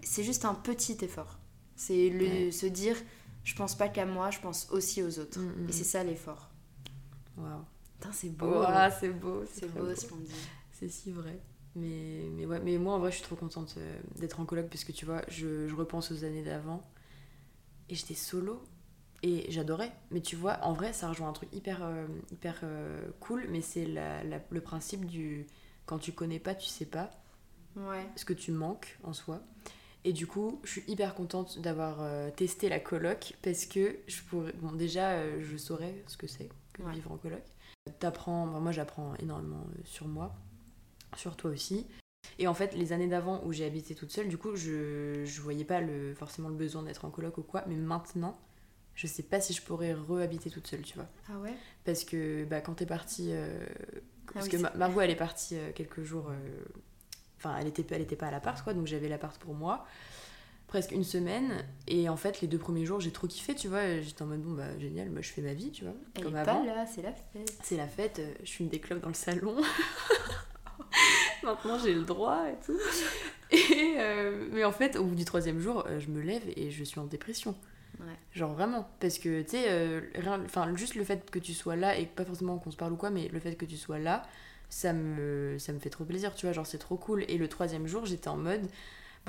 c'est 0.03 0.25
juste 0.25 0.45
un 0.45 0.55
petit 0.55 0.97
effort. 1.03 1.39
C'est 1.77 2.11
le 2.11 2.51
se 2.51 2.67
dire, 2.67 2.97
je 3.45 3.55
pense 3.55 3.75
pas 3.75 3.89
qu'à 3.89 4.05
moi, 4.05 4.31
je 4.31 4.39
pense 4.41 4.69
aussi 4.71 5.03
aux 5.03 5.19
autres. 5.19 5.39
Mm, 5.39 5.65
mm, 5.65 5.69
Et 5.69 5.73
c'est 5.73 5.83
mm. 5.83 5.85
ça 5.85 6.05
l'effort. 6.05 6.51
Waouh. 7.37 7.65
C'est 8.13 8.31
beau. 8.31 8.63
c'est 9.01 9.09
beau. 9.11 9.45
C'est 9.51 9.69
beau, 9.69 9.95
ce 9.95 10.07
qu'on 10.07 10.17
dit. 10.17 10.33
C'est 10.73 10.89
si 10.89 11.11
vrai. 11.11 11.39
Mais, 11.75 12.23
mais, 12.33 12.47
ouais, 12.47 12.61
mais 12.61 12.79
moi, 12.79 12.95
en 12.95 12.99
vrai, 12.99 13.11
je 13.11 13.17
suis 13.17 13.25
trop 13.25 13.37
contente 13.37 13.75
euh, 13.79 13.99
d'être 14.19 14.41
en 14.41 14.45
coloc 14.45 14.69
parce 14.69 14.85
que 14.85 14.93
tu 14.93 15.05
vois, 15.05 15.23
je, 15.29 15.69
je 15.69 15.75
repense 15.75 16.11
aux 16.11 16.25
années 16.25 16.43
d'avant 16.43 16.83
et 17.89 17.95
j'étais 17.95 18.15
solo. 18.15 18.63
Et 19.23 19.51
j'adorais. 19.51 19.93
Mais 20.13 20.21
tu 20.21 20.37
vois, 20.37 20.59
en 20.63 20.73
vrai, 20.75 20.93
ça 20.93 21.09
rejoint 21.09 21.29
un 21.29 21.33
truc 21.33 21.49
hyper, 21.53 21.81
euh, 21.83 22.07
hyper 22.31 22.61
euh, 22.63 23.11
cool, 23.21 23.47
mais 23.51 23.61
c'est 23.63 23.85
la, 23.87 24.23
la- 24.25 24.41
le 24.51 24.61
principe 24.61 25.07
du 25.07 25.47
quand 25.87 25.99
tu 25.99 26.13
connais 26.13 26.39
pas, 26.39 26.55
tu 26.55 26.69
sais 26.69 26.87
pas 26.87 27.11
Ouais. 27.77 28.07
ce 28.17 28.25
que 28.25 28.33
tu 28.33 28.53
manques 28.53 28.99
en 29.05 29.13
soi. 29.13 29.43
Et 30.05 30.13
du 30.13 30.27
coup, 30.27 30.61
je 30.65 30.71
suis 30.73 30.85
hyper 30.89 31.15
contente 31.15 31.61
d'avoir 31.61 32.03
euh, 32.03 32.31
testé 32.31 32.69
la 32.69 32.81
coloc 32.81 33.35
parce 33.43 33.67
que 33.67 33.99
je 34.09 34.23
pourrais. 34.23 34.53
Bon, 34.55 34.73
déjà, 34.73 35.41
je 35.41 35.57
saurais 35.57 36.03
ce 36.07 36.17
que 36.17 36.27
c'est 36.27 36.51
que 36.73 36.83
Ouais. 36.83 36.93
vivre 36.93 37.13
en 37.13 37.17
coloc. 37.19 37.43
T'apprends. 37.99 38.49
enfin, 38.49 38.61
moi, 38.61 38.73
j'apprends 38.73 39.15
énormément 39.17 39.67
euh, 39.71 39.81
sur 39.85 40.09
moi, 40.09 40.35
sur 41.17 41.37
toi 41.37 41.51
aussi. 41.51 41.87
Et 42.39 42.47
en 42.49 42.55
fait, 42.55 42.75
les 42.75 42.93
années 42.93 43.07
d'avant 43.09 43.41
où 43.45 43.53
j'ai 43.53 43.65
habité 43.65 43.95
toute 43.95 44.11
seule, 44.11 44.29
du 44.29 44.39
coup, 44.39 44.55
je, 44.57 45.25
je 45.25 45.41
voyais 45.41 45.65
pas 45.65 45.81
le, 45.81 46.15
forcément 46.15 46.49
le 46.49 46.55
besoin 46.57 46.83
d'être 46.83 47.05
en 47.05 47.11
coloc 47.11 47.39
ou 47.39 47.43
quoi. 47.43 47.65
Mais 47.67 47.75
maintenant, 47.77 48.39
je 48.95 49.07
sais 49.07 49.23
pas 49.23 49.41
si 49.41 49.53
je 49.55 49.63
pourrais 49.63 49.95
re-habiter 49.95 50.51
toute 50.51 50.67
seule, 50.67 50.83
tu 50.83 50.95
vois. 50.97 51.07
Ah 51.29 51.39
ouais? 51.39 51.55
Parce 51.85 52.05
que 52.05 52.45
bah, 52.45 52.61
quand 52.61 52.75
t'es 52.75 52.87
partie. 52.87 53.29
euh, 53.33 53.65
parce 54.35 54.47
oui, 54.47 54.51
que 54.53 54.57
c'est 54.57 54.63
Ma- 54.63 54.69
vrai. 54.71 54.79
Margot, 54.79 55.01
elle 55.01 55.11
est 55.11 55.17
partie 55.17 55.57
euh, 55.57 55.73
quelques 55.73 56.03
jours. 56.03 56.29
euh, 56.31 56.35
Enfin, 57.39 57.57
elle 57.61 57.69
était, 57.69 57.87
elle 57.95 58.03
était 58.03 58.17
pas 58.17 58.27
à 58.27 58.31
l'appart, 58.33 58.63
quoi. 58.65 58.75
Donc 58.75 58.87
j'avais 58.89 59.09
l'appart 59.09 59.39
pour 59.39 59.55
moi. 59.55 59.87
Presque 60.69 60.93
une 60.93 61.05
semaine. 61.05 61.65
Et 61.87 62.09
en 62.09 62.17
fait, 62.17 62.41
les 62.43 62.47
deux 62.49 62.59
premiers 62.59 62.85
jours, 62.85 63.01
j'ai 63.01 63.11
trop 63.11 63.27
kiffé, 63.27 63.55
tu 63.55 63.69
vois. 63.69 64.01
J'étais 64.01 64.23
en 64.23 64.27
mode, 64.27 64.43
bon, 64.43 64.53
bah 64.53 64.79
génial, 64.79 65.09
moi 65.11 65.23
je 65.23 65.31
fais 65.33 65.41
ma 65.43 65.55
vie, 65.55 65.71
tu 65.73 65.85
vois. 65.85 65.95
Elle 66.15 66.25
comme 66.25 66.37
est 66.37 66.41
avant. 66.41 66.61
pas 66.61 66.67
là, 66.67 66.87
c'est 66.87 67.03
la 67.03 67.13
fête. 67.13 67.59
C'est 67.63 67.77
la 67.77 67.89
fête, 67.89 68.19
euh, 68.19 68.33
je 68.45 68.51
fume 68.53 68.69
des 68.69 68.79
clopes 68.79 69.01
dans 69.01 69.09
le 69.09 69.15
salon. 69.15 69.57
Maintenant, 71.43 71.79
j'ai 71.79 71.95
le 71.95 72.03
droit 72.03 72.45
et 72.51 72.57
tout. 72.65 72.79
Et, 73.51 73.95
euh, 73.99 74.49
mais 74.53 74.65
en 74.65 74.73
fait, 74.73 74.97
au 74.97 75.05
bout 75.05 75.15
du 75.15 75.25
troisième 75.25 75.61
jour, 75.61 75.85
euh, 75.87 76.01
je 76.01 76.09
me 76.09 76.21
lève 76.21 76.43
et 76.57 76.71
je 76.71 76.85
suis 76.85 77.01
en 77.01 77.05
dépression. 77.05 77.55
Ouais. 78.01 78.07
Genre 78.35 78.53
vraiment. 78.53 78.89
Parce 79.01 79.19
que, 79.19 79.43
tu 79.43 79.51
sais, 79.51 79.65
euh, 79.69 80.01
rien- 80.17 80.43
enfin, 80.45 80.75
juste 80.77 80.95
le 80.97 81.05
fait 81.05 81.31
que 81.31 81.39
tu 81.39 81.55
sois 81.55 81.77
là, 81.77 81.97
et 81.97 82.07
pas 82.07 82.25
forcément 82.25 82.59
qu'on 82.59 82.71
se 82.71 82.77
parle 82.77 82.93
ou 82.93 82.97
quoi, 82.97 83.11
mais 83.11 83.29
le 83.29 83.41
fait 83.41 83.55
que 83.55 83.65
tu 83.65 83.77
sois 83.77 83.99
là, 83.99 84.23
ça 84.69 84.93
me, 84.93 85.57
ça 85.59 85.73
me 85.73 85.79
fait 85.79 85.89
trop 85.91 86.05
plaisir, 86.05 86.35
tu 86.35 86.45
vois. 86.47 86.53
Genre, 86.53 86.67
c'est 86.67 86.79
trop 86.79 86.97
cool. 86.97 87.25
Et 87.29 87.39
le 87.39 87.49
troisième 87.49 87.87
jour, 87.87 88.05
j'étais 88.05 88.29
en 88.29 88.37
mode. 88.37 88.67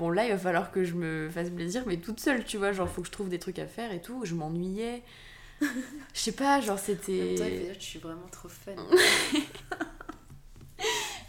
Bon, 0.00 0.08
là, 0.08 0.24
il 0.24 0.30
va 0.32 0.38
falloir 0.38 0.72
que 0.72 0.82
je 0.82 0.94
me 0.94 1.28
fasse 1.30 1.50
plaisir, 1.50 1.84
mais 1.86 1.98
toute 1.98 2.20
seule, 2.20 2.42
tu 2.46 2.56
vois. 2.56 2.72
Genre, 2.72 2.88
faut 2.88 3.02
que 3.02 3.06
je 3.06 3.12
trouve 3.12 3.28
des 3.28 3.38
trucs 3.38 3.58
à 3.58 3.66
faire 3.66 3.92
et 3.92 4.00
tout. 4.00 4.24
Je 4.24 4.34
m'ennuyais. 4.34 5.02
Je 5.60 5.66
sais 6.14 6.32
pas, 6.32 6.58
genre, 6.62 6.78
c'était. 6.78 7.34
dire 7.34 7.74
que 7.76 7.80
je 7.80 7.84
suis 7.84 7.98
vraiment 7.98 8.26
trop 8.32 8.48
fun. 8.48 8.72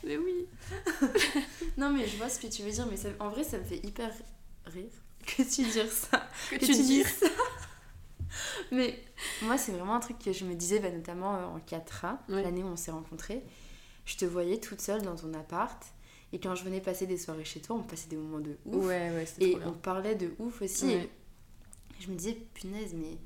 Mais 0.06 0.18
oui. 0.18 0.48
non, 1.78 1.92
mais 1.92 2.08
je 2.08 2.18
vois 2.18 2.30
ce 2.30 2.40
que 2.40 2.48
tu 2.48 2.64
veux 2.64 2.72
dire, 2.72 2.88
mais 2.90 2.98
ça- 2.98 3.10
en 3.20 3.30
vrai, 3.30 3.44
ça 3.44 3.58
me 3.60 3.64
fait 3.64 3.78
hyper 3.86 4.10
rire 4.66 4.90
que 5.26 5.44
tu 5.44 5.62
dises 5.64 5.92
ça. 5.92 6.28
Que 6.50 6.56
que 6.56 6.66
tu 6.66 6.72
dis. 6.74 7.04
ça. 7.04 7.28
mais 8.72 9.00
moi, 9.44 9.58
c'est 9.60 9.72
vraiment 9.74 9.96
un 9.96 10.00
truc 10.00 10.18
que 10.18 10.34
je 10.34 10.46
me 10.46 10.56
disais, 10.56 10.80
bah, 10.80 10.90
notamment 10.90 11.36
euh, 11.36 11.44
en 11.46 11.60
4A, 11.60 12.18
Ouais. 12.30 12.42
l'année 12.42 12.64
où 12.64 12.68
on 12.68 12.76
s'est 12.78 12.92
rencontrés. 12.92 13.44
Je 14.06 14.16
te 14.18 14.26
voyais 14.26 14.60
toute 14.60 14.82
seule 14.82 15.02
dans 15.04 15.16
ton 15.16 15.34
appart. 15.36 15.84
Et 16.34 16.40
quand 16.40 16.56
je 16.56 16.64
venais 16.64 16.80
passer 16.82 17.06
des 17.08 17.18
soirées 17.18 17.44
chez 17.46 17.60
toi, 17.60 17.76
on 17.78 17.84
passait 17.84 18.08
des 18.10 18.16
moments 18.16 18.40
de 18.40 18.58
ouf. 18.66 18.86
Ouais, 18.86 19.12
ouais, 19.12 19.26
c'était 19.26 19.52
et 19.52 19.60
trop 19.60 19.70
on 19.70 19.74
parlait 19.74 20.16
de 20.16 20.34
ouf 20.40 20.62
aussi. 20.62 20.86
Ouais. 20.86 21.10
Et 22.00 22.02
je 22.02 22.10
me 22.10 22.16
disais, 22.16 22.38
punaise, 22.54 22.94
mais 22.94 23.18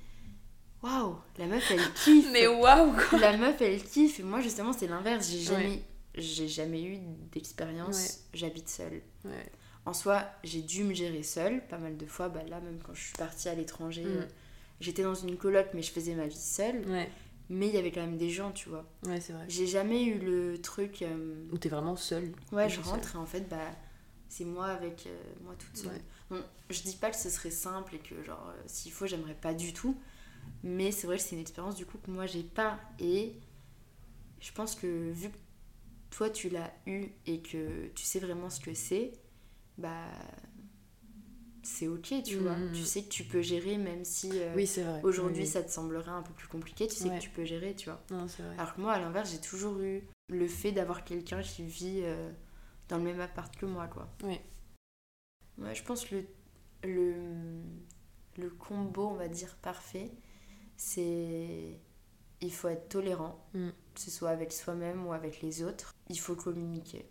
waouh, 0.82 1.16
la 1.38 1.46
meuf, 1.48 1.70
elle 1.72 1.94
kiffe. 2.04 2.28
Mais 2.32 2.48
waouh, 2.48 2.94
quoi. 3.10 3.20
la 3.20 3.38
meuf 3.38 3.62
elle 3.62 3.82
kiffe 3.84 4.20
et 4.20 4.24
moi 4.24 4.40
justement 4.42 4.72
c'est 4.74 4.88
l'inverse 4.88 5.30
j'ai 5.30 5.40
jamais 5.40 5.82
j'ai 6.16 6.48
jamais 6.48 6.84
eu 6.84 6.98
d'expérience 7.32 8.20
j'habite 8.34 8.70
seule 8.70 9.02
en 9.86 9.94
soi 9.94 10.24
j'ai 10.44 10.62
dû 10.62 10.84
me 10.84 10.94
gérer 10.94 11.24
seule 11.24 11.66
pas 11.68 11.78
mal 11.78 11.98
de 11.98 12.06
fois 12.06 12.30
bah 12.30 12.42
là 12.48 12.60
même 12.62 12.80
quand 12.86 12.94
je 12.94 13.04
suis 13.04 13.14
partie 13.18 13.50
à 13.50 13.56
l'étranger 13.56 14.04
Mm. 14.04 14.08
euh, 14.08 14.26
j'étais 14.80 15.04
dans 15.04 15.16
une 15.16 15.36
coloc 15.38 15.68
mais 15.74 15.82
je 15.82 15.92
faisais 15.92 16.14
ma 16.16 16.28
vie 16.28 16.38
seule 16.38 16.84
mais 17.50 17.68
il 17.68 17.74
y 17.76 17.78
avait 17.78 17.92
quand 17.92 18.02
même 18.02 18.18
des 18.18 18.30
gens 18.30 18.52
tu 18.52 18.70
vois 18.70 18.86
ouais, 19.06 19.22
c'est 19.22 19.34
vrai. 19.34 19.46
j'ai 19.48 19.68
jamais 19.68 20.04
eu 20.04 20.18
le 20.20 20.60
truc 20.62 21.02
euh, 21.02 21.46
Où 21.52 21.58
t'es 21.58 21.70
vraiment 21.70 21.96
seule. 21.96 22.32
ouais 22.52 22.70
je 22.70 22.82
rentre 22.82 23.16
et 23.16 23.18
en 23.18 23.26
fait 23.26 23.48
bah 23.50 23.58
c'est 24.30 24.46
moi 24.46 24.66
avec 24.68 25.06
euh, 25.08 25.18
moi 25.44 25.54
toute 25.58 25.78
seule 25.78 25.92
Ouais. 25.92 26.02
Bon, 26.32 26.44
je 26.72 26.82
dis 26.82 26.96
pas 26.96 27.12
que 27.12 27.18
ce 27.18 27.30
seule 27.30 27.52
simple 27.52 27.96
et 27.96 28.00
que 28.00 28.24
genre 28.24 28.50
euh, 28.50 28.62
s'il 28.66 28.92
faut 28.92 29.06
j'aimerais 29.06 29.36
pas 29.36 29.54
du 29.54 29.74
tout 29.74 29.96
mais 30.64 30.92
c'est 30.92 31.06
vrai 31.08 31.18
que 31.18 31.24
c'est 31.24 31.36
une 31.36 31.42
expérience 31.42 31.76
du 31.76 31.86
coup 31.86 31.98
que 32.00 32.10
moi 32.10 32.26
j'ai 32.26 32.44
pas 32.44 32.80
et 33.00 33.34
je 34.40 34.52
pense 34.52 34.76
que 34.76 35.12
vu 35.12 35.30
que 35.30 35.38
toi 36.10 36.30
tu 36.30 36.50
l'as 36.50 36.74
eu 36.88 37.10
et 37.28 37.42
que 37.42 37.88
tu 37.96 38.04
sais 38.04 38.20
vraiment 38.20 38.50
ce 38.50 38.60
que 38.60 38.74
c'est 38.74 39.14
bah 39.78 40.08
c'est 41.66 41.88
ok 41.88 42.14
tu 42.24 42.38
vois 42.38 42.56
Mhm. 42.56 42.72
tu 42.74 42.84
sais 42.84 43.04
que 43.04 43.10
tu 43.10 43.24
peux 43.24 43.42
gérer 43.42 43.78
même 43.78 44.06
si 44.06 44.30
euh, 44.34 44.54
Oui, 44.56 44.70
aujourd'hui 45.04 45.38
Oui, 45.40 45.44
oui. 45.46 45.48
ça 45.48 45.64
te 45.64 45.72
semblerait 45.72 46.12
un 46.12 46.22
peu 46.22 46.34
plus 46.34 46.48
compliqué 46.48 46.88
tu 46.88 46.96
sais 46.96 47.10
Ouais. 47.10 47.18
que 47.18 47.24
tu 47.24 47.30
peux 47.32 47.44
gérer 47.44 47.76
tu 47.76 47.90
vois 47.90 48.02
Non, 48.12 48.28
c'est 48.28 48.44
vrai. 48.44 48.56
alors 48.58 48.76
que 48.76 48.82
moi 48.82 48.94
à 48.94 49.00
l'inverse 49.00 49.32
j'ai 49.32 49.42
toujours 49.42 49.80
eu 49.80 50.04
le 50.30 50.48
fait 50.48 50.72
d'avoir 50.72 51.04
quelqu'un 51.04 51.42
qui 51.42 51.64
vit 51.66 52.02
euh, 52.04 52.32
dans 52.88 52.98
le 52.98 53.04
même 53.04 53.20
appart 53.20 53.56
que 53.58 53.66
moi 53.66 53.88
quoi 53.88 54.08
Oui. 54.24 54.40
Ouais, 55.58 55.74
je 55.74 55.84
pense 55.84 56.06
que 56.06 56.16
le, 56.16 56.26
le, 56.84 57.62
le 58.38 58.50
combo, 58.50 59.08
on 59.08 59.14
va 59.16 59.28
dire, 59.30 59.56
parfait, 59.62 60.12
c'est. 60.78 61.80
Il 62.42 62.52
faut 62.54 62.68
être 62.68 62.90
tolérant, 62.90 63.40
Mm. 63.54 63.70
que 63.94 64.00
ce 64.02 64.12
soit 64.12 64.30
avec 64.30 64.52
soi-même 64.52 65.06
ou 65.08 65.14
avec 65.14 65.42
les 65.42 65.64
autres. 65.64 65.94
Il 66.10 66.20
faut 66.20 66.36
communiquer. 66.36 67.08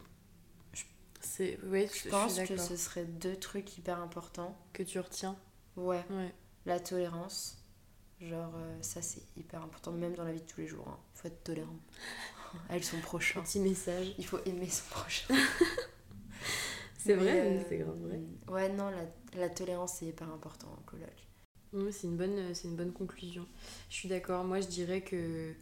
C'est... 1.24 1.58
Oui, 1.64 1.86
Je 1.92 2.04
je, 2.04 2.08
pense 2.10 2.38
que 2.40 2.56
ce 2.56 2.76
serait 2.76 3.04
deux 3.04 3.36
trucs 3.36 3.76
hyper 3.78 3.98
importants. 4.00 4.56
Que 4.72 4.82
tu 4.82 4.98
retiens. 5.00 5.36
Ouais, 5.76 6.04
Ouais. 6.10 6.32
la 6.66 6.78
tolérance. 6.80 7.58
Genre, 8.20 8.52
euh, 8.56 8.78
ça 8.80 9.02
c'est 9.02 9.22
hyper 9.36 9.62
important, 9.62 9.90
même 9.92 10.14
dans 10.14 10.24
la 10.24 10.32
vie 10.32 10.40
de 10.40 10.46
tous 10.46 10.60
les 10.60 10.66
jours. 10.68 10.86
hein. 10.88 10.98
Il 11.14 11.18
faut 11.20 11.28
être 11.28 11.42
tolérant 11.44 11.78
avec 12.68 12.84
son 12.84 12.98
prochain. 13.00 13.42
Petit 13.42 13.58
message. 13.60 14.14
Il 14.18 14.24
faut 14.26 14.38
aimer 14.46 14.68
son 14.68 14.84
prochain. 14.90 15.34
C'est 16.96 17.14
vrai, 17.14 17.38
euh, 17.40 17.62
c'est 17.68 17.76
grave 17.76 17.98
vrai. 17.98 18.18
Ouais, 18.48 18.68
non, 18.70 18.88
la, 18.88 19.04
la 19.38 19.50
tolérance 19.50 19.96
c'est 19.98 20.06
hyper 20.06 20.30
important 20.32 20.68
en 20.72 20.82
coloc. 20.86 21.10
C'est 21.92 22.06
une 22.06 22.16
bonne, 22.16 22.54
c'est 22.54 22.66
une 22.68 22.76
bonne 22.76 22.92
conclusion. 22.92 23.46
Je 23.90 23.94
suis 23.96 24.08
d'accord. 24.08 24.42
Moi, 24.44 24.60
je 24.62 24.68
dirais 24.68 25.02
que 25.02 25.52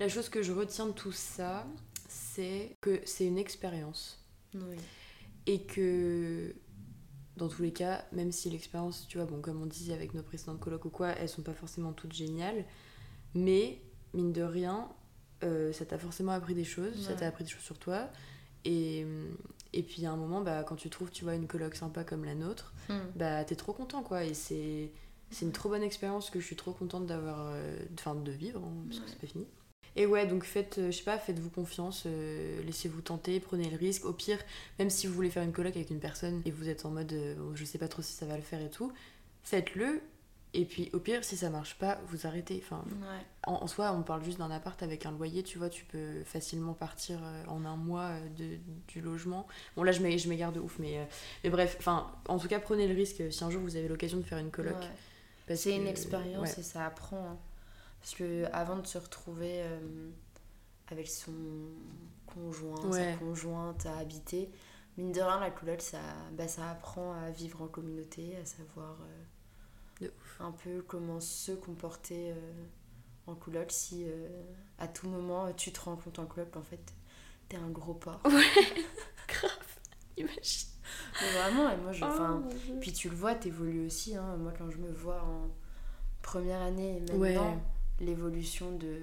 la 0.00 0.08
chose 0.08 0.28
que 0.28 0.42
je 0.42 0.50
retiens 0.50 0.86
de 0.86 0.92
tout 0.92 1.12
ça, 1.12 1.66
c'est 2.08 2.74
que 2.80 3.00
c'est 3.04 3.26
une 3.26 3.38
expérience 3.38 4.21
Oui. 4.54 4.76
et 5.46 5.62
que 5.62 6.54
dans 7.36 7.48
tous 7.48 7.62
les 7.62 7.72
cas, 7.72 8.04
même 8.12 8.30
si 8.32 8.50
l'expérience, 8.50 9.06
tu 9.08 9.16
vois, 9.18 9.26
bon, 9.26 9.40
comme 9.40 9.60
on 9.62 9.66
disait 9.66 9.94
avec 9.94 10.12
nos 10.14 10.22
précédentes 10.22 10.60
colocs 10.60 10.84
ou 10.84 10.90
quoi, 10.90 11.08
elles 11.10 11.28
sont 11.28 11.42
pas 11.42 11.54
forcément 11.54 11.92
toutes 11.92 12.12
géniales, 12.12 12.64
mais 13.34 13.80
mine 14.14 14.32
de 14.32 14.42
rien, 14.42 14.88
euh, 15.42 15.72
ça 15.72 15.84
t'a 15.86 15.98
forcément 15.98 16.32
appris 16.32 16.54
des 16.54 16.64
choses, 16.64 16.94
ça 17.06 17.14
t'a 17.14 17.26
appris 17.26 17.44
des 17.44 17.50
choses 17.50 17.62
sur 17.64 17.78
toi. 17.78 18.08
Et, 18.64 19.04
et 19.72 19.82
puis 19.82 20.04
à 20.06 20.12
un 20.12 20.16
moment, 20.16 20.42
bah, 20.42 20.62
quand 20.62 20.76
tu 20.76 20.90
trouves, 20.90 21.10
tu 21.10 21.24
vois, 21.24 21.34
une 21.34 21.46
coloc 21.48 21.74
sympa 21.74 22.04
comme 22.04 22.24
la 22.24 22.34
nôtre, 22.34 22.72
Hmm. 22.88 22.98
bah 23.16 23.44
t'es 23.44 23.54
trop 23.54 23.72
content 23.72 24.02
quoi 24.02 24.24
et 24.24 24.34
c'est 24.34 24.90
c'est 25.30 25.44
une 25.46 25.52
trop 25.52 25.68
bonne 25.68 25.84
expérience 25.84 26.30
que 26.30 26.40
je 26.40 26.44
suis 26.46 26.56
trop 26.56 26.72
contente 26.72 27.06
d'avoir 27.06 27.50
euh, 27.54 27.78
enfin 27.94 28.16
de 28.16 28.32
vivre 28.32 28.60
hein, 28.60 28.72
parce 28.88 28.98
que 28.98 29.04
Ouais. 29.04 29.10
c'est 29.12 29.20
pas 29.20 29.26
fini 29.28 29.46
et 29.96 30.06
ouais 30.06 30.26
donc 30.26 30.44
faites 30.44 30.78
euh, 30.78 30.90
je 30.90 30.96
sais 30.98 31.02
pas 31.04 31.18
faites-vous 31.18 31.50
confiance 31.50 32.04
euh, 32.06 32.62
laissez-vous 32.64 33.00
tenter 33.02 33.40
prenez 33.40 33.68
le 33.70 33.76
risque 33.76 34.04
au 34.06 34.12
pire 34.12 34.38
même 34.78 34.88
si 34.90 35.06
vous 35.06 35.12
voulez 35.14 35.30
faire 35.30 35.42
une 35.42 35.52
coloc 35.52 35.76
avec 35.76 35.90
une 35.90 36.00
personne 36.00 36.40
et 36.46 36.50
vous 36.50 36.68
êtes 36.68 36.84
en 36.86 36.90
mode 36.90 37.12
euh, 37.12 37.34
bon, 37.36 37.54
je 37.54 37.64
sais 37.64 37.78
pas 37.78 37.88
trop 37.88 38.02
si 38.02 38.12
ça 38.12 38.24
va 38.26 38.36
le 38.36 38.42
faire 38.42 38.60
et 38.62 38.70
tout 38.70 38.90
faites-le 39.42 40.00
et 40.54 40.64
puis 40.66 40.90
au 40.92 40.98
pire 40.98 41.24
si 41.24 41.36
ça 41.36 41.48
marche 41.50 41.76
pas 41.78 41.98
vous 42.08 42.26
arrêtez 42.26 42.62
enfin 42.64 42.84
Ouais. 42.86 43.24
en, 43.46 43.54
en 43.64 43.66
soi, 43.66 43.92
on 43.92 44.02
parle 44.02 44.22
juste 44.24 44.38
d'un 44.38 44.50
appart 44.50 44.80
avec 44.82 45.04
un 45.06 45.10
loyer, 45.12 45.42
tu 45.42 45.56
vois, 45.58 45.68
tu 45.70 45.84
peux 45.86 46.22
facilement 46.24 46.74
partir 46.74 47.18
euh, 47.22 47.44
en 47.48 47.64
un 47.64 47.74
mois 47.76 48.10
de, 48.38 48.58
du 48.86 49.00
logement. 49.00 49.46
Bon, 49.76 49.82
là, 49.82 49.90
je 49.92 50.00
m'é- 50.00 50.16
je 50.18 50.28
m'égare 50.28 50.52
de 50.52 50.60
ouf, 50.60 50.78
mais, 50.78 51.08
mais 51.42 51.50
bref, 51.50 51.74
enfin, 51.80 52.08
en 52.28 52.38
tout 52.38 52.46
cas, 52.48 52.60
prenez 52.60 52.86
le 52.86 52.94
risque 52.94 53.20
si 53.32 53.42
un 53.42 53.50
jour 53.50 53.60
vous 53.62 53.74
avez 53.76 53.88
l'occasion 53.88 54.18
de 54.18 54.22
faire 54.22 54.38
une 54.38 54.50
coloc. 54.52 54.76
Ouais. 55.48 55.56
C'est 55.56 55.74
une 55.74 55.86
expérience 55.88 56.50
ouais. 56.50 56.60
et 56.60 56.62
ça 56.62 56.86
apprend. 56.86 57.30
hein. 57.32 57.36
Parce 58.02 58.14
que 58.14 58.44
avant 58.52 58.76
de 58.78 58.86
se 58.86 58.98
retrouver 58.98 59.62
euh, 59.62 60.10
avec 60.88 61.08
son 61.08 61.32
conjoint, 62.26 62.84
Ouais. 62.86 63.12
sa 63.12 63.16
conjointe 63.18 63.86
à 63.86 63.96
habiter, 63.98 64.50
mine 64.98 65.12
de 65.12 65.20
rien, 65.20 65.38
la 65.40 65.50
coloc, 65.50 65.80
ça, 65.80 66.00
bah, 66.32 66.48
ça 66.48 66.68
apprend 66.70 67.12
à 67.14 67.30
vivre 67.30 67.62
en 67.62 67.68
communauté, 67.68 68.36
à 68.36 68.44
savoir 68.44 68.98
euh, 70.02 70.08
un 70.40 70.50
peu 70.52 70.82
comment 70.82 71.20
se 71.20 71.52
comporter 71.52 72.32
euh, 72.32 72.64
en 73.28 73.36
coloc 73.36 73.70
si 73.70 74.04
à 74.78 74.88
tout 74.88 75.08
moment 75.08 75.52
tu 75.52 75.70
te 75.72 75.80
rends 75.80 75.94
compte 75.96 76.18
en 76.18 76.26
coloc 76.26 76.50
qu'en 76.50 76.62
fait 76.62 76.92
t'es 77.48 77.56
un 77.56 77.68
gros 77.70 77.94
porc. 77.94 78.20
Imagine. 80.16 80.68
Mais 81.20 81.30
vraiment, 81.38 81.70
et 81.70 81.76
moi 81.76 81.92
je. 81.92 82.04
enfin, 82.04 82.42
Oh. 82.46 82.74
Puis 82.80 82.92
tu 82.92 83.08
le 83.08 83.14
vois, 83.16 83.34
t'évolues 83.34 83.86
aussi. 83.86 84.16
Hein. 84.16 84.36
Moi, 84.38 84.52
quand 84.56 84.68
je 84.70 84.78
me 84.78 84.90
vois 84.92 85.22
en 85.22 85.48
première 86.20 86.60
année 86.60 86.96
et 86.96 87.00
maintenant, 87.00 87.18
Ouais. 87.18 87.58
L'évolution 88.00 88.72
de 88.76 88.98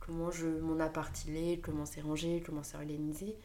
comment 0.00 0.30
je, 0.30 0.46
mon 0.46 0.80
appart 0.80 1.14
il 1.26 1.36
est, 1.36 1.58
comment 1.58 1.86
c'est 1.86 2.00
rangé, 2.00 2.42
comment 2.44 2.62
c'est 2.62 2.76
organisé. 2.76 3.36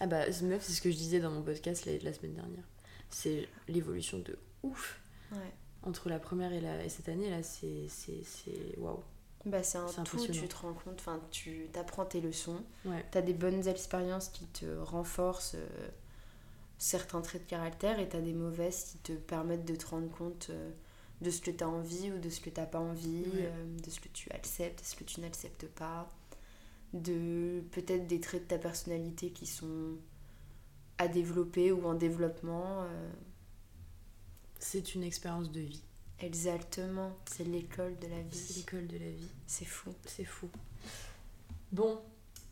Ah 0.00 0.06
bah, 0.06 0.30
ce- 0.32 0.44
meuf, 0.44 0.62
c'est 0.62 0.72
ce 0.72 0.80
que 0.80 0.90
je 0.90 0.96
disais 0.96 1.20
dans 1.20 1.30
mon 1.30 1.42
podcast 1.42 1.84
la, 1.86 1.98
la 1.98 2.12
semaine 2.12 2.34
dernière. 2.34 2.64
C'est 3.10 3.48
l'évolution 3.68 4.18
de 4.18 4.38
ouf. 4.62 5.00
Ouais. 5.32 5.52
entre 5.82 6.08
la 6.08 6.18
première 6.18 6.52
et, 6.54 6.60
la, 6.60 6.82
et 6.84 6.88
cette 6.88 7.08
année, 7.08 7.28
là, 7.28 7.42
c'est 7.42 7.86
waouh. 8.78 9.02
Bah, 9.44 9.62
c'est 9.62 9.78
un 9.78 9.86
tout, 10.04 10.18
tu 10.26 10.48
te 10.48 10.56
rends 10.56 10.72
compte, 10.72 10.94
enfin, 10.98 11.20
tu 11.30 11.68
apprends 11.78 12.04
tes 12.04 12.20
leçons, 12.20 12.60
ouais. 12.86 13.04
tu 13.12 13.18
as 13.18 13.22
des 13.22 13.32
bonnes 13.34 13.66
expériences 13.68 14.28
qui 14.30 14.46
te 14.46 14.64
renforcent 14.78 15.54
euh, 15.54 15.88
certains 16.78 17.20
traits 17.20 17.44
de 17.44 17.48
caractère 17.48 17.98
et 18.00 18.08
tu 18.08 18.16
as 18.16 18.20
des 18.20 18.32
mauvaises 18.32 18.84
qui 18.84 18.98
te 18.98 19.12
permettent 19.12 19.64
de 19.64 19.76
te 19.76 19.86
rendre 19.86 20.10
compte 20.10 20.48
euh, 20.50 20.70
de 21.20 21.30
ce 21.30 21.40
que 21.40 21.50
tu 21.50 21.64
as 21.64 21.68
envie 21.68 22.12
ou 22.12 22.18
de 22.18 22.30
ce 22.30 22.40
que 22.40 22.50
tu 22.50 22.60
n'as 22.60 22.66
pas 22.66 22.80
envie, 22.80 23.24
euh, 23.34 23.78
de 23.84 23.90
ce 23.90 24.00
que 24.00 24.08
tu 24.08 24.30
acceptes, 24.30 24.80
de 24.80 24.84
ce 24.84 24.96
que 24.96 25.04
tu 25.04 25.20
n'acceptes 25.20 25.66
pas, 25.66 26.10
de 26.92 27.62
peut-être 27.72 28.06
des 28.06 28.20
traits 28.20 28.44
de 28.44 28.48
ta 28.48 28.58
personnalité 28.58 29.30
qui 29.30 29.46
sont 29.46 29.96
à 30.98 31.08
développer 31.08 31.72
ou 31.72 31.86
en 31.86 31.94
développement. 31.94 32.86
C'est 34.58 34.94
une 34.94 35.04
expérience 35.04 35.52
de 35.52 35.60
vie. 35.60 35.82
Exactement, 36.20 37.16
c'est 37.26 37.44
l'école 37.44 37.96
de 37.98 38.08
la 38.08 38.20
vie. 38.20 38.36
C'est 38.36 38.56
l'école 38.56 38.86
de 38.88 38.98
la 38.98 39.10
vie. 39.10 39.30
C'est 39.46 39.64
fou. 39.64 39.94
C'est 40.04 40.24
fou. 40.24 40.48
Bon, 41.70 42.00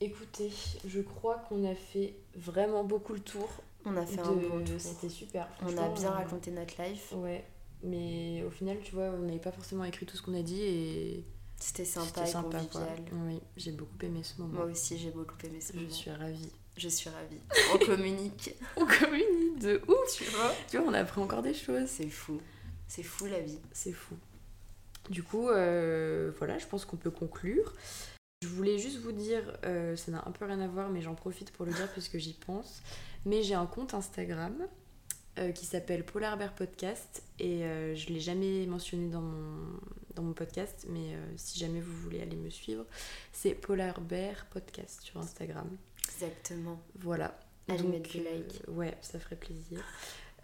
écoutez, 0.00 0.52
je 0.86 1.00
crois 1.00 1.38
qu'on 1.48 1.64
a 1.64 1.74
fait 1.74 2.14
vraiment 2.36 2.84
beaucoup 2.84 3.14
le 3.14 3.20
tour. 3.20 3.48
On 3.84 3.96
a 3.96 4.06
fait 4.06 4.20
un 4.20 4.32
bon 4.32 4.64
tour. 4.64 4.78
C'était 4.78 5.08
super. 5.08 5.48
On 5.62 5.76
a 5.76 5.88
bien 5.88 6.10
raconté 6.10 6.52
notre 6.52 6.80
life. 6.80 7.12
Ouais, 7.16 7.44
mais 7.82 8.42
au 8.46 8.50
final, 8.50 8.78
tu 8.82 8.94
vois, 8.94 9.10
on 9.10 9.22
n'avait 9.22 9.38
pas 9.38 9.52
forcément 9.52 9.84
écrit 9.84 10.06
tout 10.06 10.16
ce 10.16 10.22
qu'on 10.22 10.34
a 10.34 10.42
dit 10.42 10.62
et. 10.62 11.24
C'était 11.58 11.86
sympa 11.86 12.22
et 12.22 12.26
sympa, 12.26 12.58
convivial. 12.58 12.98
Oui, 13.12 13.40
j'ai 13.56 13.72
beaucoup 13.72 13.96
aimé 14.02 14.20
ce 14.22 14.40
moment. 14.42 14.58
Moi 14.58 14.64
aussi, 14.66 14.98
j'ai 14.98 15.10
beaucoup 15.10 15.36
aimé 15.42 15.58
ce 15.60 15.72
moment. 15.72 15.88
Je 15.88 15.94
suis 15.94 16.10
ravie. 16.10 16.52
Je 16.76 16.88
suis 16.88 17.08
ravie. 17.08 17.40
On 17.74 17.78
communique. 17.78 18.54
on 18.76 18.84
communique 18.84 19.58
de 19.60 19.80
ouf, 19.88 20.16
tu 20.16 20.24
vois. 20.24 20.52
Tu 20.68 20.76
vois, 20.76 20.86
on 20.86 20.92
apprend 20.92 21.22
encore 21.22 21.40
des 21.40 21.54
choses. 21.54 21.88
C'est 21.88 22.10
fou. 22.10 22.40
C'est 22.88 23.02
fou 23.02 23.24
la 23.24 23.40
vie. 23.40 23.58
C'est 23.72 23.92
fou. 23.92 24.14
Du 25.08 25.22
coup, 25.22 25.48
euh, 25.48 26.30
voilà, 26.38 26.58
je 26.58 26.66
pense 26.66 26.84
qu'on 26.84 26.98
peut 26.98 27.10
conclure. 27.10 27.72
Je 28.42 28.48
voulais 28.48 28.78
juste 28.78 28.98
vous 28.98 29.12
dire, 29.12 29.56
euh, 29.64 29.96
ça 29.96 30.12
n'a 30.12 30.22
un 30.26 30.30
peu 30.30 30.44
rien 30.44 30.60
à 30.60 30.68
voir, 30.68 30.90
mais 30.90 31.00
j'en 31.00 31.14
profite 31.14 31.52
pour 31.52 31.64
le 31.64 31.72
dire 31.72 31.90
puisque 31.92 32.18
j'y 32.18 32.34
pense. 32.34 32.82
Mais 33.24 33.42
j'ai 33.42 33.54
un 33.54 33.66
compte 33.66 33.94
Instagram 33.94 34.54
euh, 35.38 35.52
qui 35.52 35.66
s'appelle 35.66 36.04
Polar 36.04 36.36
Bear 36.36 36.54
Podcast 36.54 37.22
et 37.38 37.60
je 37.94 38.08
ne 38.08 38.14
l'ai 38.14 38.20
jamais 38.20 38.66
mentionné 38.66 39.08
dans 39.08 39.20
mon, 39.20 39.80
dans 40.14 40.22
mon 40.22 40.32
podcast, 40.32 40.86
mais 40.88 41.16
si 41.36 41.58
jamais 41.58 41.80
vous 41.80 41.92
voulez 42.02 42.20
aller 42.20 42.36
me 42.36 42.50
suivre, 42.50 42.84
c'est 43.32 43.54
Polar 43.54 44.00
Bear 44.00 44.46
Podcast 44.46 45.02
sur 45.02 45.20
Instagram. 45.20 45.68
Exactement. 46.04 46.80
Voilà. 46.98 47.38
Allez 47.68 47.82
mettre 47.82 48.10
du 48.10 48.22
like. 48.22 48.62
ouais, 48.68 48.96
ça 49.00 49.18
ferait 49.18 49.36
plaisir. 49.36 49.84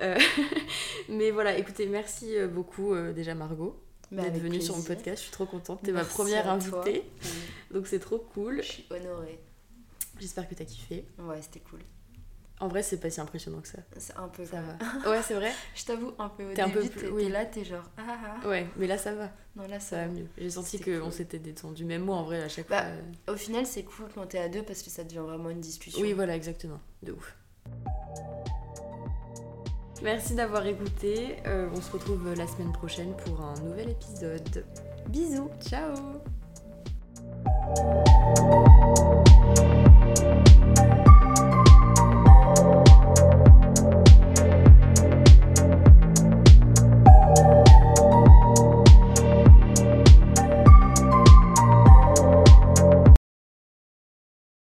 Euh, 0.01 0.19
mais 1.09 1.31
voilà, 1.31 1.57
écoutez, 1.57 1.87
merci 1.87 2.37
euh, 2.37 2.49
beaucoup 2.49 2.95
euh, 2.95 3.13
déjà 3.13 3.35
Margot 3.35 3.81
bah, 4.11 4.23
d'être 4.23 4.43
venue 4.43 4.61
sur 4.61 4.77
mon 4.77 4.83
podcast. 4.83 5.19
Je 5.19 5.23
suis 5.23 5.33
trop 5.33 5.47
contente. 5.47 5.81
T'es 5.83 5.93
ma 5.93 6.05
première 6.05 6.49
invitée. 6.49 7.05
Donc 7.71 7.87
c'est 7.87 8.01
trop 8.01 8.19
cool. 8.19 8.63
Je 8.63 8.69
suis 8.69 8.87
honorée. 8.91 9.39
J'espère 10.19 10.49
que 10.49 10.55
t'as 10.55 10.65
kiffé. 10.65 11.07
Ouais, 11.19 11.41
c'était 11.41 11.61
cool. 11.61 11.81
En 12.63 12.69
vrai, 12.69 12.85
c'est 12.85 12.99
pas 12.99 13.11
si 13.11 13.21
impressionnant 13.21 13.61
que 13.61 13.67
ça. 13.67 13.79
C'est 13.97 14.17
un 14.17 14.29
peu 14.29 14.45
ça 14.45 14.63
va. 14.63 15.11
Ouais, 15.11 15.21
c'est 15.25 15.35
vrai. 15.35 15.51
Je 15.75 15.85
t'avoue, 15.85 16.13
un 16.17 16.29
peu 16.29 16.45
au 16.45 16.49
début, 16.51 16.61
un 16.61 16.69
peu 16.69 16.89
plus... 16.89 17.09
oui. 17.09 17.29
là, 17.29 17.45
t'es 17.45 17.65
genre. 17.65 17.83
Ah, 17.99 18.03
ah, 18.09 18.39
ah. 18.41 18.49
Ouais, 18.49 18.69
mais 18.77 18.87
là, 18.87 18.97
ça 18.99 19.13
va. 19.13 19.31
Non, 19.57 19.67
là, 19.67 19.81
ça, 19.81 19.97
va 19.97 20.07
mieux. 20.07 20.29
J'ai 20.39 20.49
senti 20.49 20.79
qu'on 20.79 21.11
s'était 21.11 21.41
détendu. 21.41 21.85
Même 21.85 22.03
moi, 22.03 22.15
en 22.15 22.23
vrai, 22.23 22.41
à 22.41 22.49
chaque 22.49 22.69
bah, 22.69 22.85
fois. 22.85 23.35
Au 23.35 23.37
final, 23.37 23.67
c'est 23.67 23.83
cool 23.83 24.07
quand 24.15 24.27
t'es 24.27 24.39
à 24.39 24.49
deux 24.49 24.63
parce 24.63 24.81
que 24.85 24.91
ça 24.91 25.03
devient 25.03 25.25
vraiment 25.27 25.51
une 25.51 25.59
discussion. 25.59 26.01
Oui, 26.01 26.13
voilà, 26.13 26.37
exactement. 26.37 26.79
De 27.03 27.11
ouf. 27.11 27.37
Merci 30.01 30.37
d'avoir 30.37 30.65
écouté. 30.65 31.39
Euh, 31.49 31.69
on 31.75 31.81
se 31.81 31.91
retrouve 31.91 32.33
la 32.33 32.47
semaine 32.47 32.71
prochaine 32.71 33.17
pour 33.27 33.41
un 33.41 33.55
nouvel 33.55 33.89
épisode. 33.89 34.65
Bisous. 35.09 35.51
Ciao. 35.67 35.97